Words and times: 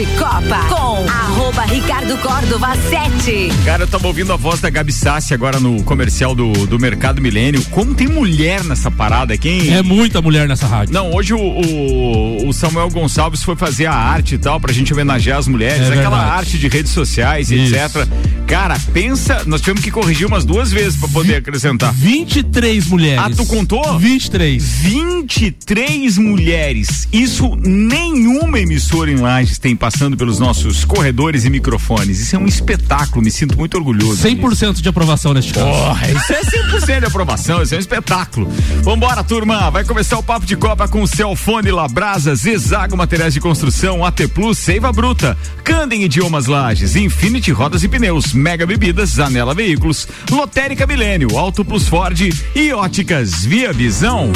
de 0.00 0.06
Copa 0.16 0.64
com 0.70 1.06
arroba 1.10 1.62
Ricardo 1.64 2.16
Córdova 2.22 2.74
7. 2.74 3.50
Cara, 3.66 3.82
eu 3.82 3.86
tava 3.86 4.06
ouvindo 4.06 4.32
a 4.32 4.36
voz 4.36 4.58
da 4.58 4.70
Gabi 4.70 4.94
Sassi 4.94 5.34
agora 5.34 5.60
no 5.60 5.82
comercial 5.82 6.34
do, 6.34 6.50
do 6.66 6.78
Mercado 6.78 7.20
Milênio. 7.20 7.62
Como 7.66 7.94
tem 7.94 8.08
mulher 8.08 8.64
nessa 8.64 8.90
parada 8.90 9.34
aqui, 9.34 9.68
É 9.68 9.82
muita 9.82 10.22
mulher 10.22 10.48
nessa 10.48 10.66
rádio. 10.66 10.94
Não, 10.94 11.12
hoje 11.12 11.34
o, 11.34 11.38
o, 11.38 12.48
o, 12.48 12.52
Samuel 12.54 12.88
Gonçalves 12.88 13.42
foi 13.42 13.56
fazer 13.56 13.86
a 13.86 13.92
arte 13.94 14.36
e 14.36 14.38
tal, 14.38 14.58
pra 14.58 14.72
gente 14.72 14.90
homenagear 14.90 15.38
as 15.38 15.46
mulheres, 15.46 15.82
é 15.82 15.88
aquela 15.88 16.16
verdade. 16.16 16.30
arte 16.30 16.58
de 16.58 16.68
redes 16.68 16.92
sociais, 16.92 17.50
Isso. 17.50 17.74
etc. 17.76 18.08
Cara, 18.46 18.78
pensa, 18.94 19.42
nós 19.44 19.60
tivemos 19.60 19.82
que 19.82 19.90
corrigir 19.90 20.26
umas 20.26 20.46
duas 20.46 20.72
vezes 20.72 20.98
pra 20.98 21.08
poder 21.08 21.36
acrescentar. 21.36 21.92
23 21.92 22.86
mulheres. 22.86 23.22
Ah, 23.22 23.30
tu 23.30 23.44
contou? 23.44 23.98
23. 23.98 24.64
23 24.64 26.16
mulheres. 26.16 27.06
Isso 27.12 27.54
nenhuma 27.56 28.58
emissora 28.58 29.10
em 29.10 29.16
Lages 29.16 29.58
tem 29.58 29.76
passando 29.90 30.16
pelos 30.16 30.38
nossos 30.38 30.84
corredores 30.84 31.44
e 31.44 31.50
microfones. 31.50 32.20
Isso 32.20 32.36
é 32.36 32.38
um 32.38 32.46
espetáculo, 32.46 33.24
me 33.24 33.30
sinto 33.30 33.58
muito 33.58 33.76
orgulhoso. 33.76 34.22
100% 34.22 34.70
disso. 34.70 34.82
de 34.82 34.88
aprovação 34.88 35.34
neste 35.34 35.52
caso. 35.52 35.66
Porra, 35.66 36.08
isso 36.08 36.32
é 36.32 36.42
100% 36.42 37.00
de 37.00 37.06
aprovação, 37.06 37.60
isso 37.60 37.74
é 37.74 37.76
um 37.76 37.80
espetáculo. 37.80 38.48
Vambora, 38.82 39.24
turma, 39.24 39.68
vai 39.68 39.84
começar 39.84 40.16
o 40.16 40.22
Papo 40.22 40.46
de 40.46 40.54
Copa 40.54 40.86
com 40.86 41.04
Celfone 41.08 41.72
Labrasa, 41.72 42.36
Zezago 42.36 42.96
Materiais 42.96 43.34
de 43.34 43.40
Construção, 43.40 44.04
AT 44.04 44.28
Plus, 44.32 44.58
Seiva 44.58 44.92
Bruta, 44.92 45.36
Candem 45.64 46.04
Idiomas 46.04 46.46
Lages, 46.46 46.94
Infinity 46.94 47.50
Rodas 47.50 47.82
e 47.82 47.88
Pneus, 47.88 48.32
Mega 48.32 48.64
Bebidas, 48.64 49.10
Zanela 49.10 49.54
Veículos, 49.54 50.06
Lotérica 50.30 50.86
Milênio, 50.86 51.36
Auto 51.36 51.64
Plus 51.64 51.88
Ford 51.88 52.16
e 52.54 52.72
Óticas 52.72 53.44
Via 53.44 53.72
Visão. 53.72 54.30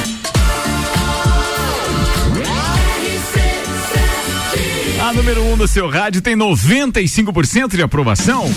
A 0.00 0.03
número 5.14 5.42
1 5.44 5.52
um 5.52 5.56
do 5.56 5.68
seu 5.68 5.88
rádio 5.88 6.20
tem 6.20 6.36
95% 6.36 7.76
de 7.76 7.82
aprovação. 7.82 8.50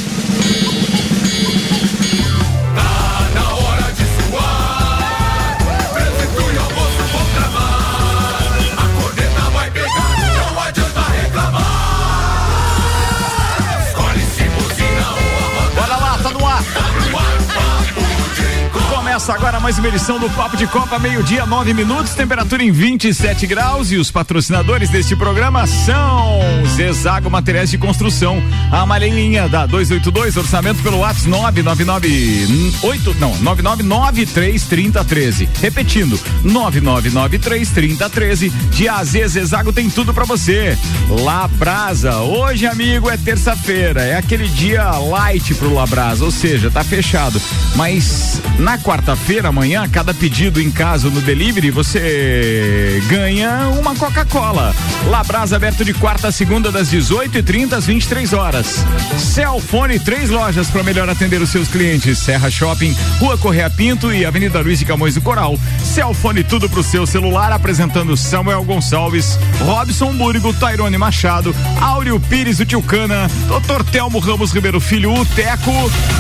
Começa 19.28 19.46
agora 19.46 19.60
mais 19.60 19.78
uma 19.78 19.90
edição 19.90 20.18
do 20.18 20.30
Papo 20.30 20.56
de 20.56 20.66
Copa, 20.68 20.98
meio-dia, 20.98 21.46
nove 21.46 21.74
minutos, 21.74 22.14
temperatura 22.14 22.64
em 22.64 22.72
27 22.72 23.46
graus. 23.46 23.92
E 23.92 23.98
os 23.98 24.10
patrocinadores 24.10 24.90
deste 24.90 25.18
programa 25.18 25.68
são 25.68 26.40
Zezago 26.78 27.30
Materiais 27.30 27.70
de 27.70 27.78
Construção, 27.78 28.42
a 28.72 28.84
amarelinha 28.84 29.50
da 29.50 29.66
282, 29.66 30.38
orçamento 30.38 30.82
pelo 30.82 31.00
WhatsApp 31.00 31.30
9998, 31.30 33.16
não, 33.20 33.34
99933013. 33.40 35.50
Repetindo, 35.60 36.18
99933013. 36.46 38.50
De 38.70 38.88
AZ 38.88 39.12
Zezago 39.28 39.74
tem 39.74 39.90
tudo 39.90 40.14
para 40.14 40.24
você. 40.24 40.78
Labrasa, 41.10 42.20
hoje, 42.20 42.66
amigo, 42.66 43.10
é 43.10 43.18
terça-feira, 43.18 44.04
é 44.04 44.16
aquele 44.16 44.48
dia 44.48 44.90
light 44.92 45.54
pro 45.56 45.74
Labrasa, 45.74 46.24
ou 46.24 46.32
seja, 46.32 46.72
tá 46.72 46.82
fechado. 46.82 47.42
Mas 47.76 48.42
na 48.58 48.78
quarta 48.78 49.17
quarta-feira, 49.18 49.50
amanhã, 49.50 49.88
cada 49.90 50.14
pedido 50.14 50.62
em 50.62 50.70
casa 50.70 51.10
no 51.10 51.22
delivery, 51.22 51.72
você 51.72 53.02
ganha 53.10 53.70
uma 53.80 53.96
Coca-Cola. 53.96 54.74
Labrasa 55.08 55.56
aberto 55.56 55.84
de 55.84 55.94
quarta 55.94 56.28
a 56.28 56.32
segunda, 56.32 56.72
das 56.72 56.92
18h30 56.92 57.74
às 57.74 57.86
23 57.86 58.34
horas. 58.34 58.86
Celfone, 59.18 60.00
três 60.00 60.30
lojas 60.30 60.70
para 60.70 60.84
melhor 60.84 61.10
atender 61.10 61.42
os 61.42 61.50
seus 61.50 61.68
clientes: 61.68 62.18
Serra 62.20 62.50
Shopping, 62.50 62.96
Rua 63.20 63.38
Correia 63.38 63.70
Pinto 63.70 64.14
e 64.14 64.26
Avenida 64.26 64.62
Luiz 64.62 64.80
de 64.80 64.86
Camões 64.86 65.16
do 65.16 65.22
Coral. 65.22 65.60
Celfone, 65.84 66.44
tudo 66.44 66.70
pro 66.70 66.84
seu 66.84 67.06
celular, 67.06 67.52
apresentando 67.52 68.16
Samuel 68.16 68.64
Gonçalves, 68.64 69.38
Robson 69.60 70.14
Burgo, 70.14 70.54
Tairone 70.54 70.98
Machado, 70.98 71.56
Áureo 71.82 72.20
Pires, 72.20 72.60
o 72.60 72.66
Tilcana, 72.66 73.30
Dr. 73.48 73.84
Telmo 73.92 74.20
Ramos 74.20 74.54
Ribeiro 74.54 74.80
Filho, 74.80 75.14
o 75.14 75.26
Teco. 75.26 75.72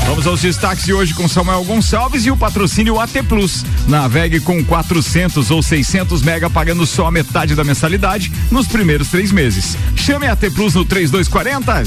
Vamos 0.08 0.25
aos 0.28 0.41
destaques 0.41 0.85
de 0.85 0.94
hoje 0.94 1.14
com 1.14 1.28
Samuel 1.28 1.64
Gonçalves 1.64 2.25
e 2.25 2.31
o 2.31 2.38
patrocínio 2.38 2.87
patrocínio 2.88 3.00
AT 3.00 3.24
Plus. 3.28 3.66
Navegue 3.88 4.40
com 4.40 4.64
400 4.64 5.52
ou 5.52 5.62
600 5.62 6.22
mega 6.22 6.50
pagando 6.50 6.86
só 6.86 7.08
a 7.08 7.12
metade 7.12 7.56
da 7.56 7.64
mensalidade 7.64 8.31
nos 8.50 8.68
primeiros 8.68 9.09
três 9.09 9.31
meses. 9.31 9.78
Chame 9.96 10.28
a 10.28 10.34
AT 10.34 10.50
Plus 10.53 10.74
no 10.74 10.86
3240 10.86 11.84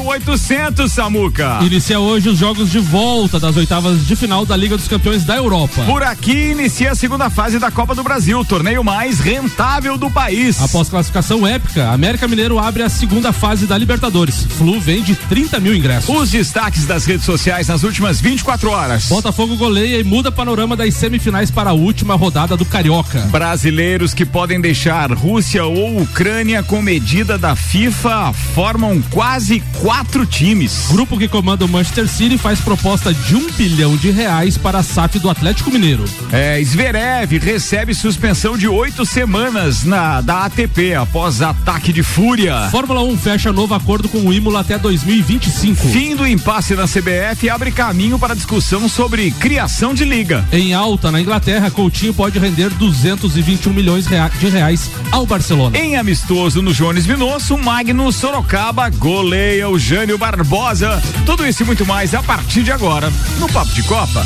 0800 0.00 0.92
Samuca. 0.92 1.58
Inicia 1.62 2.00
hoje 2.00 2.28
os 2.28 2.38
jogos 2.38 2.70
de 2.70 2.78
volta 2.78 3.38
das 3.38 3.56
oitavas 3.56 4.06
de 4.06 4.16
final 4.16 4.44
da 4.44 4.56
Liga 4.56 4.76
dos 4.76 4.88
Campeões 4.88 5.24
da 5.24 5.36
Europa. 5.36 5.82
Por 5.84 6.02
aqui 6.02 6.50
inicia 6.50 6.92
a 6.92 6.94
segunda 6.94 7.30
fase 7.30 7.58
da 7.58 7.70
Copa 7.70 7.94
do 7.94 8.02
Brasil, 8.02 8.44
torneio 8.44 8.82
mais 8.82 9.20
rentável 9.20 9.96
do 9.96 10.10
país. 10.10 10.60
Após 10.60 10.88
classificação 10.88 11.46
épica, 11.46 11.90
América 11.90 12.26
Mineiro 12.28 12.58
abre 12.58 12.82
a 12.82 12.88
segunda 12.88 13.32
fase 13.32 13.66
da 13.66 13.76
Libertadores. 13.78 14.46
Flu 14.58 14.80
vende 14.80 15.14
30 15.14 15.60
mil 15.60 15.74
ingressos. 15.74 16.14
Os 16.14 16.30
destaques 16.30 16.86
das 16.86 17.04
redes 17.04 17.24
sociais 17.24 17.68
nas 17.68 17.82
últimas 17.82 18.20
24 18.20 18.70
horas. 18.70 19.06
Botafogo 19.06 19.56
goleia 19.56 19.98
e 19.98 20.04
muda 20.04 20.31
panorama 20.32 20.76
das 20.76 20.94
semifinais 20.94 21.50
para 21.50 21.70
a 21.70 21.74
última 21.74 22.14
rodada 22.14 22.56
do 22.56 22.64
Carioca. 22.64 23.20
Brasileiros 23.30 24.14
que 24.14 24.24
podem 24.24 24.60
deixar 24.60 25.12
Rússia 25.12 25.64
ou 25.64 26.00
Ucrânia 26.00 26.62
com 26.62 26.80
medida 26.80 27.36
da 27.38 27.54
FIFA 27.54 28.32
formam 28.32 29.02
quase 29.10 29.60
quatro 29.80 30.24
times. 30.26 30.86
Grupo 30.90 31.18
que 31.18 31.28
comanda 31.28 31.64
o 31.64 31.68
Manchester 31.68 32.08
City 32.08 32.38
faz 32.38 32.60
proposta 32.60 33.12
de 33.12 33.36
um 33.36 33.50
bilhão 33.52 33.96
de 33.96 34.10
reais 34.10 34.56
para 34.56 34.78
a 34.78 34.82
SAF 34.82 35.18
do 35.18 35.28
Atlético 35.28 35.70
Mineiro. 35.70 36.04
É, 36.32 36.62
Zverev 36.62 37.38
recebe 37.38 37.94
suspensão 37.94 38.56
de 38.56 38.66
oito 38.66 39.04
semanas 39.04 39.84
na 39.84 40.20
da 40.20 40.44
ATP 40.44 40.94
após 40.94 41.42
ataque 41.42 41.92
de 41.92 42.02
fúria. 42.02 42.68
Fórmula 42.70 43.02
1 43.02 43.18
fecha 43.18 43.52
novo 43.52 43.74
acordo 43.74 44.08
com 44.08 44.18
o 44.18 44.32
Imola 44.32 44.60
até 44.60 44.78
2025. 44.78 45.88
Fim 45.88 46.16
do 46.16 46.26
impasse 46.26 46.74
na 46.74 46.84
CBF 46.84 47.50
abre 47.50 47.70
caminho 47.70 48.18
para 48.18 48.34
discussão 48.34 48.88
sobre 48.88 49.30
criação 49.32 49.92
de 49.94 50.04
liga 50.04 50.21
liga. 50.22 50.46
Em 50.52 50.72
alta, 50.72 51.10
na 51.10 51.20
Inglaterra, 51.20 51.68
Coutinho 51.68 52.14
pode 52.14 52.38
render 52.38 52.70
221 52.70 53.72
milhões 53.72 54.06
de 54.06 54.48
reais 54.48 54.88
ao 55.10 55.26
Barcelona. 55.26 55.76
Em 55.76 55.96
amistoso 55.96 56.62
no 56.62 56.72
Jones 56.72 57.04
Vinosso, 57.04 57.58
Magno 57.58 58.12
Sorocaba 58.12 58.88
goleia 58.88 59.68
o 59.68 59.76
Jânio 59.78 60.16
Barbosa. 60.16 61.02
Tudo 61.26 61.44
isso 61.46 61.64
e 61.64 61.66
muito 61.66 61.84
mais 61.84 62.14
a 62.14 62.22
partir 62.22 62.62
de 62.62 62.70
agora 62.70 63.12
no 63.40 63.48
Papo 63.48 63.72
de 63.72 63.82
Copa. 63.82 64.24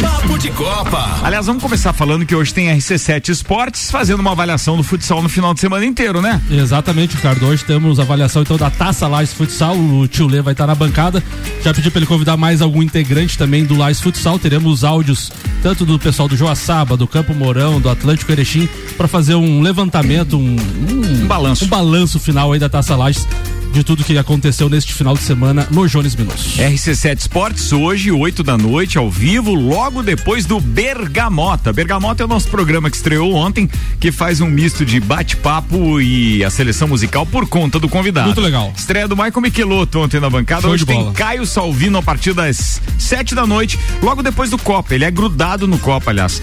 Papo 0.00 0.38
de 0.38 0.50
Copa. 0.50 1.18
Aliás, 1.22 1.46
vamos 1.46 1.62
começar 1.62 1.92
falando 1.92 2.24
que 2.24 2.34
hoje 2.34 2.54
tem 2.54 2.68
RC7 2.68 3.30
Esportes 3.30 3.90
fazendo 3.90 4.20
uma 4.20 4.32
avaliação 4.32 4.76
do 4.76 4.82
futsal 4.82 5.22
no 5.22 5.28
final 5.28 5.52
de 5.52 5.60
semana 5.60 5.84
inteiro, 5.84 6.22
né? 6.22 6.40
Exatamente, 6.50 7.16
Ricardo. 7.16 7.46
Hoje 7.46 7.64
temos 7.64 7.98
avaliação 7.98 8.42
então 8.42 8.56
da 8.56 8.70
Taça 8.70 9.08
Lais 9.08 9.32
Futsal. 9.32 9.76
O 9.76 10.06
tio 10.06 10.26
Lê 10.26 10.40
vai 10.40 10.52
estar 10.52 10.66
na 10.66 10.74
bancada. 10.74 11.22
Já 11.62 11.74
pedi 11.74 11.90
para 11.90 11.98
ele 11.98 12.06
convidar 12.06 12.36
mais 12.36 12.62
algum 12.62 12.82
integrante 12.82 13.36
também 13.36 13.64
do 13.64 13.76
Lais 13.76 14.00
Futsal. 14.00 14.38
Teremos 14.38 14.84
áudios 14.84 15.17
tanto 15.62 15.84
do 15.84 15.98
pessoal 15.98 16.28
do 16.28 16.36
Joaçaba, 16.36 16.96
do 16.96 17.06
Campo 17.06 17.34
Mourão, 17.34 17.80
do 17.80 17.88
Atlântico 17.88 18.30
Erechim, 18.30 18.68
para 18.96 19.08
fazer 19.08 19.34
um 19.34 19.60
levantamento, 19.60 20.36
um, 20.36 20.56
um, 20.56 21.22
um, 21.22 21.26
balanço. 21.26 21.64
Um 21.64 21.68
balanço 21.68 22.18
final 22.18 22.52
aí 22.52 22.58
da 22.58 22.68
Taça 22.68 22.96
Lages 22.96 23.26
de 23.72 23.84
tudo 23.84 24.04
que 24.04 24.16
aconteceu 24.18 24.68
neste 24.68 24.92
final 24.94 25.14
de 25.14 25.22
semana 25.22 25.66
no 25.70 25.86
Jones 25.88 26.16
Minos. 26.16 26.56
RC7 26.58 27.18
Esportes, 27.18 27.72
hoje, 27.72 28.10
8 28.10 28.42
da 28.42 28.56
noite, 28.56 28.98
ao 28.98 29.10
vivo, 29.10 29.54
logo 29.54 30.02
depois 30.02 30.46
do 30.46 30.60
Bergamota. 30.60 31.72
Bergamota 31.72 32.22
é 32.22 32.26
o 32.26 32.28
nosso 32.28 32.48
programa 32.48 32.90
que 32.90 32.96
estreou 32.96 33.34
ontem, 33.34 33.68
que 34.00 34.10
faz 34.10 34.40
um 34.40 34.46
misto 34.46 34.84
de 34.84 35.00
bate-papo 35.00 36.00
e 36.00 36.44
a 36.44 36.50
seleção 36.50 36.88
musical 36.88 37.26
por 37.26 37.48
conta 37.48 37.78
do 37.78 37.88
convidado. 37.88 38.26
Muito 38.26 38.40
legal. 38.40 38.72
Estreia 38.76 39.06
do 39.06 39.16
Michael 39.16 39.40
Michelotto 39.40 40.00
ontem 40.00 40.20
na 40.20 40.30
bancada. 40.30 40.62
Show 40.62 40.70
hoje 40.70 40.86
tem 40.86 40.98
bola. 40.98 41.12
Caio 41.12 41.46
Salvino 41.46 41.98
a 41.98 42.02
partir 42.02 42.32
das 42.32 42.80
7 42.98 43.34
da 43.34 43.46
noite, 43.46 43.78
logo 44.02 44.22
depois 44.22 44.50
do 44.50 44.58
Copa. 44.58 44.94
Ele 44.94 45.04
é 45.04 45.10
grudado 45.10 45.66
no 45.66 45.78
Copa, 45.78 46.10
aliás 46.10 46.42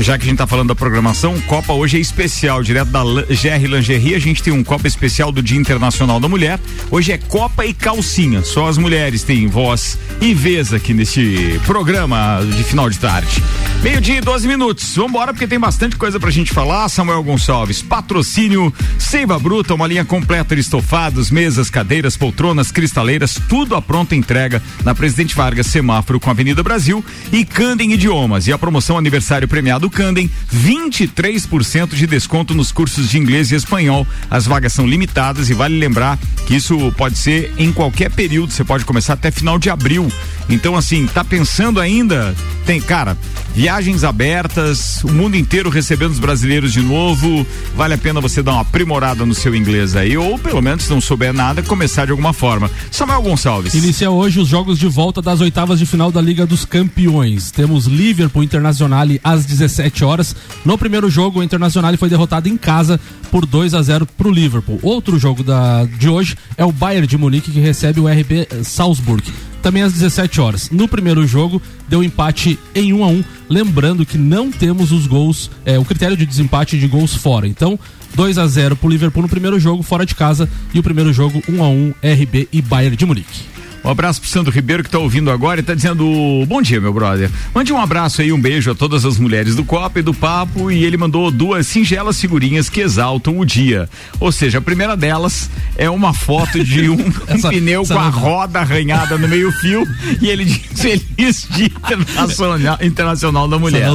já 0.00 0.18
que 0.18 0.24
a 0.24 0.28
gente 0.28 0.38
tá 0.38 0.46
falando 0.46 0.68
da 0.68 0.74
programação, 0.74 1.40
Copa 1.42 1.72
hoje 1.72 1.98
é 1.98 2.00
especial, 2.00 2.62
direto 2.62 2.88
da 2.88 3.02
GR 3.02 3.66
Lingerie, 3.66 4.14
a 4.14 4.18
gente 4.18 4.42
tem 4.42 4.52
um 4.52 4.64
Copa 4.64 4.88
especial 4.88 5.30
do 5.30 5.42
Dia 5.42 5.58
Internacional 5.58 6.18
da 6.18 6.28
Mulher. 6.28 6.58
Hoje 6.90 7.12
é 7.12 7.18
Copa 7.18 7.64
e 7.64 7.72
Calcinha, 7.72 8.42
só 8.42 8.68
as 8.68 8.76
mulheres 8.76 9.22
têm 9.22 9.46
voz 9.46 9.98
e 10.20 10.34
vez 10.34 10.72
aqui 10.72 10.92
neste 10.92 11.60
programa 11.64 12.40
de 12.56 12.64
final 12.64 12.90
de 12.90 12.98
tarde. 12.98 13.42
Meio-dia 13.82 14.18
e 14.18 14.20
12 14.20 14.48
minutos. 14.48 14.96
Vambora, 14.96 15.32
porque 15.32 15.46
tem 15.46 15.60
bastante 15.60 15.96
coisa 15.96 16.18
pra 16.18 16.30
gente 16.30 16.52
falar. 16.52 16.88
Samuel 16.88 17.22
Gonçalves, 17.22 17.82
patrocínio 17.82 18.72
Seiva 18.98 19.38
Bruta, 19.38 19.74
uma 19.74 19.86
linha 19.86 20.04
completa 20.04 20.54
de 20.54 20.62
estofados, 20.62 21.30
mesas, 21.30 21.68
cadeiras, 21.68 22.16
poltronas, 22.16 22.72
cristaleiras, 22.72 23.38
tudo 23.48 23.76
à 23.76 23.82
pronta 23.82 24.16
entrega 24.16 24.62
na 24.84 24.94
Presidente 24.94 25.34
Vargas, 25.34 25.66
semáforo 25.66 26.18
com 26.18 26.30
a 26.30 26.32
Avenida 26.32 26.62
Brasil 26.62 27.04
e 27.30 27.44
Candem 27.44 27.92
Idiomas. 27.92 28.46
E 28.46 28.52
a 28.52 28.58
promoção 28.58 28.96
aniversário 28.96 29.46
premiado 29.46 29.84
do 29.84 29.90
Candem, 29.90 30.30
23% 30.50 31.94
de 31.94 32.06
desconto 32.06 32.54
nos 32.54 32.72
cursos 32.72 33.10
de 33.10 33.18
inglês 33.18 33.50
e 33.50 33.54
espanhol. 33.54 34.06
As 34.30 34.46
vagas 34.46 34.72
são 34.72 34.86
limitadas 34.86 35.50
e 35.50 35.54
vale 35.54 35.78
lembrar 35.78 36.18
que 36.46 36.53
isso 36.54 36.92
pode 36.96 37.16
ser 37.16 37.52
em 37.58 37.72
qualquer 37.72 38.10
período, 38.10 38.52
você 38.52 38.64
pode 38.64 38.84
começar 38.84 39.14
até 39.14 39.30
final 39.30 39.58
de 39.58 39.70
abril. 39.70 40.10
Então, 40.48 40.76
assim, 40.76 41.06
tá 41.06 41.24
pensando 41.24 41.80
ainda? 41.80 42.34
Tem, 42.66 42.80
cara, 42.80 43.16
viagens 43.54 44.04
abertas, 44.04 45.02
o 45.04 45.08
mundo 45.08 45.36
inteiro 45.36 45.70
recebendo 45.70 46.12
os 46.12 46.18
brasileiros 46.18 46.72
de 46.72 46.80
novo. 46.80 47.46
Vale 47.74 47.94
a 47.94 47.98
pena 47.98 48.20
você 48.20 48.42
dar 48.42 48.52
uma 48.52 48.60
aprimorada 48.60 49.24
no 49.24 49.34
seu 49.34 49.54
inglês 49.54 49.96
aí, 49.96 50.16
ou 50.16 50.38
pelo 50.38 50.60
menos, 50.60 50.84
se 50.84 50.90
não 50.90 51.00
souber 51.00 51.32
nada, 51.32 51.62
começar 51.62 52.04
de 52.04 52.10
alguma 52.10 52.32
forma. 52.32 52.70
Samuel 52.90 53.22
Gonçalves. 53.22 53.74
Inicia 53.74 54.10
hoje 54.10 54.40
os 54.40 54.48
jogos 54.48 54.78
de 54.78 54.86
volta 54.86 55.22
das 55.22 55.40
oitavas 55.40 55.78
de 55.78 55.86
final 55.86 56.10
da 56.10 56.20
Liga 56.20 56.46
dos 56.46 56.64
Campeões. 56.64 57.50
Temos 57.50 57.86
Liverpool 57.86 58.42
Internacional 58.42 59.06
às 59.22 59.44
17 59.44 60.04
horas. 60.04 60.36
No 60.64 60.78
primeiro 60.78 61.10
jogo, 61.10 61.40
o 61.40 61.42
Internacional 61.42 61.96
foi 61.96 62.08
derrotado 62.08 62.48
em 62.48 62.56
casa 62.56 63.00
por 63.30 63.44
2 63.44 63.74
a 63.74 63.82
0 63.82 64.06
para 64.06 64.28
o 64.28 64.30
Liverpool. 64.30 64.78
Outro 64.82 65.18
jogo 65.18 65.42
da, 65.42 65.84
de 65.84 66.08
hoje 66.08 66.36
é 66.56 66.64
o 66.64 66.72
Bayern 66.72 67.06
de 67.06 67.16
Munique 67.16 67.50
que 67.50 67.60
recebe 67.60 68.00
o 68.00 68.08
RB 68.08 68.46
Salzburg 68.62 69.22
também 69.64 69.82
às 69.82 69.94
17 69.94 70.42
horas. 70.42 70.70
No 70.70 70.86
primeiro 70.86 71.26
jogo, 71.26 71.60
deu 71.88 72.04
empate 72.04 72.58
em 72.74 72.92
1 72.92 73.02
a 73.02 73.06
1 73.08 73.24
Lembrando 73.48 74.04
que 74.04 74.18
não 74.18 74.52
temos 74.52 74.92
os 74.92 75.06
gols, 75.06 75.50
é, 75.64 75.78
o 75.78 75.84
critério 75.86 76.16
de 76.16 76.26
desempate 76.26 76.78
de 76.78 76.86
gols 76.86 77.14
fora. 77.14 77.48
Então, 77.48 77.78
2 78.14 78.36
a 78.36 78.46
0 78.46 78.76
para 78.76 78.86
o 78.86 78.90
Liverpool 78.90 79.22
no 79.22 79.28
primeiro 79.28 79.58
jogo, 79.58 79.82
fora 79.82 80.04
de 80.04 80.14
casa, 80.14 80.48
e 80.74 80.78
o 80.78 80.82
primeiro 80.82 81.14
jogo 81.14 81.42
1 81.48 81.64
a 81.64 81.68
1 81.68 81.94
RB 82.02 82.48
e 82.52 82.60
Bayern 82.60 82.94
de 82.94 83.06
Munique. 83.06 83.53
Um 83.84 83.90
abraço 83.90 84.18
pro 84.18 84.30
Sandro 84.30 84.50
Ribeiro 84.50 84.82
que 84.82 84.88
tá 84.88 84.98
ouvindo 84.98 85.30
agora 85.30 85.60
e 85.60 85.62
tá 85.62 85.74
dizendo: 85.74 86.06
Bom 86.48 86.62
dia, 86.62 86.80
meu 86.80 86.92
brother. 86.92 87.30
Mande 87.54 87.70
um 87.70 87.78
abraço 87.78 88.22
aí, 88.22 88.32
um 88.32 88.40
beijo 88.40 88.70
a 88.70 88.74
todas 88.74 89.04
as 89.04 89.18
mulheres 89.18 89.54
do 89.54 89.62
Copa 89.62 89.98
e 89.98 90.02
do 90.02 90.14
Papo. 90.14 90.70
E 90.70 90.84
ele 90.84 90.96
mandou 90.96 91.30
duas 91.30 91.66
singelas 91.66 92.18
figurinhas 92.18 92.70
que 92.70 92.80
exaltam 92.80 93.38
o 93.38 93.44
dia. 93.44 93.86
Ou 94.18 94.32
seja, 94.32 94.56
a 94.56 94.62
primeira 94.62 94.96
delas 94.96 95.50
é 95.76 95.90
uma 95.90 96.14
foto 96.14 96.64
de 96.64 96.88
um, 96.88 96.96
essa, 97.28 97.48
um 97.48 97.50
pneu 97.50 97.84
com 97.86 97.98
a 97.98 98.08
roda 98.08 98.60
arranhada 98.60 99.18
no 99.18 99.28
meio-fio 99.28 99.86
e 100.18 100.28
ele 100.28 100.46
diz 100.46 100.64
Feliz 100.80 101.46
Dia 101.50 101.66
Internacional, 101.66 102.78
Internacional 102.80 103.48
da 103.48 103.58
Mulher. 103.58 103.86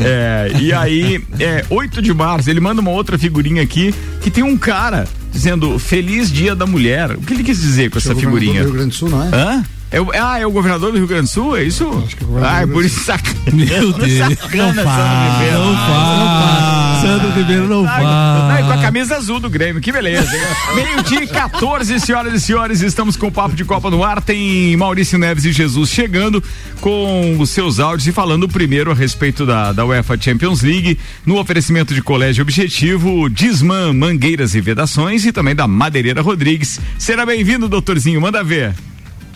É, 0.00 0.52
e 0.60 0.72
aí, 0.72 1.20
é, 1.40 1.64
8 1.68 2.00
de 2.00 2.14
março, 2.14 2.48
ele 2.48 2.60
manda 2.60 2.80
uma 2.80 2.92
outra 2.92 3.18
figurinha 3.18 3.62
aqui 3.62 3.92
que 4.22 4.30
tem 4.30 4.44
um 4.44 4.56
cara 4.56 5.08
dizendo 5.34 5.78
Feliz 5.78 6.30
Dia 6.30 6.54
da 6.54 6.64
Mulher. 6.64 7.10
O 7.10 7.20
que 7.20 7.34
ele 7.34 7.42
quis 7.42 7.60
dizer 7.60 7.90
com 7.90 7.98
essa 7.98 8.14
figurinha? 8.14 8.62
Do 8.62 8.68
Rio 8.68 8.72
Grande 8.72 8.90
do 8.90 8.94
Sul, 8.94 9.10
não 9.10 9.22
é? 9.22 9.28
Hã? 9.34 9.64
É 9.90 9.98
ah, 10.18 10.38
é 10.40 10.46
o 10.46 10.50
governador 10.50 10.92
do 10.92 10.98
Rio 10.98 11.06
Grande 11.06 11.24
do 11.24 11.30
Sul? 11.30 11.56
É 11.56 11.62
isso? 11.62 11.88
Acho 12.04 12.16
que 12.16 12.24
é 12.24 12.26
o 12.26 12.44
ah, 12.44 12.62
é 12.62 12.66
por 12.66 12.84
isso 12.84 13.04
sacana. 13.04 13.36
Meu 13.52 13.92
Deus. 13.94 14.38
Sacana, 14.38 14.84
não 14.84 15.32
Ribeiro. 15.32 15.58
Não 15.58 15.74
faz. 15.76 16.73
Sandro 17.04 17.30
Ribeiro 17.32 17.68
não 17.68 17.84
faz. 17.84 18.02
Não, 18.02 18.66
com 18.66 18.72
a 18.72 18.82
camisa 18.82 19.16
azul 19.16 19.38
do 19.38 19.50
Grêmio, 19.50 19.82
que 19.82 19.92
beleza. 19.92 20.32
Meio-dia 20.74 21.24
e 21.24 21.26
14, 21.26 22.00
senhoras 22.00 22.32
e 22.32 22.40
senhores, 22.40 22.80
estamos 22.80 23.14
com 23.14 23.26
o 23.26 23.30
Papo 23.30 23.54
de 23.54 23.62
Copa 23.62 23.90
no 23.90 24.02
ar. 24.02 24.22
Tem 24.22 24.74
Maurício 24.74 25.18
Neves 25.18 25.44
e 25.44 25.52
Jesus 25.52 25.90
chegando 25.90 26.42
com 26.80 27.36
os 27.38 27.50
seus 27.50 27.78
áudios 27.78 28.06
e 28.06 28.12
falando 28.12 28.48
primeiro 28.48 28.90
a 28.90 28.94
respeito 28.94 29.44
da, 29.44 29.70
da 29.70 29.84
UEFA 29.84 30.18
Champions 30.18 30.62
League, 30.62 30.98
no 31.26 31.38
oferecimento 31.38 31.92
de 31.92 32.00
Colégio 32.00 32.40
Objetivo, 32.40 33.28
Disman, 33.28 33.92
Mangueiras 33.92 34.54
e 34.54 34.62
Vedações 34.62 35.26
e 35.26 35.32
também 35.32 35.54
da 35.54 35.68
Madeireira 35.68 36.22
Rodrigues. 36.22 36.80
Será 36.98 37.26
bem-vindo, 37.26 37.68
doutorzinho, 37.68 38.18
manda 38.18 38.42
ver. 38.42 38.72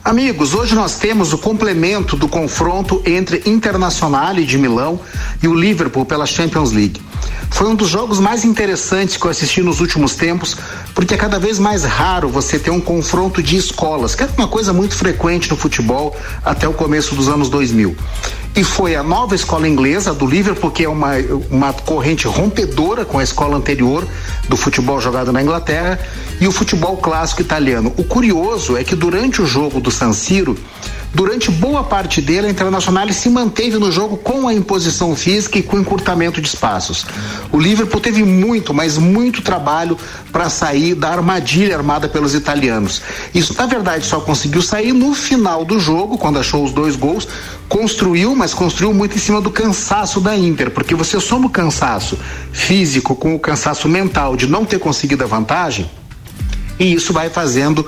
Amigos, 0.08 0.54
hoje 0.54 0.74
nós 0.74 0.94
temos 0.94 1.34
o 1.34 1.38
complemento 1.38 2.16
do 2.16 2.26
confronto 2.26 3.02
entre 3.04 3.42
Internacional 3.44 4.32
de 4.32 4.56
Milão 4.56 4.98
e 5.42 5.46
o 5.46 5.54
Liverpool 5.54 6.06
pela 6.06 6.24
Champions 6.24 6.72
League. 6.72 7.02
Foi 7.50 7.68
um 7.68 7.74
dos 7.74 7.90
jogos 7.90 8.18
mais 8.18 8.42
interessantes 8.42 9.18
que 9.18 9.26
eu 9.26 9.30
assisti 9.30 9.60
nos 9.60 9.80
últimos 9.80 10.14
tempos, 10.14 10.56
porque 10.94 11.12
é 11.12 11.16
cada 11.18 11.38
vez 11.38 11.58
mais 11.58 11.84
raro 11.84 12.30
você 12.30 12.58
ter 12.58 12.70
um 12.70 12.80
confronto 12.80 13.42
de 13.42 13.58
escolas, 13.58 14.14
que 14.14 14.22
é 14.22 14.28
uma 14.38 14.48
coisa 14.48 14.72
muito 14.72 14.96
frequente 14.96 15.50
no 15.50 15.58
futebol 15.58 16.16
até 16.42 16.66
o 16.66 16.72
começo 16.72 17.14
dos 17.14 17.28
anos 17.28 17.50
2000 17.50 17.94
e 18.58 18.64
foi 18.64 18.96
a 18.96 19.04
nova 19.04 19.36
escola 19.36 19.68
inglesa 19.68 20.12
do 20.12 20.26
Liverpool, 20.26 20.72
que 20.72 20.82
é 20.82 20.88
uma, 20.88 21.12
uma 21.48 21.72
corrente 21.72 22.26
rompedora 22.26 23.04
com 23.04 23.16
a 23.16 23.22
escola 23.22 23.56
anterior 23.56 24.04
do 24.48 24.56
futebol 24.56 25.00
jogado 25.00 25.32
na 25.32 25.40
Inglaterra, 25.40 25.96
e 26.40 26.48
o 26.48 26.50
futebol 26.50 26.96
clássico 26.96 27.40
italiano. 27.40 27.94
O 27.96 28.02
curioso 28.02 28.76
é 28.76 28.82
que 28.82 28.96
durante 28.96 29.40
o 29.40 29.46
jogo 29.46 29.80
do 29.80 29.92
San 29.92 30.12
Siro, 30.12 30.58
Durante 31.14 31.50
boa 31.50 31.82
parte 31.82 32.20
dele, 32.20 32.48
a 32.48 32.50
Internacional 32.50 33.10
se 33.12 33.30
manteve 33.30 33.78
no 33.78 33.90
jogo 33.90 34.16
com 34.18 34.46
a 34.46 34.52
imposição 34.52 35.16
física 35.16 35.58
e 35.58 35.62
com 35.62 35.76
o 35.76 35.80
encurtamento 35.80 36.40
de 36.40 36.48
espaços. 36.48 37.06
O 37.50 37.58
Liverpool 37.58 38.00
teve 38.00 38.22
muito, 38.22 38.74
mas 38.74 38.98
muito 38.98 39.40
trabalho 39.40 39.96
para 40.30 40.50
sair 40.50 40.94
da 40.94 41.08
armadilha 41.08 41.74
armada 41.76 42.08
pelos 42.08 42.34
italianos. 42.34 43.00
Isso, 43.34 43.54
na 43.56 43.64
verdade, 43.64 44.04
só 44.04 44.20
conseguiu 44.20 44.60
sair 44.60 44.92
no 44.92 45.14
final 45.14 45.64
do 45.64 45.80
jogo, 45.80 46.18
quando 46.18 46.38
achou 46.38 46.62
os 46.62 46.72
dois 46.72 46.94
gols. 46.94 47.26
Construiu, 47.68 48.36
mas 48.36 48.52
construiu 48.52 48.92
muito 48.92 49.16
em 49.16 49.20
cima 49.20 49.40
do 49.40 49.50
cansaço 49.50 50.20
da 50.20 50.36
Inter, 50.36 50.70
porque 50.70 50.94
você 50.94 51.18
soma 51.20 51.46
o 51.46 51.50
cansaço 51.50 52.18
físico 52.52 53.16
com 53.16 53.34
o 53.34 53.40
cansaço 53.40 53.88
mental 53.88 54.36
de 54.36 54.46
não 54.46 54.64
ter 54.64 54.78
conseguido 54.78 55.24
a 55.24 55.26
vantagem, 55.26 55.90
e 56.78 56.94
isso 56.94 57.12
vai 57.12 57.28
fazendo 57.28 57.84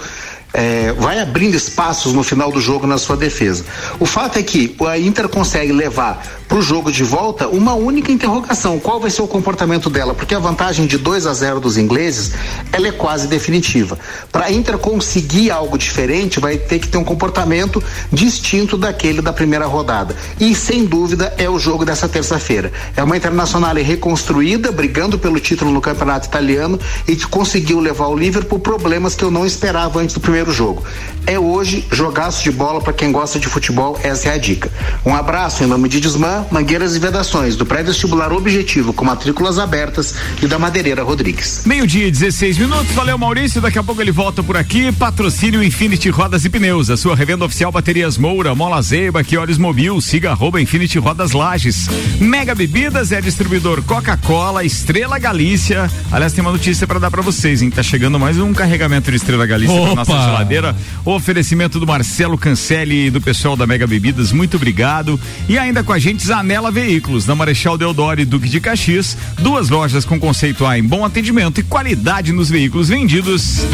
é, 0.53 0.93
vai 0.93 1.21
abrindo 1.21 1.55
espaços 1.55 2.13
no 2.13 2.23
final 2.23 2.51
do 2.51 2.61
jogo 2.61 2.87
na 2.87 2.99
sua 2.99 3.17
defesa. 3.17 3.65
O 3.99 4.07
fato 4.07 4.39
é 4.39 4.43
que 4.43 4.75
a 4.87 4.99
Inter 4.99 5.29
consegue 5.29 5.73
levar 5.73 6.40
para 6.51 6.59
o 6.59 6.63
jogo 6.63 6.91
de 6.91 7.05
volta 7.05 7.47
uma 7.47 7.75
única 7.75 8.11
interrogação: 8.11 8.81
qual 8.81 8.99
vai 8.99 9.09
ser 9.09 9.23
o 9.23 9.29
comportamento 9.29 9.89
dela? 9.89 10.13
Porque 10.13 10.35
a 10.35 10.39
vantagem 10.41 10.85
de 10.85 10.99
2 10.99 11.25
a 11.25 11.33
0 11.33 11.61
dos 11.61 11.77
ingleses 11.77 12.33
ela 12.73 12.89
é 12.89 12.93
quase 12.93 13.29
definitiva. 13.29 13.97
Para 14.33 14.47
a 14.47 14.53
Inter 14.53 14.77
conseguir 14.77 15.53
algo 15.53 15.79
diferente, 15.79 16.41
vai 16.41 16.59
ter 16.59 16.81
que 16.81 16.89
ter 16.89 16.99
um 16.99 17.05
comportamento 17.05 17.81
distinto 18.13 18.77
daquele 18.77 19.23
da 19.23 19.33
primeira 19.33 19.65
rodada. 19.67 20.17
E 20.41 20.53
sem 20.53 20.85
dúvida 20.85 21.33
é 21.39 21.49
o 21.49 21.57
jogo 21.57 21.85
dessa 21.85 22.09
terça-feira. 22.09 22.73
É 22.97 23.03
uma 23.05 23.17
internacional 23.17 23.71
reconstruída, 23.77 24.73
brigando 24.73 25.21
pelo 25.21 25.39
título 25.39 25.71
no 25.71 25.81
campeonato 25.81 26.27
italiano 26.27 26.81
e 27.07 27.15
que 27.15 27.29
conseguiu 27.29 27.79
levar 27.79 28.09
o 28.09 28.17
Liverpool 28.17 28.59
problemas 28.59 29.15
que 29.15 29.23
eu 29.23 29.31
não 29.31 29.47
esperava 29.47 30.01
antes 30.01 30.15
do 30.17 30.21
primeiro 30.21 30.51
jogo. 30.51 30.83
É 31.25 31.39
hoje 31.39 31.87
jogaço 31.93 32.43
de 32.43 32.51
bola 32.51 32.81
para 32.81 32.93
quem 32.93 33.13
gosta 33.13 33.39
de 33.39 33.47
futebol, 33.47 33.97
essa 34.03 34.29
é 34.29 34.35
a 34.35 34.39
dica. 34.39 34.73
Um 35.07 35.15
abraço 35.15 35.63
em 35.63 35.67
nome 35.67 35.89
de 35.89 36.01
Desmã, 36.01 36.40
Mangueiras 36.51 36.97
e 36.97 36.99
Vedações, 36.99 37.57
do 37.57 37.67
pré-vestibular 37.67 38.33
Objetivo, 38.33 38.93
com 38.93 39.05
matrículas 39.05 39.59
abertas 39.59 40.15
e 40.43 40.47
da 40.47 40.59
Madeireira 40.59 41.03
Rodrigues. 41.03 41.63
Meio-dia 41.65 42.07
e 42.07 42.11
16 42.11 42.59
minutos, 42.59 42.93
valeu 42.93 43.19
Maurício, 43.19 43.61
daqui 43.61 43.79
a 43.79 43.83
pouco 43.83 44.01
ele 44.01 44.13
volta 44.13 44.43
por 44.43 44.57
aqui. 44.57 44.93
Patrocínio 44.93 45.63
Infinity 45.63 46.11
Rodas 46.11 46.45
e 46.45 46.49
Pneus, 46.49 46.91
a 46.91 46.97
sua 46.97 47.15
revenda 47.15 47.45
oficial 47.45 47.73
Baterias 47.73 48.17
Moura, 48.17 48.55
Mola 48.55 48.81
Zeiba, 48.83 49.25
que 49.25 49.37
olhos 49.37 49.59
mobil, 49.59 50.01
siga 50.01 50.31
arroba 50.31 50.61
Infinity 50.61 50.99
Rodas 50.99 51.33
Lages. 51.33 51.89
Mega 52.21 52.55
Bebidas 52.55 53.13
é 53.13 53.21
distribuidor 53.21 53.83
Coca-Cola, 53.83 54.65
Estrela 54.65 55.19
Galícia. 55.19 55.91
Aliás, 56.11 56.33
tem 56.33 56.43
uma 56.43 56.53
notícia 56.53 56.87
para 56.87 56.99
dar 56.99 57.11
para 57.11 57.23
vocês, 57.23 57.63
hein? 57.63 57.71
Tá 57.71 57.83
chegando 57.83 58.19
mais 58.19 58.39
um 58.39 58.53
carregamento 58.53 59.11
de 59.11 59.17
Estrela 59.17 59.47
Galícia 59.47 59.81
para 59.81 59.95
nossa 59.95 60.13
geladeira. 60.13 60.77
Oferecimento 61.05 61.81
do 61.81 61.87
Marcelo 61.87 62.39
Cancelli 62.39 63.07
e 63.07 63.11
do 63.11 63.21
pessoal 63.21 63.57
da 63.57 63.67
Mega 63.67 63.87
Bebidas, 63.87 64.33
muito 64.33 64.57
obrigado. 64.57 65.19
E 65.49 65.59
ainda 65.59 65.83
com 65.83 65.93
a 65.93 65.99
gente 65.99 66.30
Zanela 66.31 66.71
Veículos, 66.71 67.27
na 67.27 67.35
Marechal 67.35 67.77
Deodoro 67.77 68.21
e 68.21 68.25
Duque 68.25 68.49
de 68.49 68.61
Caxias, 68.61 69.17
duas 69.41 69.69
lojas 69.69 70.05
com 70.05 70.17
conceito 70.17 70.65
A 70.65 70.79
em 70.79 70.83
bom 70.85 71.05
atendimento 71.05 71.59
e 71.59 71.65
qualidade 71.65 72.31
nos 72.31 72.49
veículos 72.49 72.89
vendidos. 72.89 73.67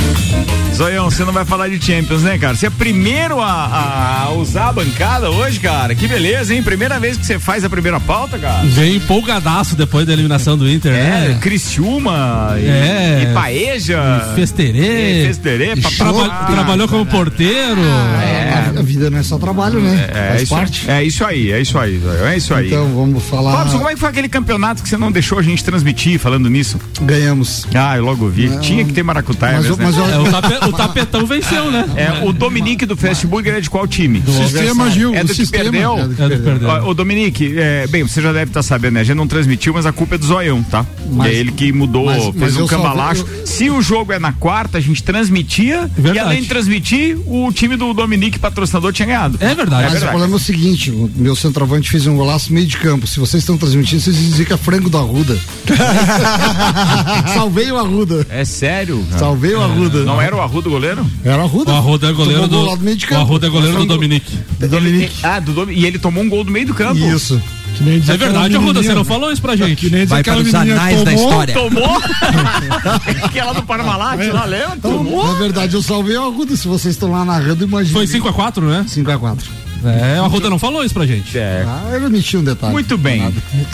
Zoião, 0.76 1.10
você 1.10 1.24
não 1.24 1.32
vai 1.32 1.44
falar 1.44 1.68
de 1.68 1.82
Champions, 1.82 2.22
né, 2.22 2.36
cara? 2.36 2.54
Você 2.54 2.66
é 2.66 2.70
primeiro 2.70 3.40
a, 3.40 4.26
a, 4.26 4.32
usar 4.32 4.68
a 4.68 4.72
bancada 4.72 5.30
hoje, 5.30 5.58
cara. 5.58 5.94
Que 5.94 6.06
beleza, 6.06 6.54
hein? 6.54 6.62
Primeira 6.62 7.00
vez 7.00 7.16
que 7.16 7.24
você 7.24 7.38
faz 7.38 7.64
a 7.64 7.70
primeira 7.70 7.98
pauta, 7.98 8.38
cara. 8.38 8.62
Vem 8.66 8.96
empolgadaço 8.96 9.74
depois 9.74 10.06
da 10.06 10.12
eliminação 10.12 10.56
do 10.56 10.68
Inter, 10.68 10.92
é, 10.92 11.28
né? 11.28 11.38
Criciúma 11.40 12.56
é. 12.58 13.22
e, 13.22 13.34
Paeja. 13.34 14.00
E 14.32 14.34
Festerê. 14.34 15.22
E 15.22 15.26
Festerê, 15.28 15.74
Trabalhou 15.76 16.86
como 16.88 17.06
porteiro. 17.06 17.80
Ah, 17.80 18.22
é. 18.22 18.52
A, 18.76 18.80
a, 18.80 18.82
vida 18.82 19.08
não 19.08 19.18
é 19.18 19.22
só 19.22 19.38
trabalho, 19.38 19.80
né? 19.80 20.10
É, 20.12 20.28
Faz 20.28 20.42
isso, 20.42 20.54
parte. 20.54 20.90
É 20.90 21.02
isso 21.02 21.24
aí, 21.24 21.52
é 21.52 21.60
isso 21.60 21.78
aí, 21.78 22.02
é 22.26 22.36
isso 22.36 22.45
aí. 22.54 22.68
Então 22.68 22.88
vamos 22.94 23.22
falar. 23.24 23.56
Robson, 23.56 23.78
como 23.78 23.90
é 23.90 23.94
que 23.94 24.00
foi 24.00 24.08
aquele 24.08 24.28
campeonato 24.28 24.82
que 24.82 24.88
você 24.88 24.96
não 24.96 25.10
deixou 25.10 25.38
a 25.38 25.42
gente 25.42 25.62
transmitir 25.64 26.18
falando 26.18 26.48
nisso? 26.48 26.78
Ganhamos. 27.02 27.66
Ah, 27.74 27.96
eu 27.96 28.04
logo 28.04 28.28
vi. 28.28 28.48
Não. 28.48 28.60
Tinha 28.60 28.84
que 28.84 28.92
ter 28.92 29.02
maracutaia, 29.02 29.56
mas, 29.56 29.68
mas, 29.76 29.96
né? 29.96 30.12
é, 30.12 30.18
o, 30.18 30.30
tapetão, 30.30 30.68
o, 30.68 30.72
tapetão 30.72 31.26
venceu, 31.26 31.70
né? 31.70 31.84
É, 31.96 32.24
o 32.24 32.32
Dominique 32.32 32.86
do 32.86 32.96
Fast 32.96 33.26
Burger 33.26 33.54
é 33.54 33.60
de 33.60 33.70
qual 33.70 33.86
time? 33.86 34.20
Do 34.20 34.32
sistema, 34.32 34.90
Gil. 34.90 35.14
É 35.14 35.24
do, 35.24 35.34
que 35.34 35.46
perdeu? 35.46 35.98
É 35.98 36.06
do 36.06 36.14
que 36.14 36.42
perdeu. 36.42 36.68
O 36.86 36.94
Dominique, 36.94 37.54
é, 37.58 37.86
bem, 37.86 38.02
você 38.02 38.20
já 38.20 38.32
deve 38.32 38.50
estar 38.50 38.60
tá 38.60 38.62
sabendo, 38.62 38.94
né? 38.94 39.00
A 39.00 39.04
gente 39.04 39.16
não 39.16 39.26
transmitiu, 39.26 39.74
mas 39.74 39.86
a 39.86 39.92
culpa 39.92 40.14
é 40.14 40.18
do 40.18 40.26
Zoião, 40.26 40.62
tá? 40.62 40.84
Mas, 41.10 41.32
é 41.32 41.34
ele 41.34 41.52
que 41.52 41.72
mudou, 41.72 42.06
mas, 42.06 42.24
fez 42.36 42.56
um 42.56 42.66
cambalacho. 42.66 43.26
Eu... 43.26 43.46
Se 43.46 43.70
o 43.70 43.80
jogo 43.80 44.12
é 44.12 44.18
na 44.18 44.32
quarta, 44.32 44.78
a 44.78 44.80
gente 44.80 45.02
transmitia 45.02 45.90
Verdade. 45.96 46.16
e 46.16 46.18
além 46.18 46.42
de 46.42 46.48
transmitir, 46.48 47.18
o 47.26 47.52
time 47.52 47.76
do 47.76 47.92
Dominique, 47.92 48.38
patrocinador, 48.38 48.92
tinha 48.92 49.06
ganhado. 49.06 49.38
É 49.40 49.54
verdade. 49.54 49.84
Mas 49.84 49.86
é 49.86 49.88
verdade. 49.90 50.04
o 50.04 50.08
problema 50.08 50.34
é 50.34 50.36
o 50.36 50.40
seguinte: 50.40 50.90
o 50.90 51.10
meu 51.16 51.36
centroavante 51.36 51.90
fez 51.90 52.06
um 52.06 52.16
golaço 52.26 52.52
meio 52.52 52.66
de 52.66 52.76
campo. 52.76 53.06
Se 53.06 53.20
vocês 53.20 53.42
estão 53.42 53.56
transmitindo, 53.56 54.02
vocês 54.02 54.16
dizem 54.16 54.44
que 54.44 54.52
é 54.52 54.56
frango 54.56 54.90
do 54.90 54.98
Arruda. 54.98 55.38
Salvei 57.32 57.70
o 57.70 57.76
Arruda. 57.78 58.26
É 58.28 58.44
sério? 58.44 59.04
cara? 59.08 59.18
Salvei 59.20 59.54
o 59.54 59.62
Arruda. 59.62 60.02
Não 60.04 60.20
era 60.20 60.34
o 60.34 60.40
Arrudo 60.40 60.68
goleiro? 60.68 61.06
Era 61.24 61.38
o 61.38 61.44
Arruda. 61.44 61.72
O 61.72 61.76
Arruda 61.76 62.08
é 62.08 62.12
goleiro 62.12 62.48
Tomou 62.48 62.70
do. 62.70 62.76
do 62.78 62.84
meio 62.84 62.96
de 62.96 63.04
O 63.04 63.08
campo. 63.08 63.20
Arruda 63.22 63.46
é 63.46 63.50
goleiro 63.50 63.78
do 63.78 63.86
Dominique. 63.86 64.38
do 64.58 64.68
Dominique. 64.68 65.14
Ah, 65.22 65.38
do 65.38 65.52
Dom- 65.52 65.70
e 65.70 65.86
ele 65.86 65.98
tomou 66.00 66.24
um 66.24 66.28
gol 66.28 66.42
do 66.42 66.50
meio 66.50 66.66
do 66.66 66.74
campo. 66.74 66.98
Isso. 66.98 67.40
Que 67.76 67.82
É 68.10 68.16
verdade, 68.16 68.56
Arruda, 68.56 68.58
menininha- 68.58 68.82
você 68.82 68.94
não 68.94 69.04
falou 69.04 69.30
isso 69.30 69.42
pra 69.42 69.54
gente. 69.54 69.76
Que 69.76 69.90
nem 69.90 70.00
diz 70.00 70.08
Vai 70.10 70.24
para 70.24 70.38
os 70.38 70.54
anais 70.54 71.04
da 71.04 71.10
tomou, 71.12 71.24
história. 71.28 71.54
Tomou? 71.54 72.02
Aquela 73.22 73.52
do 73.52 73.62
Parmalat, 73.62 74.18
lá 74.32 74.44
lembra? 74.46 74.78
Na 75.26 75.32
verdade, 75.38 75.74
eu 75.74 75.82
salvei 75.82 76.16
o 76.16 76.22
Arruda. 76.24 76.56
Se 76.56 76.66
vocês 76.66 76.94
estão 76.94 77.12
lá 77.12 77.24
narrando, 77.24 77.64
imagina. 77.64 77.92
Foi 77.92 78.06
5x4, 78.06 78.62
né? 78.62 78.84
5x4. 78.88 79.38
É, 79.84 80.20
o 80.20 80.24
Arruda 80.24 80.50
não 80.50 80.58
falou 80.58 80.84
isso 80.84 80.94
pra 80.94 81.06
gente. 81.06 81.36
É. 81.36 81.64
Ah, 81.66 81.90
eu 81.92 82.10
meti 82.10 82.36
um 82.36 82.44
detalhe. 82.44 82.72
Muito 82.72 82.96
bem. 82.96 83.32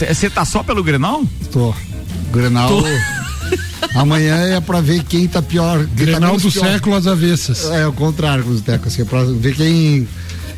Você 0.09 0.28
tá 0.28 0.44
só 0.44 0.62
pelo 0.62 0.82
Grenal? 0.82 1.25
Tô. 1.50 1.75
Grenal. 2.32 2.71
Amanhã 3.94 4.37
é 4.56 4.61
pra 4.61 4.80
ver 4.80 5.02
quem 5.04 5.28
tá 5.28 5.42
pior. 5.42 5.78
Quem 5.78 5.87
tá 5.88 5.94
Grenal 5.94 6.21
menos 6.30 6.42
do 6.42 6.50
pior. 6.52 6.64
século 6.64 6.97
às 6.97 7.06
avessas. 7.06 7.64
É, 7.71 7.87
o 7.87 7.92
contrário, 7.92 8.44
Teco, 8.61 8.88
assim, 8.88 9.02
é 9.02 9.04
pra 9.04 9.25
ver 9.25 9.54
quem, 9.54 10.09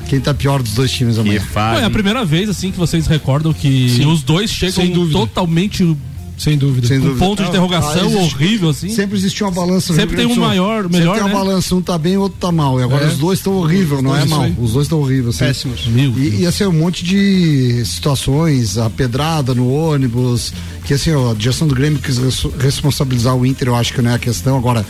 quem 0.09 0.21
tá 0.21 0.33
pior 0.33 0.63
dos 0.63 0.73
dois 0.73 0.91
times 0.91 1.19
amanhã. 1.19 1.41
Fase. 1.41 1.83
é 1.83 1.85
a 1.85 1.91
primeira 1.91 2.25
vez, 2.25 2.49
assim, 2.49 2.71
que 2.71 2.79
vocês 2.79 3.07
recordam 3.07 3.53
que 3.53 4.05
os 4.07 4.23
dois 4.23 4.51
chegam 4.51 5.11
totalmente 5.11 5.97
Sem 6.37 6.59
dúvida. 6.59 6.89
Sem 6.89 6.99
dúvida. 6.99 7.19
ponto 7.25 7.43
de 7.43 7.49
interrogação 7.49 8.11
Ah, 8.13 8.23
horrível, 8.23 8.71
assim. 8.71 8.89
Sempre 8.89 9.17
existe 9.17 9.43
uma 9.45 9.53
balança. 9.53 9.93
no 9.93 9.99
Sempre 10.01 10.17
tem 10.17 10.27
um 10.27 10.35
do 10.35 10.41
maior- 10.41 10.83
Sempre 10.83 10.99
melhor, 10.99 11.15
tem 11.15 11.23
uma 11.23 11.29
né? 11.29 11.35
balança, 11.35 11.75
um 11.77 11.81
tá 11.81 11.97
bem, 11.97 12.17
o 12.17 12.23
outro 12.23 12.39
tá 12.41 12.51
mal. 12.51 12.81
E 12.81 12.83
agora 12.83 13.05
É. 13.05 13.09
os 13.09 13.19
dois 13.19 13.39
estão 13.39 13.53
horrível, 13.55 14.03
não 14.03 14.17
é 14.17 14.25
mal. 14.25 14.49
Os 14.59 14.73
dois 14.73 14.87
estão 14.87 14.99
horríveis. 15.01 15.37
Assim. 15.37 15.45
Péssimos. 15.47 15.87
Meu 15.87 16.11
E, 16.19 16.41
e 16.41 16.47
assim, 16.47 16.65
um 16.67 16.73
monte 16.73 17.05
de 17.05 17.85
situações, 17.85 18.77
a 18.79 18.91
pedrada 18.91 19.55
no 19.55 19.71
ônibus, 19.73 20.53
que 20.85 20.93
assim, 20.95 21.13
ó, 21.13 21.31
a 21.31 21.35
direção 21.35 21.69
do 21.69 21.75
Grêmio 21.75 21.99
quis 22.01 22.19
res- 22.19 22.47
responsabilizar 22.59 23.35
o 23.37 23.47
Inter, 23.47 23.69
eu 23.69 23.75
acho 23.77 23.93
que 23.93 24.03
não 24.03 24.11
é 24.11 24.15
a 24.15 24.19
questão. 24.19 24.57
Agora, 24.57 24.85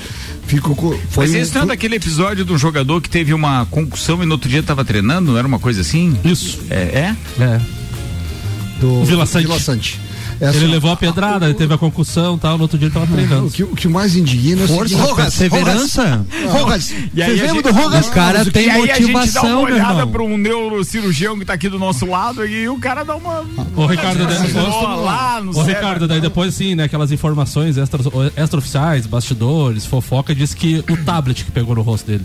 fico 0.46 0.74
com. 0.74 0.90
Foi 1.10 1.26
Mas 1.26 1.34
um- 1.34 1.38
esse 1.38 1.52
foi- 1.52 1.66
daquele 1.66 1.96
episódio 1.96 2.44
de 2.44 2.52
um 2.52 2.58
jogador 2.58 3.00
que 3.02 3.08
teve 3.10 3.34
uma 3.34 3.66
concussão 3.66 4.22
e 4.22 4.26
no 4.26 4.32
outro 4.32 4.48
dia 4.48 4.62
tava 4.62 4.84
treinando? 4.84 5.32
Não 5.32 5.38
era 5.38 5.46
uma 5.46 5.58
coisa 5.58 5.82
assim? 5.82 6.16
Isso. 6.24 6.58
É? 6.70 7.14
é? 7.38 7.42
É. 7.42 7.60
do 8.80 9.04
Vila 9.04 9.24
Sante. 9.24 9.46
Vila 9.46 9.58
Sante. 9.60 10.00
É 10.40 10.48
Ele 10.48 10.56
assim, 10.56 10.66
levou 10.66 10.90
a 10.90 10.96
pedrada, 10.96 11.46
ele 11.46 11.54
teve 11.54 11.72
a 11.72 11.78
concussão 11.78 12.34
e 12.36 12.38
tal, 12.38 12.56
no 12.56 12.62
outro 12.62 12.76
dia 12.78 12.88
ele 12.88 12.94
tava 12.94 13.06
O 13.06 13.14
treinando. 13.14 13.50
que, 13.50 13.62
o 13.62 13.68
que 13.74 13.86
mais 13.88 14.16
indigna 14.16 14.62
é 14.62 14.64
o 14.64 14.68
Força, 14.68 14.88
seguinte, 14.96 15.14
perseverança. 15.16 16.26
Rogas, 16.50 16.90
E 17.14 17.22
aí 17.22 17.38
vocês 17.38 17.52
lembram 17.52 17.72
do 17.72 17.78
Rogas? 17.78 18.06
O 18.08 18.10
cara 18.10 18.42
E 18.42 18.50
tem 18.50 18.70
aí 18.70 18.90
a 18.90 18.96
gente 18.96 19.12
dá 19.12 19.18
motivação, 19.20 19.60
uma 19.60 19.70
olhada 19.70 20.06
para 20.06 20.22
um 20.22 20.36
neurocirurgião 20.36 21.38
que 21.38 21.44
tá 21.44 21.52
aqui 21.52 21.68
do 21.68 21.78
nosso 21.78 22.06
lado 22.06 22.44
e 22.46 22.68
o 22.68 22.78
cara 22.78 23.04
dá 23.04 23.14
uma. 23.16 23.44
Ô, 23.76 23.86
Ricardo, 23.86 24.26
daí 24.26 24.38
depois, 24.46 24.66
Ó, 24.66 24.96
lá 24.96 25.40
no 25.40 25.50
Ô, 25.50 25.54
cérebro. 25.54 25.74
Ricardo, 25.74 26.08
daí 26.08 26.20
depois, 26.20 26.54
sim, 26.54 26.74
né, 26.74 26.84
aquelas 26.84 27.12
informações 27.12 27.76
extra, 27.76 28.00
extraoficiais, 28.36 29.06
bastidores, 29.06 29.86
fofoca, 29.86 30.34
diz 30.34 30.52
que 30.54 30.84
o 30.90 30.96
tablet 31.04 31.44
que 31.44 31.50
pegou 31.52 31.74
no 31.74 31.82
rosto 31.82 32.06
dele. 32.06 32.24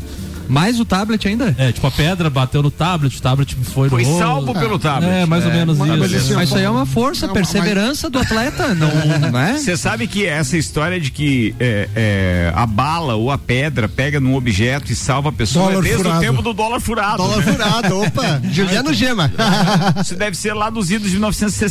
Mais 0.50 0.80
o 0.80 0.86
tablet 0.86 1.28
ainda? 1.28 1.56
É, 1.58 1.72
tipo, 1.72 1.86
a 1.88 1.92
pedra 1.92 2.30
bateu 2.30 2.62
no 2.64 2.72
tablet, 2.72 3.16
o 3.18 3.22
tablet 3.22 3.56
foi 3.56 3.84
no 3.86 3.90
Foi 3.92 4.04
rosto. 4.04 4.20
salvo 4.20 4.54
pelo 4.54 4.80
tablet. 4.80 5.12
É, 5.12 5.26
mais 5.26 5.46
ou 5.46 5.52
menos 5.52 5.78
mas- 5.78 5.90
mas 6.00 6.12
isso. 6.12 6.26
assim, 6.26 6.34
Mas 6.34 6.50
isso 6.50 6.58
aí 6.58 6.64
é 6.64 6.70
uma 6.70 6.86
força, 6.86 7.28
Não, 7.28 7.34
perseverança 7.34 8.10
do 8.10 8.20
atleta, 8.20 8.74
não, 8.74 8.90
não 9.32 9.40
é? 9.40 9.58
Você 9.58 9.78
sabe 9.78 10.08
que 10.08 10.26
essa 10.26 10.58
história 10.58 11.00
de 11.00 11.12
que 11.12 11.56
é, 11.60 11.88
é, 11.96 12.54
a 12.56 12.66
bala 12.66 13.16
ou 13.16 13.30
a 13.32 13.38
pedra 13.38 13.88
pega 13.88 14.20
num 14.20 14.36
objeto 14.36 14.92
e 14.92 14.96
salva 14.96 15.30
a 15.30 15.32
pessoa 15.32 15.66
Dólar 15.72 15.80
é 15.80 15.82
desde 15.84 15.98
furado. 16.04 16.18
o 16.18 16.22
tempo 16.22 16.42
do 16.42 16.54
dólar 16.54 16.80
furado. 16.80 17.18
Dólar 17.18 17.44
furado, 17.44 18.02
opa, 18.02 18.42
Juliano 18.52 18.94
Gema. 18.94 19.32
Isso 20.02 20.16
deve 20.16 20.36
ser 20.36 20.54
lá 20.54 20.70
dos 20.70 20.90
idos 20.90 21.08
de 21.12 21.20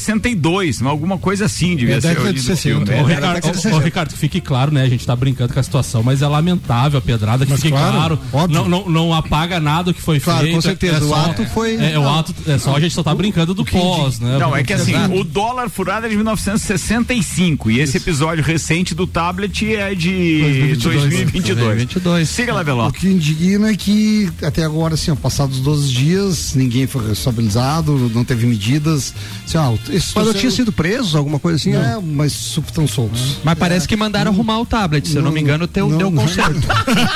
1962, 0.03 0.81
mas 0.81 0.91
alguma 0.91 1.19
coisa 1.19 1.47
assim 1.47 1.75
devia 1.77 1.97
É 1.97 2.01
ser. 2.01 2.15
de 2.15 2.21
início 2.29 2.35
do 2.53 2.57
60. 2.57 2.87
filme. 2.87 2.91
Ô, 3.03 3.09
É, 3.11 3.15
Ricardo, 3.15 3.47
ô, 3.73 3.77
ô, 3.77 3.79
Ricardo, 3.81 4.09
que 4.13 4.19
fique 4.19 4.41
claro, 4.41 4.73
né? 4.73 4.83
A 4.83 4.89
gente 4.89 5.07
tá 5.07 5.15
brincando 5.17 5.53
com 5.53 5.61
a 5.61 5.63
situação, 5.63 6.03
mas 6.03 6.23
é 6.23 6.27
lamentável 6.27 6.99
a 6.99 7.03
pedrada, 7.03 7.45
que 7.45 7.53
Mas 7.53 7.61
fique 7.61 7.73
claro, 7.73 7.93
claro. 7.97 8.19
óbvio. 8.33 8.59
Não, 8.61 8.68
não, 8.69 8.89
não 8.89 9.15
apaga 9.15 9.59
nada 9.59 9.93
que 9.93 10.01
foi 10.03 10.21
Claro, 10.21 10.41
feito. 10.43 10.55
com 10.55 10.61
certeza, 10.61 10.99
é 10.99 11.01
o 11.03 11.09
só- 11.09 11.15
ato 11.17 11.45
foi- 11.47 11.77
É, 11.77 11.99
o 11.99 12.09
ato, 12.09 12.35
é 12.47 12.59
só 12.59 12.77
a 12.77 12.81
gente 12.81 12.95
só 12.95 13.03
tá 13.03 13.15
brincando 13.15 13.55
do 13.55 13.65
pós, 13.65 14.21
né? 14.21 14.39
Não, 14.39 14.55
é 14.55 14.63
que 14.63 14.73
assim, 14.73 14.93
o 15.15 15.25
dólar 15.25 15.69
furado 15.71 16.07
é 16.07 16.09
de 16.09 16.17
1965 16.17 17.71
e 17.71 17.81
esse 17.81 17.97
episódio 17.97 18.43
recente 18.45 18.95
do 18.95 19.07
tablet 19.07 19.75
é 19.75 19.95
de 19.95 20.77
2022. 20.81 21.57
2022. 21.57 22.29
Siga 22.29 22.55
lá, 22.55 22.61
O 22.61 22.65
Veló. 22.65 22.91
que 22.91 23.09
indigna 23.09 23.71
é 23.71 23.77
que 23.77 24.31
até 24.43 24.65
agora, 24.65 24.95
assim, 24.95 25.11
ó, 25.11 25.15
passados 25.17 25.61
12 25.61 25.89
dias, 25.93 26.55
ninguém 26.55 26.87
foi 26.87 27.07
responsabilizado, 27.09 28.11
não 28.15 28.25
teve 28.25 28.47
medidas. 28.47 29.15
Assim, 29.47 29.59
ó, 29.59 29.73
esses 29.75 29.89
Mas 29.91 30.03
torcedores- 30.13 30.41
tinha 30.41 30.51
sido 30.51 30.73
preso, 30.73 31.17
alguma 31.17 31.39
coisa 31.39 31.57
assim? 31.57 31.75
É, 31.75 31.99
mas 32.03 32.33
estão 32.67 32.87
soltos. 32.87 33.37
Mas 33.45 33.59
parece 33.59 33.87
que 33.89 33.97
mandaram 33.97 34.31
arrumar 34.31 34.59
o 34.61 34.67
tablet, 34.67 35.09
se 35.09 35.17
eu 35.17 35.23
não, 35.23 35.31
me 35.33 35.41
engano, 35.41 35.67
deu 35.67 35.89
não. 35.89 36.13
conserto. 36.13 36.61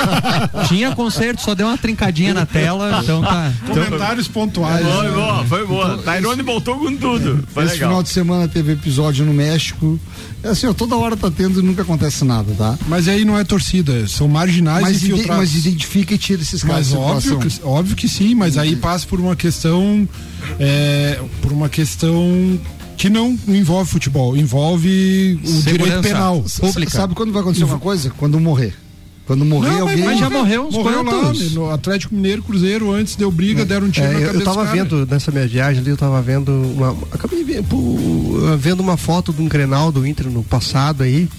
Tinha 0.69 0.95
conserto, 0.95 1.42
só 1.43 1.55
deu 1.55 1.67
uma 1.67 1.77
trincadinha 1.79 2.33
na 2.35 2.47
tela, 2.47 3.01
então 3.03 3.21
tá. 3.23 3.53
Comentários 3.67 4.29
pontuais. 4.29 4.85
Foi 4.87 5.11
boa, 5.11 5.45
foi 5.45 5.67
boa. 5.67 5.99
Tairone 5.99 6.43
voltou 6.43 6.79
com 6.79 6.97
tudo. 6.97 7.45
Foi 7.53 7.65
Esse 7.65 7.75
legal. 7.75 7.89
final 7.91 8.03
de 8.03 8.09
semana 8.09 8.49
teve 8.49 8.73
episódio 8.73 9.25
no 9.25 9.33
México. 9.35 9.99
É 10.43 10.49
assim, 10.49 10.67
ó, 10.67 10.73
toda 10.73 10.97
hora 10.97 11.17
tá 11.17 11.31
tendo 11.31 11.61
e 11.61 11.63
nunca 11.63 11.83
acontece 11.83 12.25
nada, 12.25 12.53
tá? 12.55 12.77
Mas 12.89 13.07
aí 13.09 13.25
não 13.25 13.39
é 13.39 13.45
torcida, 13.45 14.07
são 14.09 14.27
marginais 14.29 14.83
Mas, 14.83 15.03
e 15.03 15.07
ide- 15.07 15.15
filtrados. 15.15 15.37
mas 15.53 15.55
identifica 15.67 16.15
e 16.15 16.19
tira 16.19 16.43
esses 16.43 16.63
caras 16.63 16.93
óbvio 16.93 17.39
que, 17.39 17.61
óbvio 17.63 17.97
que 17.97 18.09
sim, 18.09 18.35
mas 18.35 18.57
aí 18.59 18.75
passa 18.75 19.07
por 19.07 19.21
uma 19.21 19.37
questão 19.37 20.09
é, 20.59 21.21
por 21.41 21.53
uma 21.53 21.69
questão 21.69 22.59
que 22.97 23.09
não 23.09 23.39
envolve 23.49 23.91
futebol, 23.91 24.37
envolve 24.37 25.39
o 25.43 25.47
Segurança. 25.47 25.73
direito 25.73 26.03
penal. 26.03 26.45
Pública. 26.61 26.91
Sabe 26.91 27.15
quando 27.15 27.33
vai 27.33 27.43
acontecer 27.43 27.65
uma 27.65 27.79
coisa? 27.79 28.11
Quando 28.17 28.39
morrer. 28.39 28.75
Quando 29.33 29.47
morrer 29.47 29.71
Não, 29.71 29.89
alguém. 29.89 30.05
mas 30.05 30.19
já 30.19 30.29
morreu 30.29 30.67
uns 30.67 30.75
Morreu 30.75 31.03
lá 31.03 31.33
no 31.53 31.71
Atlético 31.71 32.15
Mineiro 32.15 32.43
Cruzeiro 32.43 32.93
antes 32.93 33.17
deu 33.17 33.31
briga, 33.31 33.65
deram 33.65 33.87
um 33.87 33.91
tiro 33.91 34.05
É, 34.05 34.13
na 34.13 34.19
eu, 34.19 34.27
cabeça 34.27 34.41
eu 34.43 34.45
tava 34.45 34.65
vendo 34.67 35.07
nessa 35.11 35.31
minha 35.31 35.49
viagem 35.49 35.81
ali, 35.81 35.89
eu 35.89 35.97
tava 35.97 36.21
vendo 36.21 36.53
uma. 36.53 36.95
Acabei 37.11 37.43
vendo, 37.43 37.65
pô, 37.65 37.97
vendo 38.59 38.81
uma 38.81 38.99
foto 38.99 39.33
de 39.33 39.41
um 39.41 39.49
Grenal 39.49 39.91
do 39.91 40.07
Inter 40.07 40.29
no 40.29 40.43
passado 40.45 41.03
aí. 41.03 41.31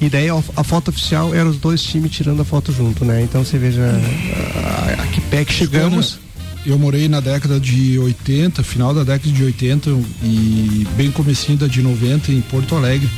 E 0.00 0.08
daí 0.08 0.28
a, 0.28 0.42
a 0.56 0.64
foto 0.64 0.88
oficial 0.88 1.32
era 1.32 1.48
os 1.48 1.58
dois 1.58 1.80
times 1.80 2.10
tirando 2.10 2.42
a 2.42 2.44
foto 2.44 2.72
junto, 2.72 3.04
né? 3.04 3.22
Então 3.22 3.44
você 3.44 3.56
veja 3.56 3.82
a, 3.84 5.02
a 5.04 5.06
que 5.06 5.20
pé 5.20 5.44
que 5.44 5.52
chegamos. 5.52 6.18
Eu 6.66 6.76
morei 6.76 7.08
na 7.08 7.20
década 7.20 7.60
de 7.60 8.00
80, 8.00 8.64
final 8.64 8.92
da 8.92 9.04
década 9.04 9.30
de 9.32 9.44
80 9.44 9.90
e 10.24 10.84
bem 10.96 11.12
comecinho 11.12 11.56
da 11.56 11.68
de 11.68 11.82
90 11.82 12.32
em 12.32 12.40
Porto 12.40 12.74
Alegre. 12.74 13.08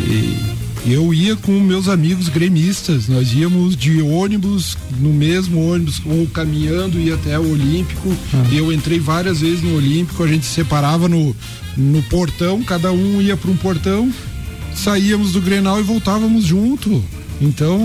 E 0.00 0.65
eu 0.84 1.12
ia 1.14 1.34
com 1.36 1.52
meus 1.60 1.88
amigos 1.88 2.28
gremistas, 2.28 3.08
nós 3.08 3.32
íamos 3.32 3.76
de 3.76 4.00
ônibus, 4.02 4.76
no 4.98 5.12
mesmo 5.12 5.72
ônibus, 5.72 6.00
ou 6.04 6.26
caminhando, 6.26 7.00
ia 7.00 7.14
até 7.14 7.38
o 7.38 7.52
Olímpico. 7.52 8.14
Eu 8.52 8.72
entrei 8.72 8.98
várias 8.98 9.40
vezes 9.40 9.62
no 9.62 9.76
Olímpico, 9.76 10.22
a 10.22 10.28
gente 10.28 10.46
se 10.46 10.52
separava 10.52 11.08
no, 11.08 11.34
no 11.76 12.02
portão, 12.04 12.62
cada 12.62 12.92
um 12.92 13.20
ia 13.20 13.36
para 13.36 13.50
um 13.50 13.56
portão, 13.56 14.12
saíamos 14.74 15.32
do 15.32 15.40
Grenal 15.40 15.80
e 15.80 15.82
voltávamos 15.82 16.44
junto. 16.44 17.02
Então, 17.40 17.78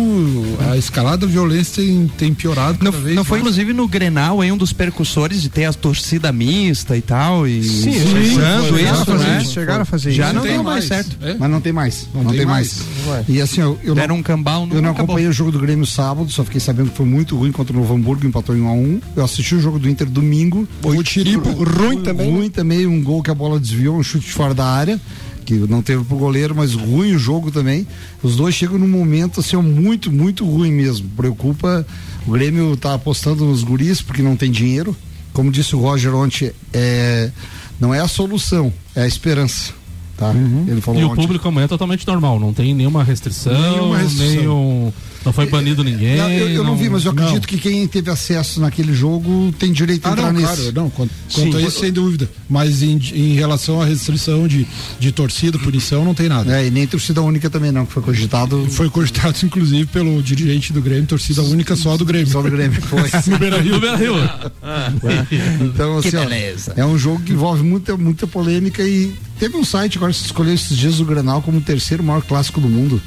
a 0.72 0.78
escalada 0.78 1.26
da 1.26 1.28
violência 1.28 1.84
tem, 1.84 2.08
tem 2.18 2.34
piorado 2.34 2.78
cada 2.78 2.92
Não, 2.92 3.00
vez 3.04 3.16
não 3.16 3.24
foi 3.24 3.40
mais. 3.40 3.42
inclusive 3.52 3.74
no 3.74 3.88
Grenal 3.88 4.42
aí 4.42 4.52
um 4.52 4.58
dos 4.58 4.72
percussores 4.74 5.42
de 5.42 5.50
ter 5.50 5.66
a 5.66 5.74
torcida 5.74 6.32
mista 6.32 6.96
e 6.96 7.02
tal 7.02 7.48
e 7.48 7.62
Sim, 7.64 7.90
usando 7.90 8.12
foi, 8.12 8.84
isso, 8.84 9.06
foi, 9.06 9.18
né? 9.18 9.42
foi. 9.44 9.46
Chegaram 9.52 9.82
a 9.82 9.86
fazer 9.86 10.12
Já 10.12 10.28
isso. 10.28 10.36
não 10.36 10.42
deu 10.44 10.64
mais 10.64 10.86
certo. 10.86 11.18
É? 11.22 11.36
Mas 11.38 11.50
não 11.52 11.60
tem 11.62 11.74
mais. 11.74 12.08
Não, 12.14 12.26
tem 12.26 12.38
tem, 12.38 12.46
mais. 12.46 12.82
E 13.28 13.42
assim, 13.42 13.62
eu, 13.62 13.78
eu 13.84 13.94
Deram 13.94 14.16
não, 14.16 14.20
um 14.22 14.24
cambal, 14.24 14.62
eu 14.72 14.82
não 14.82 14.92
acabou. 14.92 15.04
acompanhei 15.06 15.28
o 15.30 15.34
jogo 15.34 15.52
do 15.52 15.60
Grêmio 15.60 15.86
sábado, 15.86 16.30
só 16.32 16.44
fiquei 16.44 16.60
sabendo 16.60 16.90
que 16.92 16.98
foi 16.98 17.06
muito 17.06 17.36
ruim 17.38 17.52
contra 17.52 17.76
o 17.76 17.80
Novo 17.80 17.94
Hamburgo, 17.94 18.26
empatou 18.26 18.56
em 18.56 18.62
1 18.62 18.68
a 18.68 18.74
1 18.74 19.02
Eu 19.18 19.24
assisti 19.26 19.56
o 19.56 19.60
jogo 19.60 19.78
do 19.80 19.90
Inter 19.90 20.08
domingo. 20.10 20.68
O 20.84 21.04
Tiripo, 21.04 21.50
ruim 21.52 22.02
também, 22.02 22.32
né? 22.32 22.38
Ruim 22.38 22.50
também, 22.50 22.86
um 22.88 23.02
gol 23.04 23.22
que 23.22 23.32
a 23.32 23.36
bola 23.36 23.60
desviou, 23.60 23.98
um 23.98 24.04
chute 24.04 24.28
de 24.28 24.32
fora 24.34 24.54
da 24.54 24.66
área, 24.66 25.00
que 25.46 25.54
não 25.56 25.82
teve 25.82 26.04
pro 26.04 26.18
goleiro, 26.18 26.56
mas 26.56 26.74
ruim 26.74 27.14
o 27.14 27.20
jogo 27.20 27.52
também. 27.52 27.88
Os 28.22 28.36
dois 28.36 28.56
chegam 28.56 28.78
num 28.78 28.88
momento 28.88 29.40
assim, 29.40 29.58
muito, 29.58 30.12
muito 30.12 30.46
ruim 30.46 30.72
mesmo. 30.72 31.10
Preocupa. 31.16 31.86
O 32.26 32.32
Grêmio 32.32 32.78
tá 32.78 32.94
apostando 32.94 33.46
nos 33.46 33.64
guris 33.64 34.02
porque 34.02 34.22
não 34.22 34.36
tem 34.36 34.52
dinheiro. 34.52 34.96
Como 35.34 35.52
disse 35.52 35.76
o 35.76 35.80
Roger 35.80 36.14
ontem, 36.14 36.52
é, 36.74 37.32
não 37.80 37.94
é 37.94 38.00
a 38.00 38.08
solução, 38.08 38.72
é 38.96 39.04
a 39.04 39.08
esperança. 39.08 39.81
Tá? 40.22 40.34
Ele 40.68 40.80
falou 40.82 41.02
E 41.02 41.04
o 41.04 41.10
ontem. 41.10 41.22
público 41.22 41.48
amanhã 41.48 41.66
é 41.66 41.68
totalmente 41.68 42.06
normal, 42.08 42.40
não 42.40 42.54
tem 42.54 42.74
nenhuma 42.76 43.04
restrição, 43.04 43.52
Nenhuma 43.54 43.98
restrição. 43.98 44.36
nenhum. 44.36 44.94
Não 45.24 45.32
foi 45.32 45.46
banido 45.46 45.84
ninguém. 45.84 46.18
Não, 46.18 46.32
eu, 46.32 46.50
eu 46.50 46.64
não 46.64 46.76
vi, 46.76 46.90
mas 46.90 47.06
eu 47.06 47.14
não. 47.14 47.22
acredito 47.24 47.48
que 47.48 47.56
quem 47.60 47.86
teve 47.88 48.10
acesso 48.10 48.60
naquele 48.60 48.92
jogo 48.92 49.54
tem 49.60 49.72
direito 49.72 50.04
a 50.08 50.10
Ah, 50.10 50.14
entrar 50.14 50.34
não, 50.34 50.42
nesse. 50.42 50.56
claro, 50.56 50.72
não, 50.74 50.90
quanto, 50.90 51.12
Sim. 51.30 51.42
quanto 51.44 51.58
a 51.58 51.62
isso, 51.62 51.80
sem 51.80 51.92
dúvida. 51.94 52.28
Mas 52.50 52.82
em, 52.82 52.98
em 53.14 53.36
relação 53.36 53.80
à 53.80 53.86
restrição 53.86 54.48
de, 54.48 54.66
de 55.00 55.12
torcida, 55.12 55.60
punição, 55.60 56.04
não 56.04 56.16
tem 56.16 56.28
nada. 56.28 56.60
É, 56.60 56.66
e 56.66 56.72
nem 56.72 56.88
torcida 56.88 57.22
única 57.22 57.52
também 57.52 57.72
não, 57.72 57.86
que 57.86 57.94
foi 57.94 58.02
cogitado. 58.02 58.66
Foi 58.72 58.90
cogitado, 58.90 59.38
inclusive, 59.44 59.86
pelo 59.86 60.24
dirigente 60.24 60.74
do 60.74 60.82
Grêmio, 60.82 61.06
torcida 61.06 61.44
única 61.44 61.76
só 61.76 61.96
do 61.98 62.04
Grêmio. 62.04 62.26
Só 62.32 62.42
do 62.42 62.50
Grêmio, 62.50 62.82
foi. 62.82 63.04
no 63.28 63.38
Beira-Rio. 63.38 63.74
No 63.76 63.80
Beira-Rio. 63.80 64.16
Então, 65.62 65.98
assim, 66.00 66.16
ó, 66.18 66.76
é 66.76 66.86
um 66.86 66.98
jogo 66.98 67.22
que 67.22 67.32
envolve 67.34 67.64
muita, 67.64 67.96
muita 67.98 68.26
polêmica 68.28 68.84
e 68.84 69.14
teve 69.40 69.56
um 69.58 69.64
site 69.64 69.98
agora 69.98 70.11
que 70.20 70.26
escolheu 70.26 70.54
esses 70.54 70.76
dias 70.78 71.00
o 71.00 71.06
Granal 71.06 71.42
como 71.42 71.58
o 71.58 71.62
terceiro 71.62 72.04
maior 72.04 72.22
clássico 72.22 72.60
do 72.60 72.68
mundo. 72.68 73.02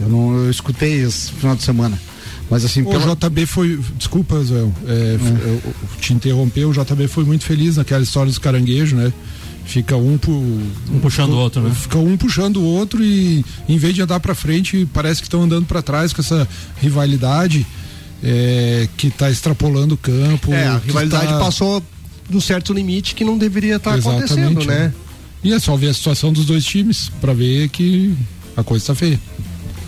Eu 0.00 0.08
não 0.08 0.34
eu 0.44 0.50
escutei 0.50 1.02
esse 1.02 1.30
final 1.32 1.54
de 1.54 1.62
semana. 1.62 1.98
Mas 2.48 2.64
assim, 2.64 2.82
O 2.82 2.86
pela, 2.90 3.14
JB 3.14 3.46
foi. 3.46 3.78
Desculpa, 3.96 4.42
Zé, 4.42 4.54
é, 4.56 5.18
eu 5.44 5.62
te 6.00 6.12
interromper, 6.12 6.64
o 6.64 6.72
JB 6.72 7.06
foi 7.06 7.24
muito 7.24 7.44
feliz 7.44 7.76
naquela 7.76 8.02
história 8.02 8.28
dos 8.28 8.38
caranguejos, 8.38 8.92
né? 8.98 9.12
Fica 9.64 9.96
um, 9.96 10.18
pu- 10.18 10.32
Um 10.90 10.98
puxando 11.00 11.30
o 11.32 11.36
outro, 11.36 11.62
né? 11.62 11.72
Fica 11.72 11.98
um 11.98 12.16
puxando 12.16 12.56
o 12.56 12.64
outro 12.64 13.04
e 13.04 13.44
em 13.68 13.78
vez 13.78 13.94
de 13.94 14.02
andar 14.02 14.18
pra 14.18 14.34
frente, 14.34 14.88
parece 14.92 15.20
que 15.20 15.26
estão 15.28 15.42
andando 15.42 15.64
pra 15.66 15.80
trás 15.80 16.12
com 16.12 16.20
essa 16.22 16.48
rivalidade 16.80 17.64
é, 18.22 18.88
que 18.96 19.10
tá 19.10 19.30
extrapolando 19.30 19.94
o 19.94 19.98
campo. 19.98 20.52
É, 20.52 20.66
a 20.66 20.78
rivalidade 20.78 21.28
tá- 21.28 21.38
passou 21.38 21.80
de 22.28 22.36
um 22.36 22.40
certo 22.40 22.72
limite 22.72 23.14
que 23.14 23.22
não 23.24 23.38
deveria 23.38 23.76
estar 23.76 23.96
Exatamente, 23.96 24.32
acontecendo, 24.32 24.64
né? 24.64 24.92
E 25.42 25.52
é 25.52 25.58
só 25.58 25.76
ver 25.76 25.88
a 25.88 25.94
situação 25.94 26.32
dos 26.32 26.44
dois 26.46 26.64
times 26.64 27.10
pra 27.20 27.32
ver 27.32 27.68
que 27.70 28.14
a 28.56 28.62
coisa 28.62 28.86
tá 28.86 28.94
feia. 28.94 29.18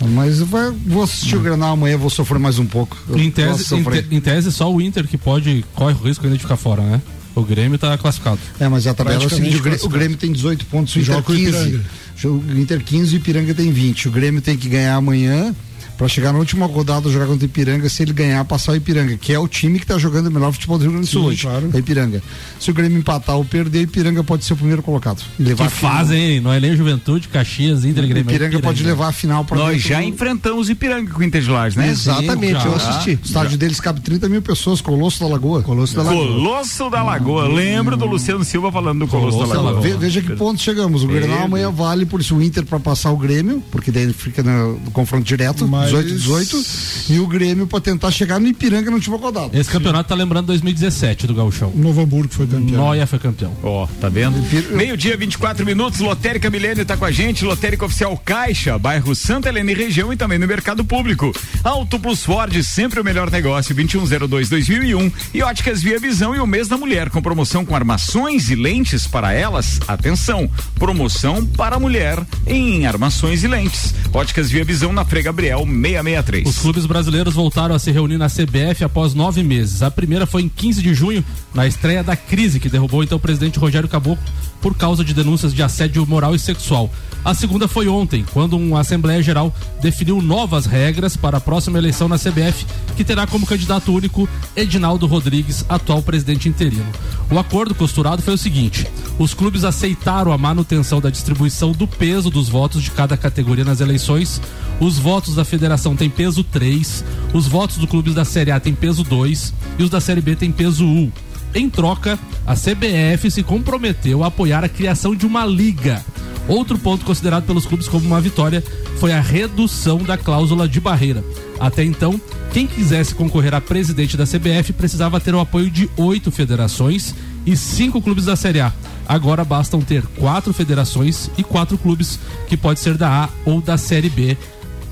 mas 0.09 0.39
eu 0.39 0.45
vou, 0.47 1.03
assistir 1.03 1.35
o 1.35 1.39
Granal 1.41 1.73
amanhã, 1.73 1.97
vou 1.97 2.09
sofrer 2.09 2.39
mais 2.39 2.57
um 2.59 2.65
pouco. 2.65 2.97
Eu 3.07 3.17
Em 3.19 3.29
tese, 3.29 3.75
em, 3.75 3.83
te- 3.83 4.07
em 4.11 4.19
tese, 4.19 4.51
só 4.51 4.71
o 4.73 4.81
Inter 4.81 5.07
que 5.07 5.17
pode, 5.17 5.63
corre 5.75 5.93
o 5.93 6.03
risco 6.07 6.25
ainda 6.25 6.35
de 6.37 6.41
ficar 6.43 6.57
fora, 6.57 6.81
né? 6.81 7.01
O 7.35 7.41
Grêmio 7.43 7.77
tá 7.79 7.97
classificado. 7.97 8.39
É, 8.59 8.67
mas 8.67 8.85
a 8.85 8.93
tabela 8.93 9.23
é 9.23 9.25
o 9.25 9.29
seguinte, 9.29 9.57
o 9.57 9.59
Grêmio, 9.59 9.59
o 9.59 9.63
classificado. 9.63 9.97
Grêmio 9.97 10.17
tem 10.17 10.31
18 10.31 10.65
pontos, 10.67 10.95
o 10.95 10.99
Inter 10.99 11.13
Joga 11.15 11.23
com 11.23 11.33
o 11.33 11.35
15. 11.35 11.47
Ipiranga. 11.49 11.83
O 12.25 12.59
Inter 12.59 12.83
15 12.83 13.13
e 13.13 13.17
o 13.17 13.19
Ipiranga 13.19 13.53
tem 13.55 13.71
20. 13.71 14.07
O 14.07 14.11
Grêmio 14.11 14.41
tem 14.41 14.55
que 14.57 14.69
ganhar 14.69 14.95
amanhã 14.95 15.53
pra 15.97 16.07
chegar 16.07 16.33
na 16.33 16.39
última 16.39 16.65
rodada 16.65 17.09
jogar 17.09 17.25
contra 17.27 17.43
o 17.43 17.45
Ipiranga, 17.45 17.87
se 17.89 18.01
ele 18.03 18.13
ganhar, 18.13 18.43
passar 18.45 18.71
o 18.71 18.75
Ipiranga, 18.75 19.15
que 19.17 19.31
é 19.33 19.39
o 19.39 19.47
time 19.47 19.79
que 19.79 19.85
tá 19.85 19.97
jogando 19.97 20.27
o 20.27 20.31
melhor 20.31 20.51
futebol 20.51 20.77
do 20.77 20.81
Rio 20.83 20.91
Grande 20.91 21.07
do 21.07 21.11
Sul 21.11 21.21
Sim, 21.23 21.27
hoje. 21.29 21.41
claro. 21.43 21.69
É 21.73 21.75
o 21.75 21.79
Ipiranga. 21.79 22.21
Se 22.59 22.71
o 22.71 22.73
Grêmio 22.73 22.97
empatar 22.97 23.35
ou 23.35 23.45
perder, 23.45 23.79
o 23.79 23.81
Ipiranga 23.83 24.23
pode 24.23 24.45
ser 24.45 24.53
o 24.53 24.55
primeiro 24.57 24.81
colocado. 24.83 25.21
Levar 25.39 25.67
Que 25.69 25.73
fazem, 25.77 26.19
hein? 26.35 26.39
Não 26.39 26.51
é 26.51 26.59
nem 26.59 26.75
Juventude, 26.75 27.27
Caxias, 27.27 27.85
Inter, 27.85 28.03
Grêmio. 28.07 28.17
é 28.29 28.33
Ipiranga 28.35 28.59
pode 28.59 28.83
levar 28.83 29.07
a 29.09 29.11
final 29.11 29.43
pra 29.45 29.57
Nós 29.57 29.81
já 29.81 29.97
do- 29.99 30.03
enfrentamos 30.07 30.69
Ipiranga 30.69 31.11
com 31.11 31.19
o 31.19 31.23
Inter 31.23 31.41
de 31.41 31.49
Lages, 31.49 31.75
né? 31.77 31.89
Exatamente, 31.89 32.53
já. 32.53 32.65
eu 32.65 32.75
assisti. 32.75 33.19
O 33.21 33.25
estádio 33.25 33.57
deles 33.57 33.79
cabe 33.79 34.01
30 34.01 34.27
mil 34.29 34.41
pessoas, 34.41 34.81
Colosso 34.81 35.19
da 35.19 35.27
Lagoa. 35.27 35.61
Colosso 35.63 35.95
da 35.95 36.03
Lagoa. 36.03 36.27
Colosso 36.27 36.89
da 36.89 37.03
Lagoa. 37.03 37.47
Lembro 37.47 37.95
do 37.97 38.05
Luciano 38.05 38.43
Silva 38.43 38.71
falando 38.71 38.99
do 38.99 39.07
Colosso, 39.07 39.39
da 39.39 39.61
Lagoa. 39.61 39.81
Ve- 39.81 39.93
Veja 39.97 40.21
que 40.21 40.35
ponto 40.35 40.61
chegamos. 40.61 41.03
O 41.03 41.07
Grenal 41.07 41.37
Meu 41.37 41.45
amanhã 41.45 41.71
vale 41.71 42.05
por 42.05 42.19
isso 42.19 42.35
o 42.35 42.41
Inter 42.43 42.65
para 42.65 42.79
passar 42.79 43.11
o 43.11 43.17
Grêmio, 43.17 43.63
porque 43.71 43.91
daí 43.91 44.03
ele 44.03 44.13
fica 44.13 44.41
no, 44.43 44.73
no 44.79 44.91
confronto 44.91 45.23
direto, 45.23 45.67
Mas- 45.67 45.82
18 45.85 46.13
18, 46.13 46.65
e 47.09 47.19
o 47.19 47.27
Grêmio 47.27 47.67
para 47.67 47.81
tentar 47.81 48.11
chegar 48.11 48.39
no 48.39 48.47
Ipiranga 48.47 48.89
no 48.89 48.97
última 48.97 49.17
rodada. 49.17 49.57
Esse 49.57 49.69
campeonato 49.69 50.09
tá 50.09 50.15
lembrando 50.15 50.47
2017 50.47 51.27
do 51.27 51.33
Gauchão. 51.33 51.71
Novo 51.75 52.01
Hamburgo 52.01 52.33
foi 52.33 52.47
campeão. 52.47 52.77
Noia 52.77 53.05
foi 53.05 53.19
campeão. 53.19 53.53
Ó, 53.61 53.87
tá 53.99 54.09
vendo? 54.09 54.37
Meio-dia, 54.75 55.17
24 55.17 55.65
minutos. 55.65 55.99
Lotérica 55.99 56.49
Milênio 56.49 56.85
tá 56.85 56.95
com 56.95 57.05
a 57.05 57.11
gente. 57.11 57.43
Lotérica 57.43 57.85
Oficial 57.85 58.15
Caixa, 58.17 58.77
bairro 58.77 59.15
Santa 59.15 59.49
Helena 59.49 59.71
e 59.71 59.75
região 59.75 60.13
e 60.13 60.17
também 60.17 60.39
no 60.39 60.47
mercado 60.47 60.85
público. 60.85 61.33
Auto 61.63 61.99
Plus 61.99 62.23
Ford, 62.23 62.61
sempre 62.63 62.99
o 62.99 63.03
melhor 63.03 63.29
negócio. 63.29 63.75
2102-2001. 63.75 65.11
E 65.33 65.41
óticas 65.41 65.81
Via 65.81 65.99
Visão 65.99 66.35
e 66.35 66.39
o 66.39 66.47
mês 66.47 66.67
da 66.67 66.77
mulher, 66.77 67.09
com 67.09 67.21
promoção 67.21 67.65
com 67.65 67.75
armações 67.75 68.49
e 68.49 68.55
lentes 68.55 69.07
para 69.07 69.33
elas. 69.33 69.79
Atenção, 69.87 70.49
promoção 70.75 71.45
para 71.45 71.75
a 71.75 71.79
mulher 71.79 72.19
em 72.47 72.85
armações 72.85 73.43
e 73.43 73.47
lentes. 73.47 73.93
Óticas 74.13 74.49
Via 74.49 74.63
Visão 74.63 74.93
na 74.93 75.03
Frei 75.05 75.23
Gabriel 75.23 75.65
663. 75.73 76.47
Os 76.47 76.59
clubes 76.59 76.85
brasileiros 76.85 77.33
voltaram 77.33 77.75
a 77.75 77.79
se 77.79 77.91
reunir 77.91 78.17
na 78.17 78.27
CBF 78.27 78.83
após 78.83 79.13
nove 79.13 79.43
meses. 79.43 79.81
A 79.81 79.91
primeira 79.91 80.25
foi 80.25 80.43
em 80.43 80.49
15 80.49 80.81
de 80.81 80.93
junho, 80.93 81.23
na 81.53 81.67
estreia 81.67 82.03
da 82.03 82.15
crise 82.15 82.59
que 82.59 82.69
derrubou 82.69 83.03
então 83.03 83.17
o 83.17 83.21
presidente 83.21 83.59
Rogério 83.59 83.89
Caboclo 83.89 84.23
por 84.61 84.75
causa 84.75 85.03
de 85.03 85.13
denúncias 85.13 85.53
de 85.53 85.61
assédio 85.61 86.07
moral 86.07 86.33
e 86.33 86.39
sexual. 86.39 86.89
A 87.25 87.33
segunda 87.33 87.67
foi 87.67 87.87
ontem, 87.87 88.25
quando 88.33 88.57
uma 88.57 88.79
Assembleia 88.79 89.21
Geral 89.21 89.53
definiu 89.81 90.21
novas 90.21 90.65
regras 90.65 91.17
para 91.17 91.37
a 91.37 91.41
próxima 91.41 91.77
eleição 91.77 92.07
na 92.07 92.17
CBF, 92.17 92.65
que 92.95 93.03
terá 93.03 93.27
como 93.27 93.45
candidato 93.45 93.93
único 93.93 94.27
Edinaldo 94.55 95.05
Rodrigues, 95.05 95.65
atual 95.67 96.01
presidente 96.01 96.47
interino. 96.47 96.85
O 97.29 97.39
acordo 97.39 97.75
costurado 97.75 98.21
foi 98.21 98.33
o 98.33 98.37
seguinte: 98.37 98.87
os 99.19 99.33
clubes 99.33 99.63
aceitaram 99.63 100.31
a 100.31 100.37
manutenção 100.37 100.99
da 100.99 101.09
distribuição 101.09 101.71
do 101.71 101.87
peso 101.87 102.29
dos 102.29 102.47
votos 102.47 102.81
de 102.81 102.91
cada 102.91 103.17
categoria 103.17 103.65
nas 103.65 103.81
eleições. 103.81 104.41
Os 104.79 104.97
votos 104.97 105.35
da 105.35 105.45
federação 105.45 105.62
têm 105.97 106.09
peso 106.09 106.43
3, 106.43 107.03
os 107.33 107.47
votos 107.47 107.77
do 107.77 107.87
clubes 107.87 108.13
da 108.13 108.25
Série 108.25 108.51
A 108.51 108.59
têm 108.59 108.73
peso 108.73 109.03
2 109.03 109.53
e 109.79 109.83
os 109.83 109.89
da 109.89 110.01
Série 110.01 110.21
B 110.21 110.35
têm 110.35 110.51
peso 110.51 110.85
1. 110.85 111.11
Em 111.55 111.69
troca, 111.69 112.17
a 112.45 112.55
CBF 112.55 113.29
se 113.29 113.43
comprometeu 113.43 114.23
a 114.23 114.27
apoiar 114.27 114.63
a 114.63 114.69
criação 114.69 115.15
de 115.15 115.25
uma 115.25 115.45
liga. 115.45 116.03
Outro 116.47 116.77
ponto 116.77 117.05
considerado 117.05 117.45
pelos 117.45 117.65
clubes 117.65 117.87
como 117.87 118.05
uma 118.05 118.19
vitória 118.19 118.63
foi 118.99 119.13
a 119.13 119.21
redução 119.21 119.99
da 119.99 120.17
cláusula 120.17 120.67
de 120.67 120.79
barreira. 120.79 121.23
Até 121.59 121.83
então, 121.83 122.19
quem 122.51 122.67
quisesse 122.67 123.15
concorrer 123.15 123.53
a 123.53 123.61
presidente 123.61 124.17
da 124.17 124.25
CBF 124.25 124.73
precisava 124.73 125.19
ter 125.19 125.33
o 125.33 125.39
apoio 125.39 125.69
de 125.69 125.89
oito 125.95 126.31
federações 126.31 127.15
e 127.45 127.55
cinco 127.55 128.01
clubes 128.01 128.25
da 128.25 128.35
Série 128.35 128.59
A. 128.59 128.73
Agora 129.07 129.43
bastam 129.43 129.81
ter 129.81 130.03
quatro 130.17 130.53
federações 130.53 131.29
e 131.37 131.43
quatro 131.43 131.77
clubes, 131.77 132.19
que 132.47 132.57
pode 132.57 132.79
ser 132.79 132.97
da 132.97 133.25
A 133.25 133.29
ou 133.45 133.61
da 133.61 133.77
Série 133.77 134.09
B. 134.09 134.37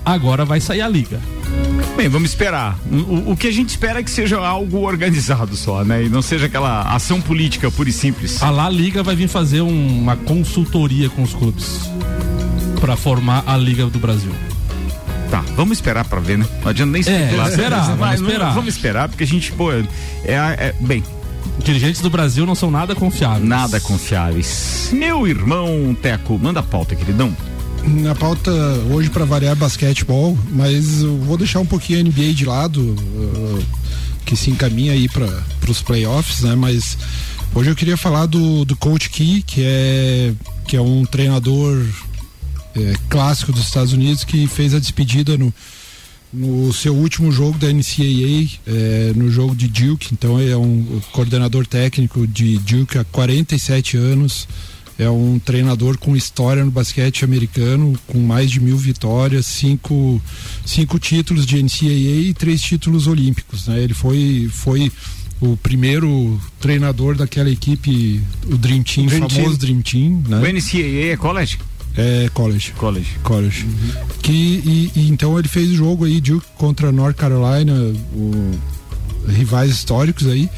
Agora 0.04 0.44
vai 0.46 0.60
sair 0.60 0.82
a 0.82 0.88
liga. 0.88 1.20
Bem, 1.96 2.08
vamos 2.10 2.30
esperar. 2.30 2.78
O, 2.92 3.32
o 3.32 3.38
que 3.38 3.48
a 3.48 3.52
gente 3.52 3.70
espera 3.70 4.00
é 4.00 4.04
que 4.04 4.10
seja 4.10 4.40
algo 4.40 4.80
organizado 4.80 5.56
só, 5.56 5.84
né? 5.84 6.06
E 6.06 6.10
não 6.10 6.22
seja 6.22 6.46
aquela 6.48 6.82
ação 6.84 7.22
política 7.22 7.70
pura 7.70 7.90
e 7.90 7.94
simples. 7.94 8.42
A 8.42 8.50
La 8.50 8.70
Liga 8.70 9.04
vai 9.04 9.16
vir 9.16 9.28
fazer 9.28 9.62
um- 9.62 10.00
uma 10.02 10.16
consultoria 10.16 11.10
com 11.10 11.22
os 11.22 11.34
clubes 11.34 11.82
para 12.80 12.96
formar 12.96 13.44
a 13.46 13.56
Liga 13.58 13.86
do 13.88 14.00
Brasil. 14.00 14.32
Tá, 15.30 15.44
vamos 15.56 15.78
esperar 15.78 16.04
pra 16.06 16.20
ver, 16.20 16.38
né? 16.40 16.46
Não 16.64 16.70
adianta 16.70 16.92
nem 16.92 17.02
É, 17.06 17.22
especular. 17.24 17.50
esperar, 17.50 17.82
vamos 17.96 18.00
não- 18.00 18.14
esperar. 18.28 18.54
Vamos 18.54 18.74
esperar, 18.74 19.10
porque 19.10 19.24
a 19.24 19.28
gente, 19.28 19.52
pô, 19.52 19.72
é, 19.72 19.84
é- 20.26 20.74
bem, 20.80 21.04
Dirigentes 21.64 22.02
do 22.02 22.10
Brasil 22.10 22.46
não 22.46 22.56
são 22.56 22.72
nada 22.72 22.96
confiáveis. 22.96 23.44
nada 23.48 23.80
confiáveis. 23.80 24.90
Meu 24.94 25.28
irmão 25.28 25.96
Teco, 26.02 26.40
manda 26.42 26.60
a 26.60 26.64
pauta, 26.64 26.96
queridão. 26.96 27.36
Na 27.84 28.14
pauta 28.14 28.52
hoje 28.92 29.10
para 29.10 29.26
variar 29.26 29.56
basquetebol, 29.56 30.38
mas 30.52 31.02
eu 31.02 31.18
vou 31.20 31.38
deixar 31.38 31.60
um 31.60 31.66
pouquinho 31.66 32.00
a 32.00 32.04
NBA 32.04 32.34
de 32.34 32.46
lado, 32.46 32.80
uh, 32.82 33.66
que 34.26 34.36
se 34.36 34.50
encaminha 34.52 34.94
aí 34.94 35.10
para 35.10 35.28
os 35.68 35.82
playoffs, 35.82 36.42
né? 36.42 36.56
Mas 36.56 36.98
hoje 37.54 37.70
eu 37.70 37.76
queria 37.76 37.98
falar 37.98 38.28
do, 38.28 38.64
do 38.66 38.76
Coach 38.76 39.10
Key, 39.10 39.42
que 39.42 39.64
é 39.64 40.34
que 40.68 40.78
é 40.78 40.82
um 40.82 41.06
treinador 41.06 41.86
é, 42.76 42.94
clássico 43.10 43.52
dos 43.52 43.64
Estados 43.64 43.94
Unidos 43.94 44.24
que 44.24 44.48
fez 44.48 44.74
a 44.74 44.80
despedida 44.80 45.38
no 45.38 45.54
no 46.34 46.72
seu 46.72 46.96
último 46.96 47.32
jogo 47.32 47.58
da 47.58 47.68
NCAA, 47.68 48.48
é, 48.66 49.12
no 49.16 49.30
jogo 49.30 49.54
de 49.54 49.68
Duke, 49.68 50.14
então 50.14 50.40
ele 50.40 50.52
é 50.52 50.58
um 50.58 51.02
coordenador 51.12 51.68
técnico 51.68 52.26
de 52.26 52.58
Duke 52.60 52.98
há 52.98 53.04
47 53.04 53.98
anos, 53.98 54.48
é 55.04 55.10
um 55.10 55.40
treinador 55.40 55.98
com 55.98 56.16
história 56.16 56.64
no 56.64 56.70
basquete 56.72 57.26
americano, 57.26 57.98
com 58.08 58.20
mais 58.20 58.52
de 58.52 58.60
mil 58.60 58.78
vitórias, 58.78 59.46
cinco, 59.48 60.22
cinco 60.66 61.00
títulos 61.00 61.46
de 61.46 61.62
NCAA 61.62 61.90
e 62.30 62.34
três 62.34 62.62
títulos 62.62 63.08
olímpicos. 63.08 63.68
Né? 63.68 63.82
Ele 63.84 63.94
foi, 63.94 64.48
foi 64.52 64.92
o 65.42 65.58
primeiro 65.58 66.40
treinador 66.60 67.16
daquela 67.16 67.50
equipe, 67.50 68.22
o 68.46 68.58
Dream 68.58 68.84
Team, 68.84 69.08
Dream 69.08 69.28
famoso 69.30 69.58
Dream 69.58 69.82
Team. 69.82 70.24
Né? 70.28 70.38
O 70.38 70.54
NCAA 70.54 71.14
é 71.14 71.18
college? 71.18 71.58
É 71.98 72.30
college. 72.34 72.72
College. 72.78 73.10
College. 73.24 73.66
Que, 74.22 74.32
e, 74.32 74.92
e 74.96 75.08
então 75.10 75.38
ele 75.38 75.48
fez 75.48 75.70
o 75.72 75.76
jogo 75.76 76.06
aí, 76.06 76.22
Duke 76.22 76.46
contra 76.58 76.92
North 76.92 77.16
Carolina, 77.18 77.74
o- 78.14 78.52
rivais 79.28 79.72
históricos 79.72 80.28
aí. 80.28 80.50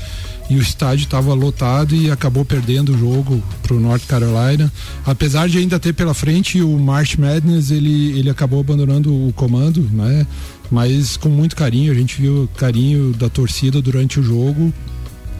E 0.49 0.55
o 0.55 0.61
estádio 0.61 1.05
estava 1.05 1.33
lotado 1.33 1.95
e 1.95 2.11
acabou 2.11 2.43
perdendo 2.43 2.93
o 2.93 2.97
jogo 2.97 3.41
pro 3.63 3.79
North 3.79 4.05
Carolina. 4.05 4.71
Apesar 5.05 5.47
de 5.47 5.57
ainda 5.57 5.79
ter 5.79 5.93
pela 5.93 6.13
frente 6.13 6.61
o 6.61 6.77
March 6.77 7.15
Madness, 7.17 7.71
ele, 7.71 8.17
ele 8.19 8.29
acabou 8.29 8.59
abandonando 8.59 9.09
o 9.11 9.31
comando, 9.33 9.81
né? 9.91 10.27
Mas 10.69 11.15
com 11.17 11.29
muito 11.29 11.55
carinho, 11.55 11.91
a 11.91 11.95
gente 11.95 12.21
viu 12.21 12.43
o 12.43 12.47
carinho 12.47 13.13
da 13.13 13.29
torcida 13.29 13.81
durante 13.81 14.19
o 14.19 14.23
jogo. 14.23 14.73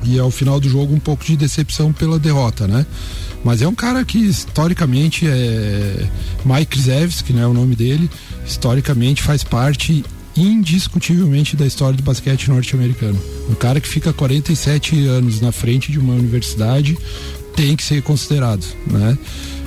e 0.06 0.20
ao 0.20 0.30
final 0.30 0.60
do 0.60 0.70
jogo 0.70 0.94
um 0.94 1.00
pouco 1.00 1.24
de 1.24 1.36
decepção 1.38 1.94
pela 1.94 2.20
derrota, 2.20 2.68
né? 2.68 2.86
Mas 3.44 3.62
é 3.62 3.68
um 3.68 3.76
cara 3.76 4.04
que 4.06 4.18
historicamente 4.18 5.28
é 5.28 6.08
Mike 6.46 6.80
Zevski, 6.80 7.34
né, 7.34 7.42
é 7.42 7.48
o 7.48 7.54
nome 7.54 7.76
dele, 7.76 8.10
historicamente 8.46 9.22
faz 9.22 9.44
parte 9.44 10.04
indiscutivelmente 10.36 11.56
da 11.56 11.66
história 11.66 11.96
do 11.96 12.04
basquete 12.04 12.50
norte-americano. 12.50 13.20
Um 13.50 13.56
cara 13.56 13.80
que 13.80 13.88
fica 13.88 14.12
47 14.12 15.06
anos 15.06 15.42
na 15.42 15.52
frente 15.52 15.92
de 15.92 16.00
uma 16.00 16.14
universidade 16.14 16.98
tem 17.56 17.76
que 17.76 17.84
ser 17.84 18.02
considerado, 18.02 18.66
né? 18.88 19.18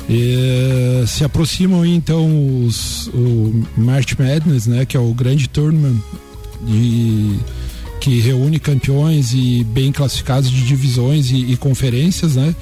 E, 0.08 1.04
se 1.06 1.24
aproximam 1.24 1.82
aí, 1.82 1.94
então 1.94 2.64
os, 2.64 3.08
o 3.08 3.64
March 3.76 4.14
Madness, 4.18 4.66
né, 4.66 4.84
que 4.84 4.96
é 4.96 5.00
o 5.00 5.12
grande 5.12 5.48
tournament 5.48 6.00
de 6.64 7.38
que 8.00 8.20
reúne 8.20 8.60
campeões 8.60 9.32
e 9.32 9.64
bem 9.64 9.90
classificados 9.90 10.50
de 10.50 10.64
divisões 10.64 11.30
e, 11.30 11.52
e 11.52 11.56
conferências, 11.56 12.36
né? 12.36 12.54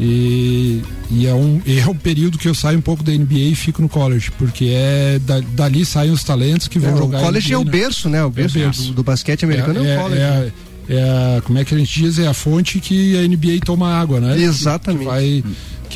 E, 0.00 0.80
e 1.10 1.26
é, 1.26 1.34
um, 1.34 1.60
é 1.66 1.86
um 1.88 1.94
período 1.94 2.38
que 2.38 2.46
eu 2.48 2.54
saio 2.54 2.78
um 2.78 2.82
pouco 2.82 3.02
da 3.02 3.10
NBA 3.12 3.34
e 3.50 3.54
fico 3.54 3.82
no 3.82 3.88
college, 3.88 4.30
porque 4.38 4.66
é 4.72 5.18
da, 5.18 5.40
dali 5.40 5.84
saem 5.84 6.12
os 6.12 6.22
talentos 6.22 6.68
que 6.68 6.78
vão 6.78 6.94
É, 6.94 6.96
jogar. 6.96 7.18
o 7.18 7.22
college 7.22 7.48
NBA, 7.48 7.54
é 7.54 7.58
o 7.58 7.64
né? 7.64 7.70
berço, 7.70 8.08
né? 8.08 8.24
O 8.24 8.30
berço, 8.30 8.58
berço. 8.58 8.82
Do, 8.88 8.92
do 8.94 9.02
basquete 9.02 9.44
americano 9.44 9.84
é, 9.84 9.98
o 9.98 10.02
college. 10.02 10.20
é, 10.20 10.24
a- 10.24 10.94
é 10.94 11.02
a- 11.38 11.42
como 11.42 11.58
é 11.58 11.64
que 11.64 11.74
a 11.74 11.78
gente 11.78 12.00
diz? 12.00 12.18
É 12.18 12.28
a 12.28 12.32
fonte 12.34 12.78
que 12.80 13.16
a 13.18 13.22
NBA 13.26 13.58
toma 13.64 13.92
água, 13.92 14.20
né? 14.20 14.40
Exatamente. 14.40 15.00
Que 15.00 15.04
vai, 15.06 15.44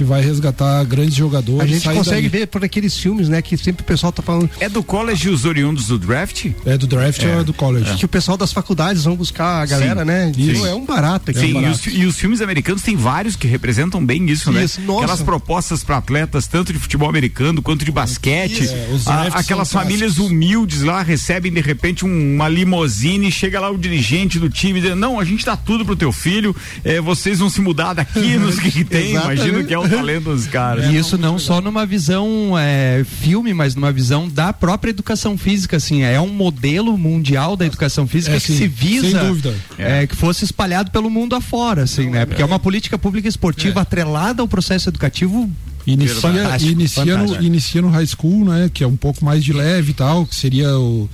que 0.02 0.08
vai 0.08 0.20
resgatar 0.22 0.82
grandes 0.84 1.14
jogadores. 1.14 1.60
A 1.62 1.66
gente 1.66 1.82
sair 1.84 1.96
consegue 1.96 2.28
dali. 2.28 2.40
ver 2.40 2.46
por 2.46 2.64
aqueles 2.64 2.96
filmes, 2.96 3.28
né? 3.28 3.40
Que 3.40 3.56
sempre 3.56 3.82
o 3.82 3.84
pessoal 3.86 4.12
tá 4.12 4.22
falando 4.22 4.50
É 4.60 4.68
do 4.68 4.82
college 4.82 5.28
os 5.28 5.44
oriundos 5.44 5.86
do 5.86 5.98
draft? 5.98 6.46
É 6.66 6.76
do 6.76 6.86
draft 6.86 7.22
ou 7.24 7.40
é 7.40 7.44
do 7.44 7.52
college? 7.52 7.94
que 7.96 8.04
o 8.04 8.08
pessoal 8.08 8.36
das 8.36 8.52
faculdades 8.52 9.04
vão 9.04 9.14
buscar 9.16 9.62
a 9.62 9.66
galera, 9.66 10.00
Sim. 10.00 10.06
né? 10.06 10.32
Isso. 10.36 10.50
Então, 10.62 10.66
É 10.66 10.74
um 10.74 10.84
barato 10.84 11.30
aqui. 11.30 11.40
Sim, 11.40 11.64
e 11.64 11.68
os, 11.68 11.86
e 11.86 12.04
os 12.06 12.16
filmes 12.16 12.40
americanos 12.40 12.82
tem 12.82 12.96
vários 12.96 13.36
que 13.36 13.46
representam 13.46 14.04
bem 14.04 14.28
isso, 14.30 14.50
né? 14.50 14.64
Isso, 14.64 14.80
nossa. 14.80 15.04
Aquelas 15.04 15.22
propostas 15.22 15.84
para 15.84 15.96
atletas, 15.98 16.46
tanto 16.46 16.72
de 16.72 16.78
futebol 16.78 17.08
americano 17.08 17.62
quanto 17.62 17.84
de 17.84 17.92
basquete. 17.92 18.64
Isso. 18.64 18.74
É, 18.74 18.88
os 18.92 19.06
A- 19.06 19.22
aquelas 19.34 19.70
famílias 19.70 20.14
clássicos. 20.14 20.30
humildes 20.30 20.82
lá 20.82 21.02
recebem 21.02 21.52
de 21.52 21.60
repente 21.60 22.04
um- 22.04 22.34
uma 22.34 22.48
limusine, 22.48 23.30
chega 23.30 23.60
lá 23.60 23.70
o 23.70 23.78
dirigente 23.78 24.38
do 24.38 24.48
time 24.48 24.80
dizendo: 24.80 24.96
Não, 25.00 25.20
a 25.20 25.24
gente 25.24 25.44
dá 25.44 25.56
tudo 25.56 25.84
pro 25.84 25.94
teu 25.96 26.10
filho, 26.12 26.54
eh, 26.84 27.00
vocês 27.00 27.38
vão 27.38 27.48
se 27.50 27.60
mudar 27.60 27.92
daqui, 27.94 28.36
nos 28.36 28.58
que, 28.58 28.70
que 28.70 28.84
tem. 28.84 29.12
Exatamente. 29.12 29.40
Imagino 29.42 29.64
que 29.66 29.74
é 29.74 29.78
o 29.78 29.86
talento 29.98 30.24
dos 30.24 30.46
caras. 30.46 30.86
E 30.86 30.96
isso 30.96 31.16
não 31.18 31.38
só 31.38 31.60
numa 31.60 31.84
visão 31.86 32.54
é, 32.58 33.04
filme, 33.04 33.52
mas 33.54 33.74
numa 33.74 33.92
visão 33.92 34.28
da 34.28 34.52
própria 34.52 34.90
educação 34.90 35.36
física, 35.38 35.76
assim, 35.76 36.02
é 36.02 36.20
um 36.20 36.28
modelo 36.28 36.96
mundial 36.98 37.56
da 37.56 37.64
educação 37.66 38.06
física 38.06 38.36
É, 38.36 38.40
que 38.40 38.46
sim, 38.48 38.56
se 38.56 38.68
visa 38.68 39.10
sem 39.10 39.26
dúvida. 39.28 39.54
é, 39.78 40.06
que 40.06 40.16
fosse 40.16 40.44
espalhado 40.44 40.90
pelo 40.90 41.08
mundo 41.10 41.34
afora, 41.34 41.82
assim, 41.84 42.10
né? 42.10 42.26
Porque 42.26 42.42
é 42.42 42.44
uma 42.44 42.58
política 42.58 42.98
pública 42.98 43.28
esportiva 43.28 43.80
atrelada 43.82 44.42
ao 44.42 44.48
processo 44.48 44.88
educativo. 44.88 45.50
Inicia, 45.86 46.14
Fantástico, 46.20 46.70
inicia, 46.72 47.04
no, 47.04 47.12
fantástico. 47.12 47.42
inicia 47.44 47.82
no 47.82 47.88
high 47.90 48.06
school, 48.06 48.44
né? 48.44 48.70
Que 48.72 48.84
é 48.84 48.86
um 48.86 48.96
pouco 48.96 49.24
mais 49.24 49.42
de 49.44 49.52
leve 49.52 49.90
e 49.90 49.94
tal, 49.94 50.24
que 50.24 50.34
seria 50.36 50.78
o. 50.78 51.08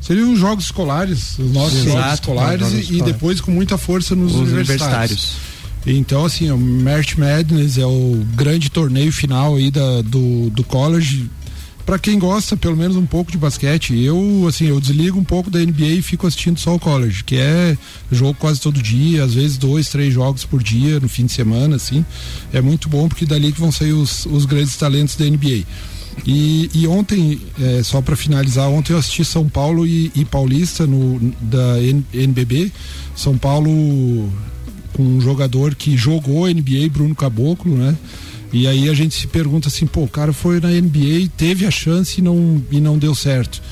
Seriam 0.00 0.32
os 0.32 0.38
jogos 0.40 0.64
escolares, 0.64 1.38
os 1.38 1.52
nossos 1.52 1.78
Exato, 1.86 1.92
jogos 1.98 2.12
escolares, 2.14 2.60
jogos 2.60 2.72
e- 2.74 2.76
e, 2.76 2.80
escolares. 2.82 3.12
depois 3.12 3.40
com 3.40 3.50
muita 3.52 3.78
força 3.78 4.16
nos 4.16 4.34
Os 4.34 4.40
universitários. 4.50 5.34
Então, 5.86 6.24
assim, 6.24 6.50
o 6.50 6.58
March 6.58 7.16
Madness 7.16 7.76
é 7.76 7.86
o 7.86 8.24
grande 8.34 8.70
torneio 8.70 9.12
final 9.12 9.56
aí 9.56 9.70
da, 9.70 10.02
do, 10.02 10.48
do 10.50 10.62
college. 10.62 11.28
Pra 11.84 11.98
quem 11.98 12.16
gosta, 12.16 12.56
pelo 12.56 12.76
menos 12.76 12.96
um 12.96 13.04
pouco 13.04 13.32
de 13.32 13.36
basquete, 13.36 13.98
eu, 14.00 14.46
assim, 14.48 14.66
eu 14.66 14.80
desligo 14.80 15.18
um 15.18 15.24
pouco 15.24 15.50
da 15.50 15.58
NBA 15.58 15.86
e 15.86 16.02
fico 16.02 16.28
assistindo 16.28 16.58
só 16.60 16.76
o 16.76 16.78
college, 16.78 17.24
que 17.24 17.36
é 17.36 17.76
jogo 18.10 18.34
quase 18.38 18.60
todo 18.60 18.80
dia, 18.80 19.24
às 19.24 19.34
vezes 19.34 19.56
dois, 19.56 19.88
três 19.88 20.14
jogos 20.14 20.44
por 20.44 20.62
dia, 20.62 21.00
no 21.00 21.08
fim 21.08 21.26
de 21.26 21.32
semana, 21.32 21.74
assim. 21.74 22.04
É 22.52 22.60
muito 22.60 22.88
bom, 22.88 23.08
porque 23.08 23.26
dali 23.26 23.50
que 23.50 23.58
vão 23.58 23.72
sair 23.72 23.92
os, 23.92 24.26
os 24.26 24.44
grandes 24.44 24.76
talentos 24.76 25.16
da 25.16 25.24
NBA. 25.24 25.64
E, 26.24 26.70
e 26.72 26.86
ontem, 26.86 27.40
é, 27.60 27.82
só 27.82 28.00
para 28.00 28.14
finalizar, 28.14 28.68
ontem 28.68 28.92
eu 28.92 28.98
assisti 28.98 29.24
São 29.24 29.48
Paulo 29.48 29.84
e, 29.84 30.12
e 30.14 30.24
Paulista 30.24 30.86
no, 30.86 31.18
da 31.40 31.78
NBB. 32.12 32.70
São 33.16 33.36
Paulo 33.36 34.30
com 34.92 35.02
um 35.02 35.20
jogador 35.20 35.74
que 35.74 35.96
jogou 35.96 36.48
NBA, 36.48 36.88
Bruno 36.90 37.14
Caboclo, 37.14 37.76
né? 37.76 37.96
E 38.52 38.66
aí 38.66 38.88
a 38.88 38.94
gente 38.94 39.14
se 39.14 39.26
pergunta 39.26 39.68
assim, 39.68 39.86
pô, 39.86 40.02
o 40.02 40.08
cara 40.08 40.32
foi 40.32 40.60
na 40.60 40.68
NBA, 40.68 41.30
teve 41.36 41.64
a 41.64 41.70
chance 41.70 42.20
e 42.20 42.22
não, 42.22 42.62
e 42.70 42.80
não 42.80 42.98
deu 42.98 43.14
certo. 43.14 43.62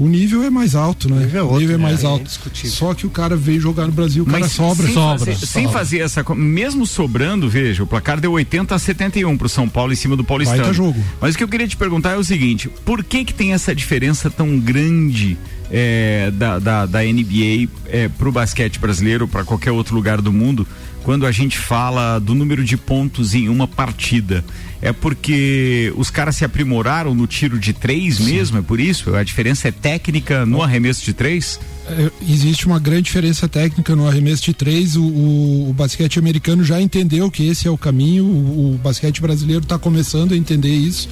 O 0.00 0.08
nível 0.08 0.42
é 0.42 0.48
mais 0.48 0.74
alto, 0.74 1.10
né? 1.10 1.16
O 1.16 1.20
nível 1.20 1.40
é 1.40 1.42
o 1.42 1.58
nível 1.58 1.60
é 1.60 1.78
outro, 1.78 1.78
mais 1.78 2.02
né? 2.02 2.08
É 2.08 2.10
alto. 2.10 2.22
indiscutível. 2.22 2.70
Só 2.70 2.94
que 2.94 3.06
o 3.06 3.10
cara 3.10 3.36
veio 3.36 3.60
jogar 3.60 3.86
no 3.86 3.92
Brasil, 3.92 4.22
o 4.22 4.26
cara 4.26 4.48
sobra. 4.48 4.86
sem 4.86 4.94
sobra, 4.94 5.18
fazer, 5.18 5.46
sem 5.46 5.64
sobra. 5.64 5.78
fazer 5.78 5.98
essa. 5.98 6.24
Mesmo 6.34 6.86
sobrando, 6.86 7.50
veja, 7.50 7.82
o 7.82 7.86
placar 7.86 8.18
deu 8.18 8.32
80 8.32 8.74
a 8.74 8.78
71 8.78 9.36
pro 9.36 9.46
São 9.46 9.68
Paulo 9.68 9.92
em 9.92 9.96
cima 9.96 10.16
do 10.16 10.24
Paulistano. 10.24 10.62
Baita 10.62 10.74
jogo. 10.74 10.98
Mas 11.20 11.34
o 11.34 11.38
que 11.38 11.44
eu 11.44 11.48
queria 11.48 11.68
te 11.68 11.76
perguntar 11.76 12.12
é 12.12 12.16
o 12.16 12.24
seguinte: 12.24 12.70
por 12.82 13.04
que 13.04 13.26
que 13.26 13.34
tem 13.34 13.52
essa 13.52 13.74
diferença 13.74 14.30
tão 14.30 14.58
grande 14.58 15.36
é, 15.70 16.30
da, 16.32 16.58
da, 16.58 16.86
da 16.86 17.00
NBA 17.02 17.68
é, 17.86 18.08
pro 18.08 18.32
basquete 18.32 18.78
brasileiro, 18.78 19.28
para 19.28 19.44
qualquer 19.44 19.70
outro 19.70 19.94
lugar 19.94 20.22
do 20.22 20.32
mundo, 20.32 20.66
quando 21.02 21.26
a 21.26 21.32
gente 21.32 21.58
fala 21.58 22.18
do 22.18 22.34
número 22.34 22.64
de 22.64 22.76
pontos 22.76 23.34
em 23.34 23.48
uma 23.48 23.66
partida? 23.66 24.44
É 24.82 24.92
porque 24.92 25.92
os 25.96 26.08
caras 26.10 26.36
se 26.36 26.44
aprimoraram 26.44 27.14
no 27.14 27.26
tiro 27.26 27.58
de 27.58 27.72
três 27.72 28.18
mesmo? 28.18 28.58
É 28.58 28.62
por 28.62 28.80
isso? 28.80 29.14
A 29.14 29.22
diferença 29.22 29.68
é 29.68 29.70
técnica 29.72 30.46
no 30.46 30.62
arremesso 30.62 31.04
de 31.04 31.12
três? 31.12 31.60
É, 31.86 32.10
existe 32.26 32.66
uma 32.66 32.78
grande 32.78 33.02
diferença 33.02 33.46
técnica 33.48 33.94
no 33.94 34.08
arremesso 34.08 34.42
de 34.42 34.54
três. 34.54 34.96
O, 34.96 35.02
o- 35.02 35.70
o 35.70 35.72
basquete 35.74 36.18
americano 36.18 36.64
já 36.64 36.80
entendeu 36.80 37.30
que 37.30 37.46
esse 37.46 37.68
é 37.68 37.70
o 37.70 37.76
caminho. 37.76 38.24
O, 38.24 38.74
o 38.74 38.78
basquete 38.78 39.20
brasileiro 39.20 39.62
está 39.62 39.78
começando 39.78 40.32
a 40.32 40.36
entender 40.36 40.74
isso. 40.74 41.08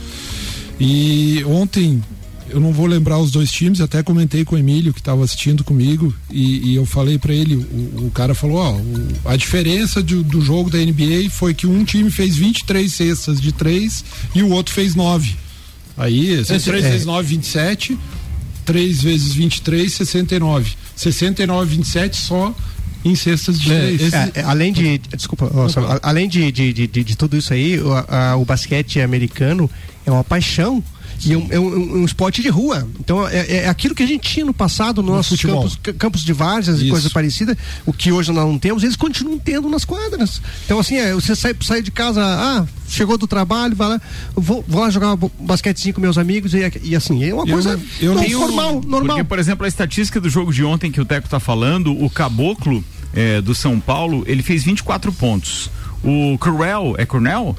E 0.80 1.42
ontem, 1.44 2.02
eu 2.50 2.60
não 2.60 2.72
vou 2.72 2.86
lembrar 2.86 3.18
os 3.18 3.30
dois 3.30 3.50
times, 3.50 3.80
até 3.80 4.02
comentei 4.02 4.44
com 4.44 4.54
o 4.54 4.58
Emílio 4.58 4.92
que 4.92 5.00
estava 5.00 5.22
assistindo 5.24 5.62
comigo 5.64 6.14
e, 6.30 6.70
e 6.72 6.74
eu 6.76 6.84
falei 6.86 7.18
para 7.18 7.32
ele, 7.34 7.54
o, 7.56 8.06
o 8.06 8.10
cara 8.12 8.34
falou, 8.34 8.56
ó, 8.58 8.72
o- 8.72 9.08
a 9.24 9.36
diferença 9.36 10.02
do, 10.02 10.22
do 10.22 10.40
jogo 10.40 10.70
da 10.70 10.78
NBA 10.78 11.30
foi 11.30 11.54
que 11.54 11.66
um 11.66 11.84
time 11.84 12.10
fez 12.10 12.36
23 12.36 12.92
cestas 12.92 13.40
de 13.40 13.52
três 13.52 14.04
e 14.34 14.42
o 14.42 14.50
outro 14.50 14.72
fez 14.74 14.94
nove. 14.94 15.36
Aí, 15.96 16.30
Esse- 16.30 16.58
3 16.60 16.84
é. 16.84 16.90
vezes 16.90 17.06
9, 17.06 17.28
27. 17.28 17.98
3 18.64 19.02
vezes 19.02 19.32
23, 19.32 19.92
69. 19.92 20.72
69, 20.94 21.76
27 21.76 22.16
só 22.16 22.54
em 23.04 23.14
cestas 23.14 23.58
de 23.58 23.72
É, 23.72 23.78
três. 23.80 24.00
esse- 24.02 24.16
É, 24.16 24.30
é, 24.34 24.42
além 24.42 24.72
de. 24.72 24.98
Desculpa, 25.16 25.50
ó, 25.54 25.68
só, 25.68 25.80
a- 25.80 26.00
além 26.02 26.28
de, 26.28 26.50
de, 26.52 26.72
de, 26.72 26.86
de- 26.86 27.04
de 27.04 27.16
tudo 27.16 27.36
isso 27.36 27.52
aí, 27.52 27.80
o, 27.80 27.92
a- 27.92 28.36
o 28.36 28.44
basquete 28.44 29.00
americano 29.00 29.70
é 30.04 30.10
uma 30.10 30.22
paixão. 30.24 30.82
E 31.26 31.32
é 31.32 31.36
um, 31.38 31.46
é 31.50 31.58
um- 31.58 32.00
um 32.00 32.04
esporte 32.04 32.40
de 32.42 32.48
rua. 32.48 32.86
Então 33.00 33.26
é, 33.26 33.56
é 33.64 33.68
aquilo 33.68 33.94
que 33.94 34.02
a 34.02 34.06
gente 34.06 34.28
tinha 34.28 34.46
no 34.46 34.54
passado 34.54 35.02
nos 35.02 35.14
nossos 35.16 35.40
futebol. 35.40 35.62
campos, 35.62 35.78
ca- 35.82 35.92
campos 35.94 36.22
de 36.24 36.32
várzeas 36.32 36.78
e 36.78 36.82
Isso. 36.84 36.90
coisa 36.90 37.10
parecida, 37.10 37.58
o 37.84 37.92
que 37.92 38.12
hoje 38.12 38.30
nós 38.32 38.46
não 38.46 38.58
temos, 38.58 38.82
eles 38.82 38.94
continuam 38.96 39.38
tendo 39.38 39.68
nas 39.68 39.84
quadras. 39.84 40.40
Então, 40.64 40.78
assim, 40.78 40.96
é, 40.96 41.12
você 41.12 41.34
sai, 41.34 41.54
sai 41.62 41.82
de 41.82 41.90
casa, 41.90 42.22
ah, 42.24 42.66
chegou 42.88 43.18
do 43.18 43.26
trabalho, 43.26 43.74
vai 43.74 43.88
lá, 43.88 44.00
vou, 44.34 44.64
vou 44.68 44.80
lá 44.80 44.90
jogar 44.90 45.14
um 45.14 45.30
basquetezinho 45.40 45.94
com 45.94 46.00
meus 46.00 46.18
amigos 46.18 46.54
e, 46.54 46.58
e 46.84 46.94
assim, 46.94 47.22
é 47.24 47.34
uma 47.34 47.42
Eu 47.44 47.52
coisa 47.54 47.76
não- 47.76 47.82
eu 48.00 48.14
não- 48.14 48.28
normal, 48.40 48.80
normal. 48.86 49.16
Porque, 49.16 49.24
por 49.24 49.38
exemplo, 49.38 49.64
a 49.64 49.68
estatística 49.68 50.20
do 50.20 50.28
jogo 50.30 50.52
de 50.52 50.62
ontem 50.64 50.90
que 50.92 51.00
o 51.00 51.04
Teco 51.04 51.28
tá 51.28 51.40
falando, 51.40 51.92
o 52.00 52.08
Caboclo 52.08 52.84
eh, 53.14 53.40
do 53.40 53.54
São 53.54 53.80
Paulo, 53.80 54.22
ele 54.26 54.42
fez 54.42 54.62
24 54.64 55.10
pontos. 55.12 55.70
O 56.04 56.36
Cornell, 56.38 56.94
é 56.98 57.04
Cornell? 57.06 57.56